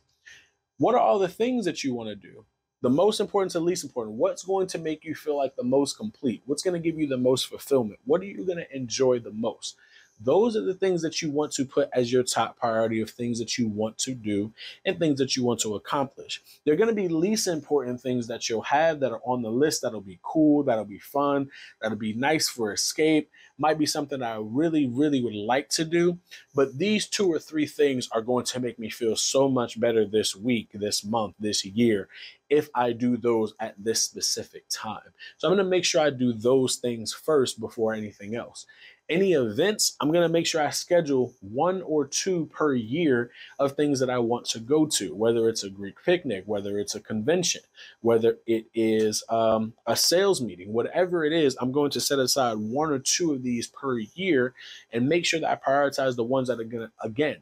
What 0.77 0.95
are 0.95 1.01
all 1.01 1.19
the 1.19 1.27
things 1.27 1.65
that 1.65 1.83
you 1.83 1.93
want 1.93 2.09
to 2.09 2.15
do? 2.15 2.45
The 2.81 2.89
most 2.89 3.19
important 3.19 3.51
to 3.51 3.59
least 3.59 3.83
important. 3.83 4.15
What's 4.15 4.43
going 4.43 4.67
to 4.67 4.77
make 4.77 5.03
you 5.03 5.15
feel 5.15 5.37
like 5.37 5.55
the 5.55 5.63
most 5.63 5.97
complete? 5.97 6.41
What's 6.45 6.63
going 6.63 6.81
to 6.81 6.85
give 6.85 6.99
you 6.99 7.07
the 7.07 7.17
most 7.17 7.47
fulfillment? 7.47 7.99
What 8.05 8.21
are 8.21 8.25
you 8.25 8.45
going 8.45 8.57
to 8.57 8.75
enjoy 8.75 9.19
the 9.19 9.31
most 9.31 9.75
those 10.19 10.55
are 10.55 10.61
the 10.61 10.73
things 10.73 11.01
that 11.01 11.21
you 11.21 11.31
want 11.31 11.51
to 11.53 11.65
put 11.65 11.89
as 11.93 12.11
your 12.11 12.23
top 12.23 12.57
priority 12.57 13.01
of 13.01 13.09
things 13.09 13.39
that 13.39 13.57
you 13.57 13.67
want 13.67 13.97
to 13.99 14.13
do 14.13 14.51
and 14.85 14.99
things 14.99 15.17
that 15.19 15.35
you 15.35 15.43
want 15.43 15.59
to 15.61 15.75
accomplish. 15.75 16.41
They're 16.65 16.75
going 16.75 16.89
to 16.89 16.95
be 16.95 17.07
least 17.07 17.47
important 17.47 18.01
things 18.01 18.27
that 18.27 18.49
you'll 18.49 18.61
have 18.63 18.99
that 18.99 19.11
are 19.11 19.21
on 19.23 19.41
the 19.41 19.51
list 19.51 19.81
that'll 19.81 20.01
be 20.01 20.19
cool, 20.21 20.63
that'll 20.63 20.85
be 20.85 20.99
fun, 20.99 21.49
that'll 21.81 21.97
be 21.97 22.13
nice 22.13 22.49
for 22.49 22.73
escape, 22.73 23.29
might 23.57 23.77
be 23.77 23.85
something 23.85 24.21
I 24.21 24.37
really, 24.41 24.87
really 24.87 25.23
would 25.23 25.33
like 25.33 25.69
to 25.69 25.85
do. 25.85 26.19
But 26.53 26.77
these 26.77 27.07
two 27.07 27.31
or 27.31 27.39
three 27.39 27.65
things 27.65 28.09
are 28.11 28.21
going 28.21 28.45
to 28.45 28.59
make 28.59 28.79
me 28.79 28.89
feel 28.89 29.15
so 29.15 29.47
much 29.47 29.79
better 29.79 30.05
this 30.05 30.35
week, 30.35 30.69
this 30.73 31.03
month, 31.03 31.35
this 31.39 31.63
year, 31.63 32.09
if 32.49 32.69
I 32.73 32.93
do 32.93 33.15
those 33.15 33.53
at 33.59 33.75
this 33.77 34.01
specific 34.01 34.65
time. 34.69 35.13
So 35.37 35.47
I'm 35.47 35.55
going 35.55 35.63
to 35.63 35.69
make 35.69 35.85
sure 35.85 36.01
I 36.01 36.09
do 36.09 36.33
those 36.33 36.77
things 36.77 37.13
first 37.13 37.59
before 37.59 37.93
anything 37.93 38.35
else 38.35 38.65
any 39.09 39.33
events, 39.33 39.95
I'm 39.99 40.11
going 40.11 40.27
to 40.27 40.31
make 40.31 40.45
sure 40.45 40.61
I 40.61 40.69
schedule 40.69 41.33
one 41.41 41.81
or 41.81 42.05
two 42.05 42.45
per 42.47 42.73
year 42.75 43.31
of 43.57 43.73
things 43.73 43.99
that 43.99 44.09
I 44.09 44.19
want 44.19 44.45
to 44.47 44.59
go 44.59 44.85
to, 44.87 45.15
whether 45.15 45.49
it's 45.49 45.63
a 45.63 45.69
Greek 45.69 45.95
picnic, 46.03 46.43
whether 46.45 46.77
it's 46.79 46.95
a 46.95 46.99
convention, 46.99 47.61
whether 48.01 48.37
it 48.45 48.65
is 48.73 49.23
um, 49.29 49.73
a 49.87 49.95
sales 49.95 50.41
meeting, 50.41 50.73
whatever 50.73 51.25
it 51.25 51.33
is, 51.33 51.57
I'm 51.59 51.71
going 51.71 51.91
to 51.91 52.01
set 52.01 52.19
aside 52.19 52.57
one 52.57 52.91
or 52.91 52.99
two 52.99 53.33
of 53.33 53.43
these 53.43 53.67
per 53.67 53.99
year 53.99 54.53
and 54.93 55.09
make 55.09 55.25
sure 55.25 55.39
that 55.39 55.49
I 55.49 55.69
prioritize 55.69 56.15
the 56.15 56.23
ones 56.23 56.47
that 56.47 56.59
are 56.59 56.63
going 56.63 56.87
to, 56.87 56.91
again, 57.03 57.37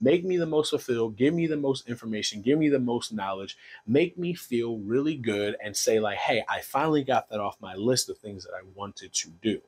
make 0.00 0.24
me 0.24 0.38
the 0.38 0.46
most 0.46 0.70
fulfilled, 0.70 1.16
give 1.16 1.34
me 1.34 1.46
the 1.46 1.56
most 1.56 1.88
information, 1.88 2.42
give 2.42 2.58
me 2.58 2.68
the 2.68 2.78
most 2.78 3.12
knowledge, 3.12 3.56
make 3.86 4.18
me 4.18 4.34
feel 4.34 4.78
really 4.78 5.14
good 5.14 5.56
and 5.62 5.76
say, 5.76 6.00
like, 6.00 6.18
hey, 6.18 6.42
I 6.48 6.60
finally 6.60 7.04
got 7.04 7.28
that 7.30 7.40
off 7.40 7.60
my 7.60 7.74
list 7.74 8.08
of 8.08 8.18
things 8.18 8.44
that 8.44 8.52
I 8.54 8.62
wanted 8.74 9.12
to 9.12 9.30
do. 9.42 9.60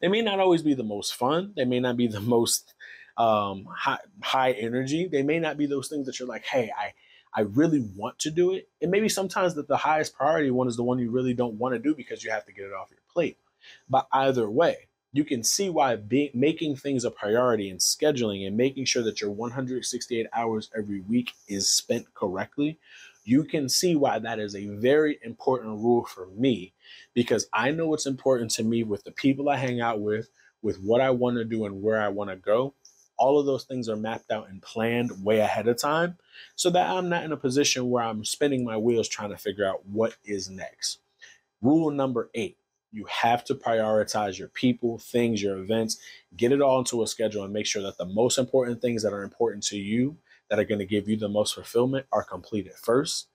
They 0.00 0.08
may 0.08 0.22
not 0.22 0.40
always 0.40 0.62
be 0.62 0.74
the 0.74 0.84
most 0.84 1.14
fun. 1.14 1.52
They 1.56 1.64
may 1.64 1.80
not 1.80 1.96
be 1.96 2.06
the 2.06 2.20
most 2.20 2.74
um, 3.16 3.66
high, 3.74 3.98
high 4.22 4.52
energy. 4.52 5.08
They 5.08 5.22
may 5.22 5.38
not 5.38 5.56
be 5.56 5.66
those 5.66 5.88
things 5.88 6.06
that 6.06 6.18
you're 6.18 6.28
like, 6.28 6.44
hey, 6.44 6.70
I, 6.76 6.94
I 7.34 7.42
really 7.42 7.86
want 7.96 8.18
to 8.20 8.30
do 8.30 8.52
it. 8.52 8.68
And 8.80 8.90
maybe 8.90 9.08
sometimes 9.08 9.54
that 9.54 9.68
the 9.68 9.76
highest 9.76 10.14
priority 10.14 10.50
one 10.50 10.68
is 10.68 10.76
the 10.76 10.82
one 10.82 10.98
you 10.98 11.10
really 11.10 11.34
don't 11.34 11.54
want 11.54 11.74
to 11.74 11.78
do 11.78 11.94
because 11.94 12.24
you 12.24 12.30
have 12.30 12.46
to 12.46 12.52
get 12.52 12.64
it 12.64 12.72
off 12.72 12.90
your 12.90 13.00
plate. 13.12 13.38
But 13.88 14.08
either 14.12 14.48
way, 14.50 14.88
you 15.12 15.24
can 15.24 15.42
see 15.42 15.70
why 15.70 15.96
be, 15.96 16.30
making 16.34 16.76
things 16.76 17.04
a 17.04 17.10
priority 17.10 17.68
and 17.68 17.80
scheduling 17.80 18.46
and 18.46 18.56
making 18.56 18.84
sure 18.84 19.02
that 19.02 19.20
your 19.20 19.30
168 19.30 20.26
hours 20.32 20.70
every 20.76 21.00
week 21.00 21.32
is 21.48 21.68
spent 21.68 22.12
correctly 22.14 22.78
you 23.30 23.44
can 23.44 23.68
see 23.68 23.94
why 23.94 24.18
that 24.18 24.40
is 24.40 24.56
a 24.56 24.66
very 24.66 25.16
important 25.22 25.78
rule 25.78 26.04
for 26.04 26.26
me 26.36 26.72
because 27.14 27.46
I 27.52 27.70
know 27.70 27.86
what's 27.86 28.06
important 28.06 28.50
to 28.52 28.64
me 28.64 28.82
with 28.82 29.04
the 29.04 29.12
people 29.12 29.48
I 29.48 29.56
hang 29.56 29.80
out 29.80 30.00
with, 30.00 30.28
with 30.62 30.80
what 30.80 31.00
I 31.00 31.10
want 31.10 31.36
to 31.36 31.44
do 31.44 31.64
and 31.64 31.80
where 31.80 32.02
I 32.02 32.08
want 32.08 32.30
to 32.30 32.36
go. 32.36 32.74
All 33.16 33.38
of 33.38 33.46
those 33.46 33.62
things 33.62 33.88
are 33.88 33.94
mapped 33.94 34.32
out 34.32 34.48
and 34.48 34.60
planned 34.60 35.24
way 35.24 35.38
ahead 35.38 35.68
of 35.68 35.78
time 35.78 36.16
so 36.56 36.70
that 36.70 36.90
I'm 36.90 37.08
not 37.08 37.22
in 37.22 37.30
a 37.30 37.36
position 37.36 37.88
where 37.88 38.02
I'm 38.02 38.24
spinning 38.24 38.64
my 38.64 38.76
wheels 38.76 39.06
trying 39.08 39.30
to 39.30 39.36
figure 39.36 39.64
out 39.64 39.86
what 39.86 40.16
is 40.24 40.50
next. 40.50 40.98
Rule 41.62 41.92
number 41.92 42.30
eight 42.34 42.56
you 42.92 43.04
have 43.04 43.44
to 43.44 43.54
prioritize 43.54 44.36
your 44.36 44.48
people, 44.48 44.98
things, 44.98 45.40
your 45.40 45.58
events, 45.58 46.00
get 46.36 46.50
it 46.50 46.60
all 46.60 46.80
into 46.80 47.04
a 47.04 47.06
schedule 47.06 47.44
and 47.44 47.52
make 47.52 47.66
sure 47.66 47.82
that 47.82 47.96
the 47.98 48.04
most 48.04 48.36
important 48.36 48.82
things 48.82 49.04
that 49.04 49.12
are 49.12 49.22
important 49.22 49.62
to 49.62 49.76
you 49.76 50.16
that 50.50 50.58
are 50.58 50.64
going 50.64 50.80
to 50.80 50.86
give 50.86 51.08
you 51.08 51.16
the 51.16 51.28
most 51.28 51.54
fulfillment 51.54 52.06
are 52.12 52.24
completed 52.24 52.74
first. 52.74 53.28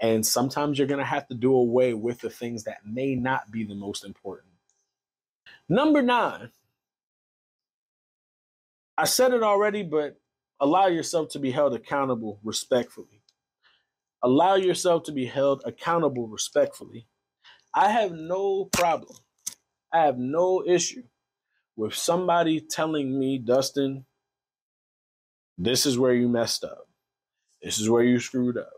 And 0.00 0.26
sometimes 0.26 0.78
you're 0.78 0.88
going 0.88 1.00
to 1.00 1.06
have 1.06 1.26
to 1.28 1.34
do 1.34 1.54
away 1.54 1.94
with 1.94 2.20
the 2.20 2.28
things 2.28 2.64
that 2.64 2.84
may 2.84 3.14
not 3.14 3.50
be 3.50 3.64
the 3.64 3.74
most 3.74 4.04
important. 4.04 4.52
Number 5.68 6.02
nine, 6.02 6.50
I 8.98 9.04
said 9.04 9.32
it 9.32 9.42
already, 9.42 9.82
but 9.82 10.20
allow 10.60 10.86
yourself 10.86 11.30
to 11.30 11.38
be 11.38 11.50
held 11.50 11.74
accountable 11.74 12.40
respectfully. 12.42 13.22
Allow 14.22 14.56
yourself 14.56 15.04
to 15.04 15.12
be 15.12 15.26
held 15.26 15.62
accountable 15.64 16.28
respectfully. 16.28 17.06
I 17.74 17.90
have 17.90 18.12
no 18.12 18.66
problem, 18.66 19.16
I 19.92 20.04
have 20.04 20.18
no 20.18 20.64
issue 20.66 21.04
with 21.76 21.94
somebody 21.94 22.60
telling 22.60 23.18
me, 23.18 23.38
Dustin, 23.38 24.06
this 25.58 25.86
is 25.86 25.98
where 25.98 26.14
you 26.14 26.28
messed 26.28 26.64
up. 26.64 26.88
This 27.62 27.78
is 27.78 27.88
where 27.88 28.02
you 28.02 28.20
screwed 28.20 28.58
up. 28.58 28.72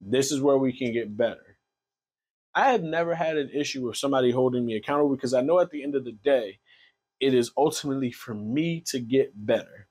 This 0.00 0.32
is 0.32 0.40
where 0.40 0.58
we 0.58 0.72
can 0.76 0.92
get 0.92 1.16
better. 1.16 1.58
I 2.54 2.70
have 2.70 2.82
never 2.82 3.14
had 3.14 3.36
an 3.36 3.50
issue 3.52 3.86
with 3.86 3.96
somebody 3.96 4.30
holding 4.30 4.64
me 4.64 4.76
accountable 4.76 5.14
because 5.14 5.34
I 5.34 5.40
know 5.40 5.58
at 5.58 5.70
the 5.70 5.82
end 5.82 5.94
of 5.96 6.04
the 6.04 6.12
day, 6.12 6.60
it 7.20 7.34
is 7.34 7.50
ultimately 7.56 8.12
for 8.12 8.34
me 8.34 8.82
to 8.86 9.00
get 9.00 9.32
better. 9.34 9.88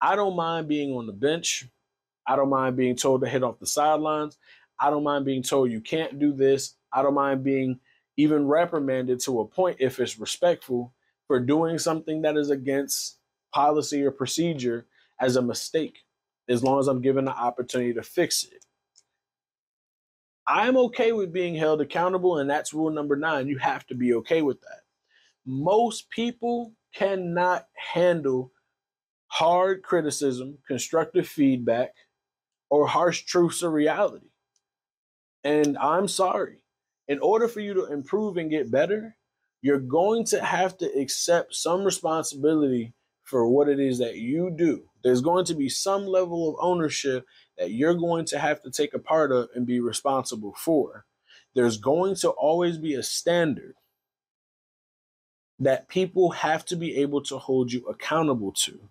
I 0.00 0.16
don't 0.16 0.36
mind 0.36 0.68
being 0.68 0.94
on 0.94 1.06
the 1.06 1.12
bench. 1.12 1.68
I 2.26 2.36
don't 2.36 2.50
mind 2.50 2.76
being 2.76 2.96
told 2.96 3.20
to 3.20 3.28
hit 3.28 3.42
off 3.42 3.58
the 3.58 3.66
sidelines. 3.66 4.38
I 4.80 4.90
don't 4.90 5.04
mind 5.04 5.24
being 5.24 5.42
told 5.42 5.70
you 5.70 5.80
can't 5.80 6.18
do 6.18 6.32
this. 6.32 6.74
I 6.92 7.02
don't 7.02 7.14
mind 7.14 7.44
being 7.44 7.80
even 8.16 8.46
reprimanded 8.46 9.20
to 9.20 9.40
a 9.40 9.46
point 9.46 9.76
if 9.80 10.00
it's 10.00 10.18
respectful 10.18 10.94
for 11.26 11.38
doing 11.40 11.78
something 11.78 12.22
that 12.22 12.36
is 12.36 12.50
against 12.50 13.18
policy 13.54 14.02
or 14.02 14.10
procedure 14.10 14.86
as 15.22 15.36
a 15.36 15.42
mistake 15.42 15.98
as 16.48 16.62
long 16.62 16.80
as 16.80 16.88
I'm 16.88 17.00
given 17.00 17.24
the 17.24 17.32
opportunity 17.32 17.94
to 17.94 18.02
fix 18.02 18.44
it. 18.44 18.64
I'm 20.46 20.76
okay 20.76 21.12
with 21.12 21.32
being 21.32 21.54
held 21.54 21.80
accountable, 21.80 22.38
and 22.38 22.50
that's 22.50 22.74
rule 22.74 22.90
number 22.90 23.16
nine. 23.16 23.46
You 23.46 23.58
have 23.58 23.86
to 23.86 23.94
be 23.94 24.14
okay 24.14 24.42
with 24.42 24.60
that. 24.62 24.80
Most 25.46 26.10
people 26.10 26.74
cannot 26.94 27.66
handle 27.74 28.52
hard 29.28 29.82
criticism, 29.82 30.58
constructive 30.66 31.28
feedback, 31.28 31.90
or 32.70 32.86
harsh 32.86 33.22
truths 33.22 33.62
of 33.62 33.72
reality. 33.72 34.30
And 35.44 35.78
I'm 35.78 36.08
sorry. 36.08 36.58
In 37.08 37.18
order 37.20 37.46
for 37.46 37.60
you 37.60 37.74
to 37.74 37.86
improve 37.86 38.36
and 38.36 38.50
get 38.50 38.70
better, 38.70 39.16
you're 39.60 39.78
going 39.78 40.24
to 40.26 40.44
have 40.44 40.76
to 40.78 40.86
accept 40.98 41.54
some 41.54 41.84
responsibility 41.84 42.94
for 43.32 43.48
what 43.48 43.66
it 43.66 43.80
is 43.80 43.96
that 43.96 44.16
you 44.16 44.50
do. 44.54 44.82
There's 45.02 45.22
going 45.22 45.46
to 45.46 45.54
be 45.54 45.70
some 45.70 46.06
level 46.06 46.50
of 46.50 46.56
ownership 46.60 47.24
that 47.56 47.70
you're 47.70 47.94
going 47.94 48.26
to 48.26 48.38
have 48.38 48.60
to 48.60 48.70
take 48.70 48.92
a 48.92 48.98
part 48.98 49.32
of 49.32 49.48
and 49.54 49.66
be 49.66 49.80
responsible 49.80 50.52
for. 50.54 51.06
There's 51.54 51.78
going 51.78 52.16
to 52.16 52.28
always 52.28 52.76
be 52.76 52.92
a 52.92 53.02
standard 53.02 53.76
that 55.58 55.88
people 55.88 56.32
have 56.32 56.66
to 56.66 56.76
be 56.76 56.98
able 56.98 57.22
to 57.22 57.38
hold 57.38 57.72
you 57.72 57.86
accountable 57.86 58.52
to. 58.52 58.90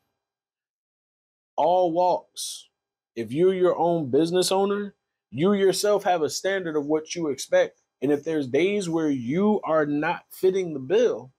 All 1.55 1.91
walks. 1.91 2.67
If 3.15 3.31
you're 3.31 3.53
your 3.53 3.77
own 3.77 4.09
business 4.09 4.51
owner, 4.51 4.95
you 5.29 5.53
yourself 5.53 6.03
have 6.05 6.23
a 6.23 6.31
standard 6.31 6.75
of 6.75 6.87
what 6.87 7.13
you 7.13 7.27
expect. 7.27 7.79
And 8.01 8.11
if 8.11 8.23
there's 8.23 8.47
days 8.47 8.89
where 8.89 9.11
you 9.11 9.61
are 9.63 9.85
not 9.85 10.23
fitting 10.31 10.73
the 10.73 10.79
bill, 10.79 11.31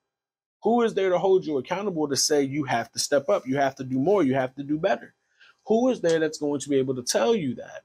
who 0.63 0.81
is 0.81 0.93
there 0.93 1.09
to 1.09 1.19
hold 1.19 1.45
you 1.45 1.57
accountable 1.57 2.07
to 2.07 2.15
say 2.15 2.41
you 2.43 2.63
have 2.63 2.91
to 2.93 2.99
step 2.99 3.29
up, 3.29 3.45
you 3.45 3.57
have 3.57 3.75
to 3.75 3.83
do 3.83 3.99
more, 3.99 4.23
you 4.23 4.33
have 4.35 4.55
to 4.55 4.63
do 4.63 4.77
better? 4.77 5.13
Who 5.67 5.89
is 5.89 6.01
there 6.01 6.19
that's 6.19 6.39
going 6.39 6.59
to 6.61 6.69
be 6.69 6.77
able 6.77 6.95
to 6.95 7.03
tell 7.03 7.35
you 7.35 7.55
that? 7.55 7.83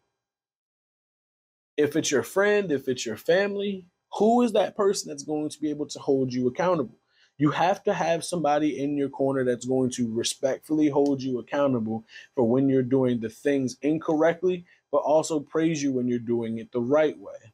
If 1.76 1.97
it's 1.97 2.11
your 2.11 2.22
friend, 2.22 2.72
if 2.72 2.89
it's 2.89 3.05
your 3.05 3.16
family, 3.16 3.87
who 4.14 4.43
is 4.43 4.53
that 4.53 4.76
person 4.76 5.09
that's 5.09 5.24
going 5.24 5.49
to 5.51 5.61
be 5.61 5.70
able 5.70 5.87
to 5.87 5.99
hold 5.99 6.33
you 6.33 6.49
accountable? 6.49 6.99
You 7.37 7.51
have 7.53 7.85
to 7.85 7.95
have 7.95 8.24
somebody 8.24 8.81
in 8.81 8.97
your 8.97 9.09
corner 9.09 9.45
that's 9.45 9.66
going 9.66 9.91
to 9.93 10.12
respectfully 10.12 10.89
hold 10.89 11.22
you 11.22 11.39
accountable 11.39 12.05
for 12.35 12.45
when 12.45 12.68
you're 12.68 12.83
doing 12.83 13.20
the 13.20 13.29
things 13.29 13.76
incorrectly, 13.83 14.64
but 14.91 14.99
also 14.99 15.39
praise 15.39 15.81
you 15.81 15.93
when 15.93 16.09
you're 16.09 16.18
doing 16.18 16.59
it 16.59 16.72
the 16.72 16.81
right 16.81 17.16
way. 17.16 17.53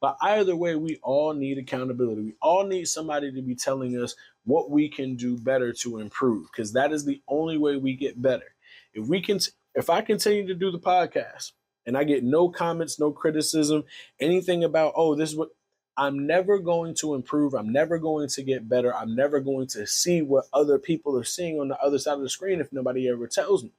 But 0.00 0.16
either 0.22 0.56
way, 0.56 0.76
we 0.76 0.98
all 1.02 1.34
need 1.34 1.58
accountability. 1.58 2.22
We 2.22 2.36
all 2.40 2.64
need 2.64 2.86
somebody 2.86 3.32
to 3.32 3.42
be 3.42 3.54
telling 3.54 4.00
us 4.00 4.14
what 4.48 4.70
we 4.70 4.88
can 4.88 5.14
do 5.14 5.36
better 5.36 5.74
to 5.74 5.98
improve 5.98 6.48
because 6.50 6.72
that 6.72 6.90
is 6.90 7.04
the 7.04 7.20
only 7.28 7.58
way 7.58 7.76
we 7.76 7.94
get 7.94 8.20
better. 8.20 8.56
If 8.94 9.06
we 9.06 9.20
can 9.20 9.38
if 9.74 9.90
I 9.90 10.00
continue 10.00 10.46
to 10.46 10.54
do 10.54 10.70
the 10.70 10.78
podcast 10.78 11.52
and 11.84 11.96
I 11.98 12.04
get 12.04 12.24
no 12.24 12.48
comments, 12.48 12.98
no 12.98 13.12
criticism, 13.12 13.84
anything 14.18 14.64
about, 14.64 14.94
oh, 14.96 15.14
this 15.14 15.30
is 15.30 15.36
what 15.36 15.50
I'm 15.98 16.26
never 16.26 16.58
going 16.58 16.94
to 17.00 17.14
improve. 17.14 17.54
I'm 17.54 17.72
never 17.72 17.98
going 17.98 18.28
to 18.28 18.42
get 18.42 18.68
better. 18.68 18.94
I'm 18.94 19.14
never 19.14 19.38
going 19.38 19.66
to 19.68 19.86
see 19.86 20.22
what 20.22 20.46
other 20.54 20.78
people 20.78 21.18
are 21.18 21.24
seeing 21.24 21.60
on 21.60 21.68
the 21.68 21.78
other 21.78 21.98
side 21.98 22.14
of 22.14 22.22
the 22.22 22.30
screen 22.30 22.60
if 22.60 22.72
nobody 22.72 23.08
ever 23.08 23.26
tells 23.26 23.64
me. 23.64 23.72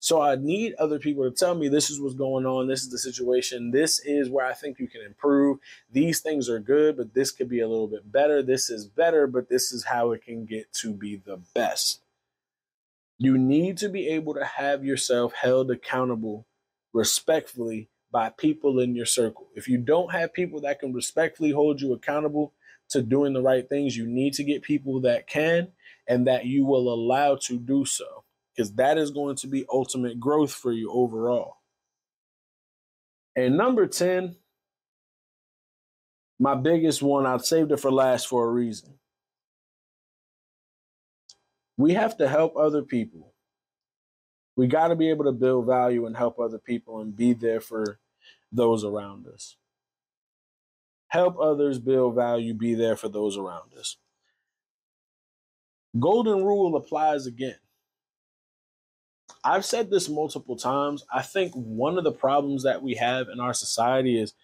So 0.00 0.20
I 0.20 0.36
need 0.36 0.74
other 0.74 0.98
people 0.98 1.24
to 1.24 1.30
tell 1.30 1.54
me 1.54 1.68
this 1.68 1.90
is 1.90 2.00
what's 2.00 2.14
going 2.14 2.46
on. 2.46 2.68
This 2.68 2.82
is 2.82 2.90
the 2.90 2.98
situation. 2.98 3.72
This 3.72 3.98
is 4.04 4.30
where 4.30 4.46
I 4.46 4.52
think 4.52 4.78
you 4.78 4.86
can 4.86 5.02
improve. 5.02 5.58
These 5.90 6.20
things 6.20 6.48
are 6.48 6.60
good, 6.60 6.96
but 6.96 7.14
this 7.14 7.32
could 7.32 7.48
be 7.48 7.60
a 7.60 7.68
little 7.68 7.88
bit 7.88 8.10
better. 8.10 8.42
This 8.42 8.70
is 8.70 8.86
better, 8.86 9.26
but 9.26 9.48
this 9.48 9.72
is 9.72 9.84
how 9.84 10.12
it 10.12 10.22
can 10.22 10.44
get 10.46 10.72
to 10.74 10.92
be 10.92 11.16
the 11.16 11.40
best. 11.54 12.00
You 13.18 13.36
need 13.36 13.76
to 13.78 13.88
be 13.88 14.08
able 14.08 14.34
to 14.34 14.44
have 14.44 14.84
yourself 14.84 15.32
held 15.32 15.70
accountable 15.72 16.46
respectfully 16.92 17.88
by 18.12 18.30
people 18.30 18.78
in 18.78 18.94
your 18.94 19.06
circle. 19.06 19.48
If 19.56 19.66
you 19.66 19.78
don't 19.78 20.12
have 20.12 20.32
people 20.32 20.60
that 20.60 20.78
can 20.78 20.92
respectfully 20.92 21.50
hold 21.50 21.80
you 21.80 21.92
accountable 21.92 22.54
to 22.90 23.02
doing 23.02 23.32
the 23.32 23.42
right 23.42 23.68
things, 23.68 23.96
you 23.96 24.06
need 24.06 24.34
to 24.34 24.44
get 24.44 24.62
people 24.62 25.00
that 25.00 25.26
can 25.26 25.72
and 26.06 26.28
that 26.28 26.46
you 26.46 26.64
will 26.64 26.92
allow 26.92 27.34
to 27.42 27.58
do 27.58 27.84
so 27.84 28.24
because 28.58 28.74
that 28.74 28.98
is 28.98 29.12
going 29.12 29.36
to 29.36 29.46
be 29.46 29.64
ultimate 29.72 30.18
growth 30.18 30.52
for 30.52 30.72
you 30.72 30.90
overall. 30.90 31.58
And 33.36 33.56
number 33.56 33.86
10, 33.86 34.34
my 36.40 36.56
biggest 36.56 37.00
one, 37.00 37.24
I 37.24 37.36
saved 37.36 37.70
it 37.70 37.78
for 37.78 37.92
last 37.92 38.26
for 38.26 38.48
a 38.48 38.50
reason. 38.50 38.94
We 41.76 41.94
have 41.94 42.16
to 42.16 42.26
help 42.26 42.56
other 42.56 42.82
people. 42.82 43.32
We 44.56 44.66
got 44.66 44.88
to 44.88 44.96
be 44.96 45.08
able 45.08 45.26
to 45.26 45.32
build 45.32 45.66
value 45.66 46.06
and 46.06 46.16
help 46.16 46.40
other 46.40 46.58
people 46.58 47.00
and 47.00 47.14
be 47.14 47.34
there 47.34 47.60
for 47.60 48.00
those 48.50 48.82
around 48.82 49.28
us. 49.28 49.56
Help 51.06 51.38
others 51.38 51.78
build 51.78 52.16
value, 52.16 52.54
be 52.54 52.74
there 52.74 52.96
for 52.96 53.08
those 53.08 53.36
around 53.36 53.72
us. 53.78 53.98
Golden 55.96 56.44
rule 56.44 56.74
applies 56.74 57.26
again. 57.26 57.54
I've 59.48 59.64
said 59.64 59.88
this 59.88 60.10
multiple 60.10 60.56
times. 60.56 61.06
I 61.10 61.22
think 61.22 61.54
one 61.54 61.96
of 61.96 62.04
the 62.04 62.12
problems 62.12 62.64
that 62.64 62.82
we 62.82 62.96
have 62.96 63.28
in 63.28 63.40
our 63.40 63.54
society 63.54 64.20
is 64.20 64.34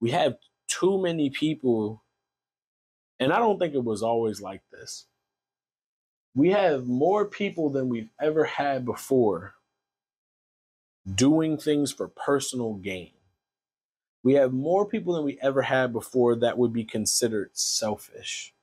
we 0.00 0.12
have 0.12 0.38
too 0.66 0.98
many 1.00 1.28
people, 1.28 2.02
and 3.20 3.34
I 3.34 3.38
don't 3.38 3.58
think 3.58 3.74
it 3.74 3.84
was 3.84 4.02
always 4.02 4.40
like 4.40 4.62
this. 4.72 5.04
We 6.34 6.52
have 6.52 6.86
more 6.86 7.26
people 7.26 7.68
than 7.68 7.90
we've 7.90 8.08
ever 8.18 8.44
had 8.44 8.86
before 8.86 9.56
doing 11.14 11.58
things 11.58 11.92
for 11.92 12.08
personal 12.08 12.74
gain. 12.74 13.12
We 14.22 14.34
have 14.34 14.54
more 14.54 14.86
people 14.86 15.12
than 15.12 15.24
we 15.24 15.38
ever 15.42 15.62
had 15.62 15.92
before 15.92 16.34
that 16.36 16.56
would 16.56 16.72
be 16.72 16.84
considered 16.84 17.50
selfish, 17.52 18.54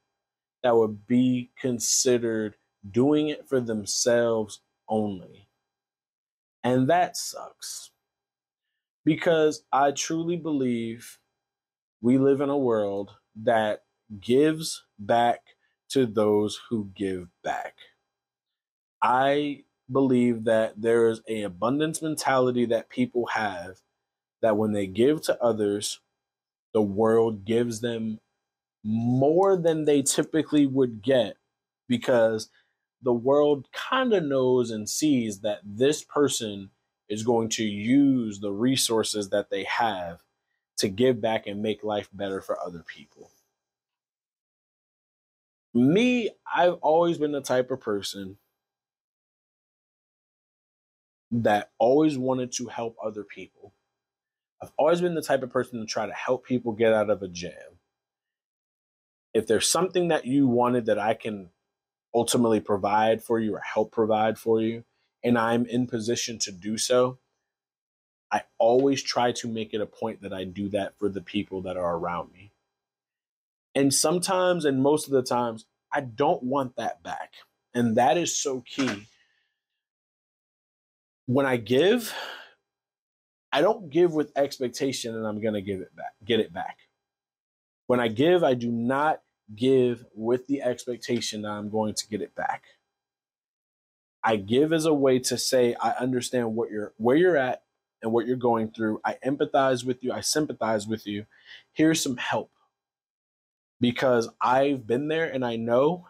that 0.63 0.75
would 0.75 1.05
be 1.05 1.51
considered 1.55 2.55
doing 2.89 3.29
it 3.29 3.47
for 3.47 3.59
themselves 3.59 4.61
only. 4.89 5.42
And 6.63 6.89
that 6.89 7.17
sucks. 7.17 7.91
Because 9.05 9.63
I 9.71 9.91
truly 9.91 10.37
believe 10.37 11.19
we 12.01 12.17
live 12.17 12.41
in 12.41 12.49
a 12.49 12.57
world 12.57 13.11
that 13.43 13.83
gives 14.19 14.85
back 14.99 15.41
to 15.89 16.05
those 16.05 16.59
who 16.69 16.91
give 16.95 17.29
back. 17.43 17.75
I 19.01 19.65
believe 19.91 20.45
that 20.45 20.81
there 20.81 21.07
is 21.09 21.21
a 21.27 21.43
abundance 21.43 22.01
mentality 22.01 22.65
that 22.67 22.89
people 22.89 23.27
have 23.27 23.81
that 24.41 24.57
when 24.57 24.71
they 24.73 24.87
give 24.87 25.21
to 25.23 25.41
others, 25.43 25.99
the 26.73 26.81
world 26.81 27.45
gives 27.45 27.81
them 27.81 28.19
more 28.83 29.57
than 29.57 29.85
they 29.85 30.01
typically 30.01 30.65
would 30.67 31.01
get 31.01 31.37
because 31.87 32.49
the 33.03 33.13
world 33.13 33.67
kind 33.73 34.13
of 34.13 34.23
knows 34.23 34.71
and 34.71 34.89
sees 34.89 35.41
that 35.41 35.59
this 35.63 36.03
person 36.03 36.69
is 37.09 37.23
going 37.23 37.49
to 37.49 37.63
use 37.63 38.39
the 38.39 38.51
resources 38.51 39.29
that 39.29 39.49
they 39.49 39.65
have 39.65 40.21
to 40.77 40.87
give 40.87 41.21
back 41.21 41.45
and 41.45 41.61
make 41.61 41.83
life 41.83 42.09
better 42.13 42.41
for 42.41 42.59
other 42.59 42.83
people. 42.87 43.29
Me, 45.73 46.29
I've 46.55 46.75
always 46.75 47.17
been 47.17 47.31
the 47.31 47.41
type 47.41 47.71
of 47.71 47.81
person 47.81 48.37
that 51.31 51.71
always 51.79 52.17
wanted 52.17 52.51
to 52.53 52.67
help 52.67 52.95
other 53.03 53.23
people. 53.23 53.73
I've 54.61 54.71
always 54.77 55.01
been 55.01 55.15
the 55.15 55.21
type 55.21 55.43
of 55.43 55.49
person 55.49 55.79
to 55.79 55.85
try 55.85 56.05
to 56.05 56.13
help 56.13 56.45
people 56.45 56.71
get 56.73 56.93
out 56.93 57.09
of 57.09 57.21
a 57.21 57.27
jam. 57.27 57.79
If 59.33 59.47
there's 59.47 59.67
something 59.67 60.09
that 60.09 60.25
you 60.25 60.47
wanted 60.47 60.85
that 60.85 60.99
I 60.99 61.15
can 61.15 61.49
ultimately 62.13 62.59
provide 62.59 63.23
for 63.23 63.39
you 63.39 63.55
or 63.55 63.59
help 63.59 63.91
provide 63.91 64.37
for 64.37 64.61
you, 64.61 64.83
and 65.23 65.37
I'm 65.37 65.65
in 65.65 65.87
position 65.87 66.37
to 66.39 66.51
do 66.51 66.77
so, 66.77 67.17
I 68.31 68.43
always 68.57 69.01
try 69.03 69.31
to 69.33 69.47
make 69.47 69.73
it 69.73 69.81
a 69.81 69.85
point 69.85 70.21
that 70.21 70.33
I 70.33 70.43
do 70.43 70.69
that 70.69 70.97
for 70.97 71.07
the 71.07 71.21
people 71.21 71.61
that 71.61 71.77
are 71.77 71.95
around 71.95 72.31
me. 72.33 72.51
And 73.75 73.93
sometimes, 73.93 74.65
and 74.65 74.81
most 74.81 75.07
of 75.07 75.13
the 75.13 75.21
times, 75.23 75.65
I 75.91 76.01
don't 76.01 76.43
want 76.43 76.75
that 76.75 77.03
back. 77.03 77.33
And 77.73 77.95
that 77.95 78.17
is 78.17 78.35
so 78.35 78.61
key. 78.61 79.07
When 81.25 81.45
I 81.45 81.57
give, 81.57 82.13
I 83.51 83.61
don't 83.61 83.89
give 83.89 84.13
with 84.13 84.31
expectation 84.35 85.15
and 85.15 85.25
I'm 85.25 85.41
going 85.41 85.53
to 85.53 85.61
give 85.61 85.79
it 85.79 85.95
back, 85.95 86.13
get 86.25 86.39
it 86.39 86.51
back. 86.51 86.79
When 87.87 87.99
I 87.99 88.07
give, 88.07 88.43
I 88.43 88.55
do 88.55 88.71
not 88.71 89.21
give 89.55 90.05
with 90.15 90.47
the 90.47 90.61
expectation 90.61 91.43
that 91.43 91.51
I'm 91.51 91.69
going 91.69 91.93
to 91.95 92.07
get 92.07 92.21
it 92.21 92.35
back. 92.35 92.63
I 94.23 94.37
give 94.37 94.71
as 94.71 94.85
a 94.85 94.93
way 94.93 95.19
to 95.19 95.37
say 95.37 95.75
I 95.81 95.91
understand 95.91 96.55
what 96.55 96.71
you're 96.71 96.93
where 96.97 97.17
you're 97.17 97.37
at 97.37 97.63
and 98.01 98.11
what 98.11 98.25
you're 98.25 98.37
going 98.37 98.71
through. 98.71 99.01
I 99.03 99.17
empathize 99.25 99.85
with 99.85 100.03
you, 100.03 100.11
I 100.13 100.21
sympathize 100.21 100.87
with 100.87 101.05
you. 101.05 101.25
Here's 101.73 102.01
some 102.01 102.17
help. 102.17 102.51
Because 103.81 104.29
I've 104.39 104.87
been 104.87 105.09
there 105.09 105.29
and 105.29 105.43
I 105.45 105.57
know 105.57 106.07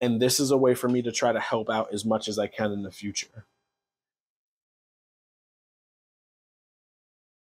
and 0.00 0.20
this 0.20 0.40
is 0.40 0.50
a 0.50 0.56
way 0.56 0.74
for 0.74 0.88
me 0.88 1.02
to 1.02 1.12
try 1.12 1.32
to 1.32 1.40
help 1.40 1.70
out 1.70 1.92
as 1.92 2.04
much 2.04 2.28
as 2.28 2.38
I 2.38 2.46
can 2.46 2.72
in 2.72 2.82
the 2.82 2.90
future. 2.90 3.46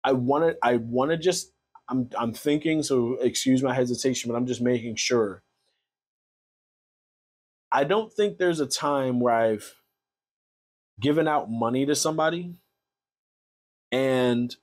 I 0.04 0.14
want 0.14 0.46
to 0.46 0.58
I 0.64 0.78
want 0.78 1.12
to 1.12 1.18
just 1.18 1.52
I'm 1.90 2.10
I'm 2.18 2.34
thinking 2.34 2.84
so 2.84 3.18
excuse 3.22 3.64
my 3.64 3.74
hesitation 3.74 4.32
but 4.32 4.38
I'm 4.38 4.46
just 4.46 4.62
making 4.62 4.96
sure 4.96 5.44
I 7.72 7.84
don't 7.84 8.12
think 8.12 8.38
there's 8.38 8.60
a 8.60 8.68
time 8.68 9.20
where 9.20 9.34
I've 9.34 9.76
given 11.00 11.28
out 11.28 11.50
money 11.50 11.86
to 11.86 11.96
somebody 11.96 12.56
and 13.92 14.56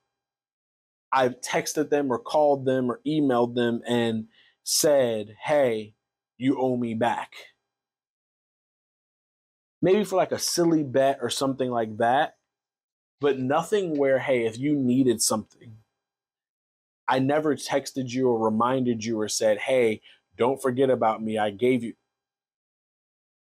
I've 1.13 1.41
texted 1.41 1.91
them 1.91 2.13
or 2.13 2.19
called 2.19 2.65
them 2.65 2.91
or 2.91 3.01
emailed 3.07 3.55
them 3.55 3.81
and 3.87 4.27
said, 4.65 5.37
"Hey, 5.45 5.95
you 6.37 6.61
owe 6.61 6.77
me 6.77 6.95
back." 6.95 7.35
Maybe 9.81 10.05
for 10.05 10.17
like 10.17 10.33
a 10.33 10.39
silly 10.39 10.83
bet 10.83 11.19
or 11.23 11.31
something 11.31 11.71
like 11.71 11.97
that 11.99 12.37
but 13.21 13.39
nothing 13.39 13.97
where, 13.97 14.19
hey, 14.19 14.45
if 14.45 14.59
you 14.59 14.75
needed 14.77 15.23
something, 15.23 15.79
I 17.09 17.19
never 17.19 17.55
texted 17.55 18.11
you 18.11 18.29
or 18.29 18.39
reminded 18.39 19.05
you 19.05 19.21
or 19.21 19.29
said, 19.29 19.59
hey, 19.59 20.01
don't 20.37 20.61
forget 20.61 20.91
about 20.91 21.23
me. 21.23 21.39
I 21.39 21.51
gave 21.51 21.83
you. 21.83 21.95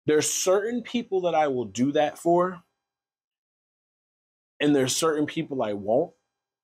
There's 0.07 0.31
certain 0.31 0.83
people 0.83 1.21
that 1.23 1.35
I 1.35 1.49
will 1.49 1.65
do 1.65 1.93
that 1.93 2.19
for, 2.19 2.63
and 4.59 4.75
there's 4.75 4.97
certain 4.97 5.27
people 5.27 5.63
I 5.63 5.75
won't, 5.75 6.13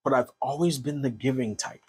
but 0.02 0.12
I've 0.12 0.30
always 0.40 0.78
been 0.78 1.02
the 1.02 1.10
giving 1.10 1.56
type. 1.56 1.84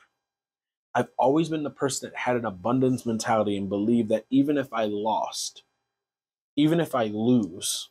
I've 0.94 1.10
always 1.18 1.50
been 1.50 1.64
the 1.64 1.70
person 1.70 2.10
that 2.10 2.20
had 2.20 2.36
an 2.36 2.46
abundance 2.46 3.06
mentality 3.06 3.58
and 3.58 3.70
believed 3.70 4.10
that 4.10 4.26
even 4.30 4.58
if 4.58 4.72
I 4.74 4.86
lost, 4.86 5.64
even 6.56 6.80
if 6.80 6.94
I 6.94 7.06
lose, 7.06 7.90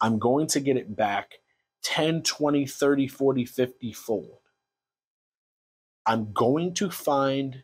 I'm 0.00 0.18
going 0.18 0.46
to 0.48 0.60
get 0.60 0.76
it 0.76 0.96
back 0.96 1.34
10, 1.82 2.22
20, 2.22 2.66
30, 2.66 3.08
40, 3.08 3.44
50 3.44 3.92
fold. 3.92 4.38
I'm 6.06 6.32
going 6.32 6.74
to 6.74 6.90
find 6.90 7.62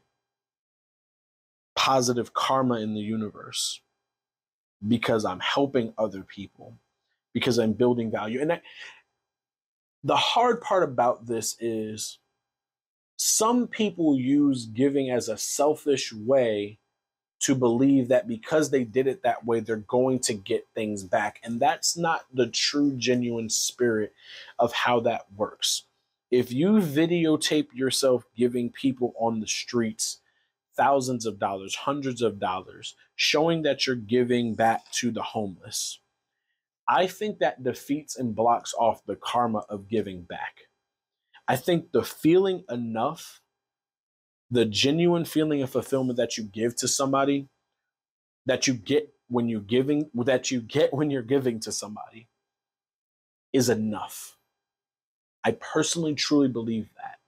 positive 1.76 2.34
karma 2.34 2.80
in 2.80 2.94
the 2.94 3.00
universe 3.00 3.80
because 4.86 5.24
I'm 5.24 5.40
helping 5.40 5.94
other 5.96 6.22
people, 6.22 6.76
because 7.32 7.58
I'm 7.58 7.72
building 7.72 8.10
value. 8.10 8.40
And 8.40 8.54
I, 8.54 8.62
the 10.04 10.16
hard 10.16 10.60
part 10.60 10.82
about 10.82 11.26
this 11.26 11.56
is 11.60 12.18
some 13.16 13.68
people 13.68 14.18
use 14.18 14.66
giving 14.66 15.10
as 15.10 15.28
a 15.28 15.38
selfish 15.38 16.12
way 16.12 16.78
to 17.40 17.54
believe 17.54 18.08
that 18.08 18.28
because 18.28 18.70
they 18.70 18.84
did 18.84 19.06
it 19.06 19.22
that 19.22 19.44
way, 19.44 19.60
they're 19.60 19.76
going 19.76 20.18
to 20.20 20.34
get 20.34 20.66
things 20.74 21.02
back. 21.02 21.40
And 21.42 21.60
that's 21.60 21.96
not 21.96 22.24
the 22.32 22.46
true, 22.46 22.96
genuine 22.96 23.48
spirit 23.48 24.12
of 24.58 24.72
how 24.72 25.00
that 25.00 25.26
works. 25.36 25.84
If 26.32 26.50
you 26.50 26.72
videotape 26.80 27.68
yourself 27.74 28.24
giving 28.34 28.70
people 28.70 29.12
on 29.20 29.40
the 29.40 29.46
streets 29.46 30.22
thousands 30.74 31.26
of 31.26 31.38
dollars, 31.38 31.74
hundreds 31.74 32.22
of 32.22 32.40
dollars, 32.40 32.96
showing 33.14 33.60
that 33.62 33.86
you're 33.86 33.96
giving 33.96 34.54
back 34.54 34.90
to 34.92 35.10
the 35.10 35.20
homeless, 35.20 36.00
I 36.88 37.06
think 37.06 37.38
that 37.40 37.62
defeats 37.62 38.16
and 38.16 38.34
blocks 38.34 38.72
off 38.78 39.04
the 39.04 39.14
karma 39.14 39.66
of 39.68 39.88
giving 39.88 40.22
back. 40.22 40.62
I 41.46 41.56
think 41.56 41.92
the 41.92 42.02
feeling 42.02 42.64
enough 42.70 43.42
the 44.50 44.64
genuine 44.66 45.24
feeling 45.24 45.62
of 45.62 45.70
fulfillment 45.70 46.18
that 46.18 46.36
you 46.36 46.44
give 46.44 46.76
to 46.76 46.86
somebody 46.86 47.48
that 48.44 48.66
you 48.66 48.74
get 48.74 49.14
when 49.28 49.48
you're 49.48 49.60
giving 49.60 50.10
that 50.14 50.50
you 50.50 50.60
get 50.60 50.92
when 50.92 51.10
you're 51.10 51.22
giving 51.22 51.58
to 51.60 51.72
somebody 51.72 52.28
is 53.50 53.70
enough 53.70 54.36
i 55.44 55.52
personally 55.52 56.14
truly 56.14 56.48
believe 56.48 56.88
that. 56.96 57.18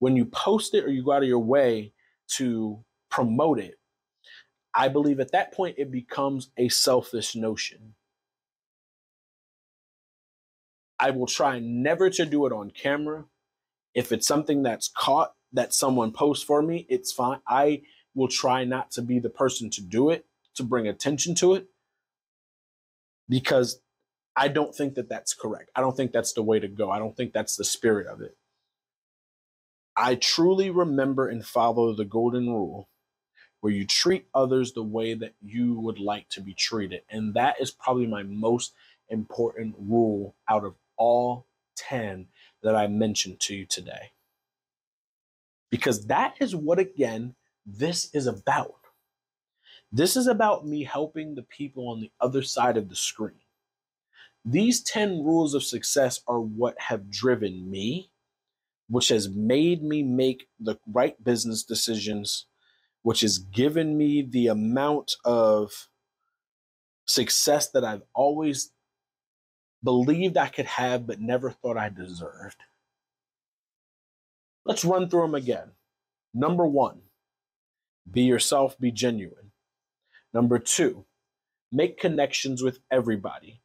When 0.00 0.16
you 0.16 0.26
post 0.26 0.74
it 0.74 0.84
or 0.84 0.90
you 0.90 1.04
go 1.04 1.12
out 1.12 1.22
of 1.22 1.28
your 1.28 1.38
way 1.40 1.92
to 2.30 2.84
promote 3.10 3.58
it 3.60 3.78
i 4.74 4.88
believe 4.88 5.20
at 5.20 5.32
that 5.32 5.52
point 5.52 5.76
it 5.78 5.90
becomes 5.90 6.50
a 6.58 6.68
selfish 6.68 7.36
notion. 7.36 7.94
I 10.98 11.10
will 11.10 11.26
try 11.26 11.58
never 11.58 12.10
to 12.10 12.24
do 12.24 12.46
it 12.46 12.52
on 12.52 12.70
camera. 12.70 13.26
If 13.94 14.12
it's 14.12 14.26
something 14.26 14.62
that's 14.62 14.88
caught 14.88 15.34
that 15.52 15.74
someone 15.74 16.12
posts 16.12 16.44
for 16.44 16.62
me, 16.62 16.86
it's 16.88 17.12
fine. 17.12 17.40
I 17.48 17.82
will 18.14 18.28
try 18.28 18.64
not 18.64 18.92
to 18.92 19.02
be 19.02 19.20
the 19.20 19.30
person 19.30 19.70
to 19.72 19.82
do 19.82 20.10
it, 20.10 20.26
to 20.56 20.64
bring 20.64 20.88
attention 20.88 21.34
to 21.36 21.54
it, 21.54 21.68
because 23.28 23.81
I 24.36 24.48
don't 24.48 24.74
think 24.74 24.94
that 24.94 25.08
that's 25.08 25.34
correct. 25.34 25.70
I 25.74 25.80
don't 25.80 25.96
think 25.96 26.12
that's 26.12 26.32
the 26.32 26.42
way 26.42 26.58
to 26.60 26.68
go. 26.68 26.90
I 26.90 26.98
don't 26.98 27.16
think 27.16 27.32
that's 27.32 27.56
the 27.56 27.64
spirit 27.64 28.06
of 28.06 28.20
it. 28.22 28.36
I 29.96 30.14
truly 30.14 30.70
remember 30.70 31.28
and 31.28 31.44
follow 31.44 31.94
the 31.94 32.04
golden 32.04 32.48
rule 32.48 32.88
where 33.60 33.72
you 33.72 33.86
treat 33.86 34.26
others 34.34 34.72
the 34.72 34.82
way 34.82 35.14
that 35.14 35.34
you 35.42 35.78
would 35.78 35.98
like 35.98 36.28
to 36.30 36.40
be 36.40 36.54
treated. 36.54 37.02
And 37.10 37.34
that 37.34 37.60
is 37.60 37.70
probably 37.70 38.06
my 38.06 38.22
most 38.22 38.72
important 39.10 39.74
rule 39.78 40.34
out 40.48 40.64
of 40.64 40.74
all 40.96 41.46
10 41.76 42.26
that 42.62 42.74
I 42.74 42.86
mentioned 42.86 43.40
to 43.40 43.54
you 43.54 43.66
today 43.66 44.12
because 45.70 46.06
that 46.06 46.34
is 46.40 46.56
what, 46.56 46.78
again, 46.78 47.34
this 47.64 48.10
is 48.14 48.26
about. 48.26 48.76
This 49.92 50.16
is 50.16 50.26
about 50.26 50.66
me 50.66 50.84
helping 50.84 51.34
the 51.34 51.42
people 51.42 51.88
on 51.88 52.00
the 52.00 52.10
other 52.20 52.42
side 52.42 52.76
of 52.76 52.88
the 52.88 52.96
screen. 52.96 53.41
These 54.44 54.82
10 54.82 55.24
rules 55.24 55.54
of 55.54 55.62
success 55.62 56.20
are 56.26 56.40
what 56.40 56.78
have 56.80 57.10
driven 57.10 57.70
me, 57.70 58.10
which 58.88 59.08
has 59.08 59.28
made 59.28 59.82
me 59.82 60.02
make 60.02 60.48
the 60.58 60.76
right 60.86 61.22
business 61.22 61.62
decisions, 61.62 62.46
which 63.02 63.20
has 63.20 63.38
given 63.38 63.96
me 63.96 64.22
the 64.22 64.48
amount 64.48 65.14
of 65.24 65.88
success 67.06 67.70
that 67.70 67.84
I've 67.84 68.02
always 68.14 68.72
believed 69.82 70.36
I 70.36 70.48
could 70.48 70.66
have, 70.66 71.06
but 71.06 71.20
never 71.20 71.50
thought 71.50 71.76
I 71.76 71.88
deserved. 71.88 72.62
Let's 74.64 74.84
run 74.84 75.08
through 75.08 75.22
them 75.22 75.34
again. 75.34 75.72
Number 76.34 76.66
one, 76.66 77.02
be 78.10 78.22
yourself, 78.22 78.78
be 78.78 78.92
genuine. 78.92 79.52
Number 80.34 80.58
two, 80.58 81.04
make 81.70 81.98
connections 81.98 82.62
with 82.62 82.78
everybody, 82.90 83.61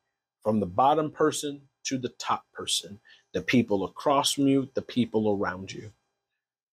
from 0.48 0.62
the 0.62 0.66
bottom 0.66 1.12
person 1.12 1.60
to 1.84 1.98
the 1.98 2.14
top 2.18 2.46
person, 2.54 3.02
the 3.34 3.42
people 3.42 3.84
across 3.84 4.32
from 4.32 4.48
you, 4.48 4.70
the 4.76 4.82
people 4.82 5.30
around 5.30 5.74
you. 5.74 5.92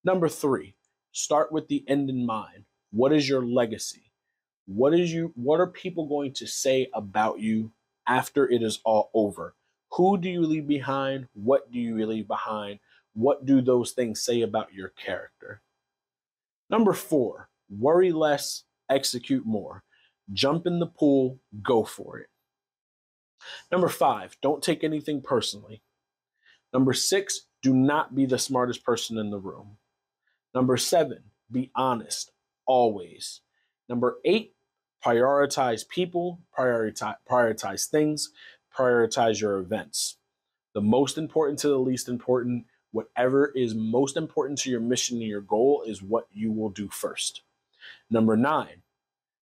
Number 0.04 0.28
three, 0.28 0.76
start 1.10 1.50
with 1.50 1.66
the 1.66 1.84
end 1.88 2.08
in 2.08 2.24
mind. 2.24 2.66
What 2.92 3.12
is 3.12 3.28
your 3.28 3.44
legacy? 3.44 4.12
What 4.66 4.94
is 4.94 5.12
you 5.12 5.32
what 5.34 5.58
are 5.58 5.66
people 5.66 6.06
going 6.06 6.34
to 6.34 6.46
say 6.46 6.88
about 6.94 7.40
you 7.40 7.72
after 8.06 8.48
it 8.48 8.62
is 8.62 8.78
all 8.84 9.10
over? 9.12 9.56
Who 9.94 10.18
do 10.18 10.30
you 10.30 10.42
leave 10.42 10.68
behind? 10.68 11.26
What 11.32 11.72
do 11.72 11.80
you 11.80 12.06
leave 12.06 12.28
behind? 12.28 12.78
What 13.12 13.44
do 13.44 13.60
those 13.60 13.90
things 13.90 14.22
say 14.22 14.42
about 14.42 14.72
your 14.72 14.90
character? 14.90 15.62
Number 16.70 16.92
four, 16.92 17.48
worry 17.68 18.12
less, 18.12 18.62
execute 18.88 19.44
more. 19.44 19.82
Jump 20.32 20.64
in 20.64 20.78
the 20.78 20.86
pool, 20.86 21.40
go 21.60 21.82
for 21.82 22.20
it. 22.20 22.28
Number 23.70 23.88
five, 23.88 24.36
don't 24.42 24.62
take 24.62 24.84
anything 24.84 25.20
personally. 25.20 25.82
Number 26.72 26.92
six, 26.92 27.42
do 27.62 27.72
not 27.72 28.14
be 28.14 28.26
the 28.26 28.38
smartest 28.38 28.84
person 28.84 29.16
in 29.18 29.30
the 29.30 29.38
room. 29.38 29.78
Number 30.54 30.76
seven, 30.76 31.24
be 31.50 31.70
honest, 31.74 32.32
always. 32.66 33.40
Number 33.88 34.18
eight, 34.24 34.54
prioritize 35.04 35.88
people, 35.88 36.40
prioritize, 36.56 37.16
prioritize 37.28 37.88
things, 37.88 38.30
prioritize 38.76 39.40
your 39.40 39.58
events. 39.58 40.16
The 40.74 40.80
most 40.80 41.18
important 41.18 41.58
to 41.60 41.68
the 41.68 41.78
least 41.78 42.08
important, 42.08 42.64
whatever 42.90 43.52
is 43.54 43.74
most 43.74 44.16
important 44.16 44.58
to 44.60 44.70
your 44.70 44.80
mission 44.80 45.18
and 45.18 45.26
your 45.26 45.40
goal 45.40 45.84
is 45.86 46.02
what 46.02 46.26
you 46.32 46.52
will 46.52 46.70
do 46.70 46.88
first. 46.88 47.42
Number 48.10 48.36
nine, 48.36 48.82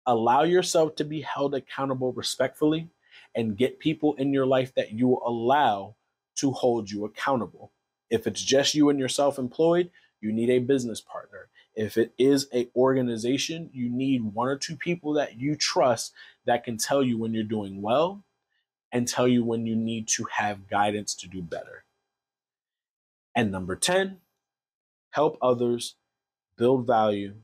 allow 0.07 0.43
yourself 0.43 0.95
to 0.97 1.05
be 1.05 1.23
held 1.23 1.55
accountable 1.55 2.13
respectfully 2.13 2.89
and 3.37 3.57
get 3.57 3.79
people 3.79 4.15
in 4.15 4.33
your 4.33 4.47
life 4.47 4.75
that 4.75 4.93
you 4.93 5.21
allow 5.25 5.95
to 6.37 6.51
hold 6.51 6.91
you 6.91 7.05
accountable. 7.05 7.71
If 8.11 8.27
it's 8.27 8.43
just 8.43 8.75
you 8.75 8.89
and 8.89 8.99
you're 8.99 9.09
self-employed, 9.09 9.91
you 10.21 10.33
need 10.33 10.51
a 10.51 10.59
business 10.59 11.01
partner. 11.01 11.49
If 11.75 11.99
it 11.99 12.13
is 12.19 12.49
a 12.55 12.69
organization, 12.75 13.69
you 13.73 13.91
need 13.91 14.23
one 14.23 14.49
or 14.49 14.57
two 14.57 14.77
people 14.77 15.13
that 15.15 15.39
you 15.39 15.55
trust 15.55 16.15
that 16.47 16.65
can 16.65 16.79
tell 16.79 17.03
you 17.03 17.19
when 17.19 17.35
you're 17.35 17.45
doing 17.45 17.83
well 17.83 18.25
and 18.91 19.07
tell 19.07 19.29
you 19.29 19.45
when 19.45 19.67
you 19.67 19.77
need 19.77 20.09
to 20.09 20.27
have 20.33 20.69
guidance 20.69 21.15
to 21.17 21.29
do 21.29 21.43
better. 21.43 21.85
And 23.35 23.53
number 23.53 23.77
10, 23.77 24.19
help 25.11 25.37
others 25.43 25.97
build 26.57 26.87
value 26.87 27.35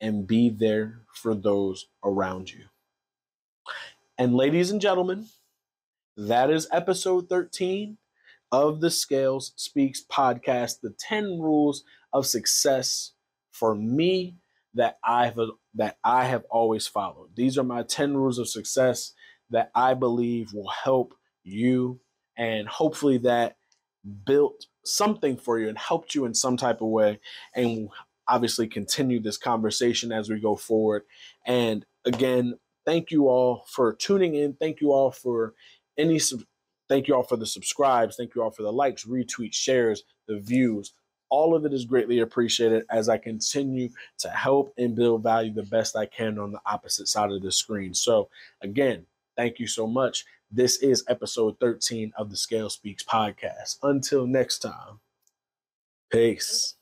and 0.00 0.28
be 0.28 0.48
there 0.48 1.00
for 1.12 1.34
those 1.34 1.86
around 2.04 2.52
you. 2.52 2.66
And 4.20 4.34
ladies 4.34 4.72
and 4.72 4.80
gentlemen, 4.80 5.26
that 6.16 6.50
is 6.50 6.66
episode 6.72 7.28
13 7.28 7.98
of 8.50 8.80
the 8.80 8.90
Scales 8.90 9.52
Speaks 9.54 10.02
podcast, 10.10 10.80
the 10.80 10.92
10 10.98 11.38
rules 11.38 11.84
of 12.12 12.26
success 12.26 13.12
for 13.52 13.76
me 13.76 14.34
that 14.74 14.98
I've 15.04 15.38
that 15.76 15.98
I 16.02 16.24
have 16.24 16.42
always 16.50 16.88
followed. 16.88 17.36
These 17.36 17.56
are 17.58 17.62
my 17.62 17.84
10 17.84 18.16
rules 18.16 18.40
of 18.40 18.48
success 18.48 19.12
that 19.50 19.70
I 19.72 19.94
believe 19.94 20.52
will 20.52 20.68
help 20.68 21.14
you 21.44 22.00
and 22.36 22.66
hopefully 22.66 23.18
that 23.18 23.56
built 24.26 24.66
something 24.84 25.36
for 25.36 25.60
you 25.60 25.68
and 25.68 25.78
helped 25.78 26.16
you 26.16 26.24
in 26.24 26.34
some 26.34 26.56
type 26.56 26.80
of 26.80 26.88
way 26.88 27.20
and 27.54 27.88
obviously 28.26 28.66
continue 28.66 29.20
this 29.20 29.38
conversation 29.38 30.10
as 30.10 30.28
we 30.28 30.40
go 30.40 30.56
forward. 30.56 31.02
And 31.46 31.86
again, 32.04 32.58
thank 32.88 33.10
you 33.10 33.28
all 33.28 33.66
for 33.66 33.92
tuning 33.92 34.34
in. 34.34 34.54
Thank 34.54 34.80
you 34.80 34.92
all 34.92 35.10
for 35.10 35.52
any 35.98 36.18
thank 36.88 37.06
you 37.06 37.14
all 37.14 37.22
for 37.22 37.36
the 37.36 37.44
subscribes. 37.44 38.16
Thank 38.16 38.34
you 38.34 38.42
all 38.42 38.50
for 38.50 38.62
the 38.62 38.72
likes, 38.72 39.04
retweets, 39.04 39.52
shares, 39.52 40.04
the 40.26 40.38
views. 40.38 40.94
All 41.28 41.54
of 41.54 41.66
it 41.66 41.74
is 41.74 41.84
greatly 41.84 42.20
appreciated 42.20 42.84
as 42.88 43.10
I 43.10 43.18
continue 43.18 43.90
to 44.20 44.30
help 44.30 44.72
and 44.78 44.96
build 44.96 45.22
value 45.22 45.52
the 45.52 45.64
best 45.64 45.96
I 45.96 46.06
can 46.06 46.38
on 46.38 46.52
the 46.52 46.60
opposite 46.64 47.08
side 47.08 47.30
of 47.30 47.42
the 47.42 47.52
screen. 47.52 47.92
So, 47.92 48.30
again, 48.62 49.04
thank 49.36 49.58
you 49.58 49.66
so 49.66 49.86
much. 49.86 50.24
This 50.50 50.82
is 50.82 51.04
episode 51.08 51.60
13 51.60 52.14
of 52.16 52.30
the 52.30 52.38
Scales 52.38 52.72
Speaks 52.72 53.04
podcast. 53.04 53.76
Until 53.82 54.26
next 54.26 54.60
time, 54.60 55.00
peace. 56.10 56.74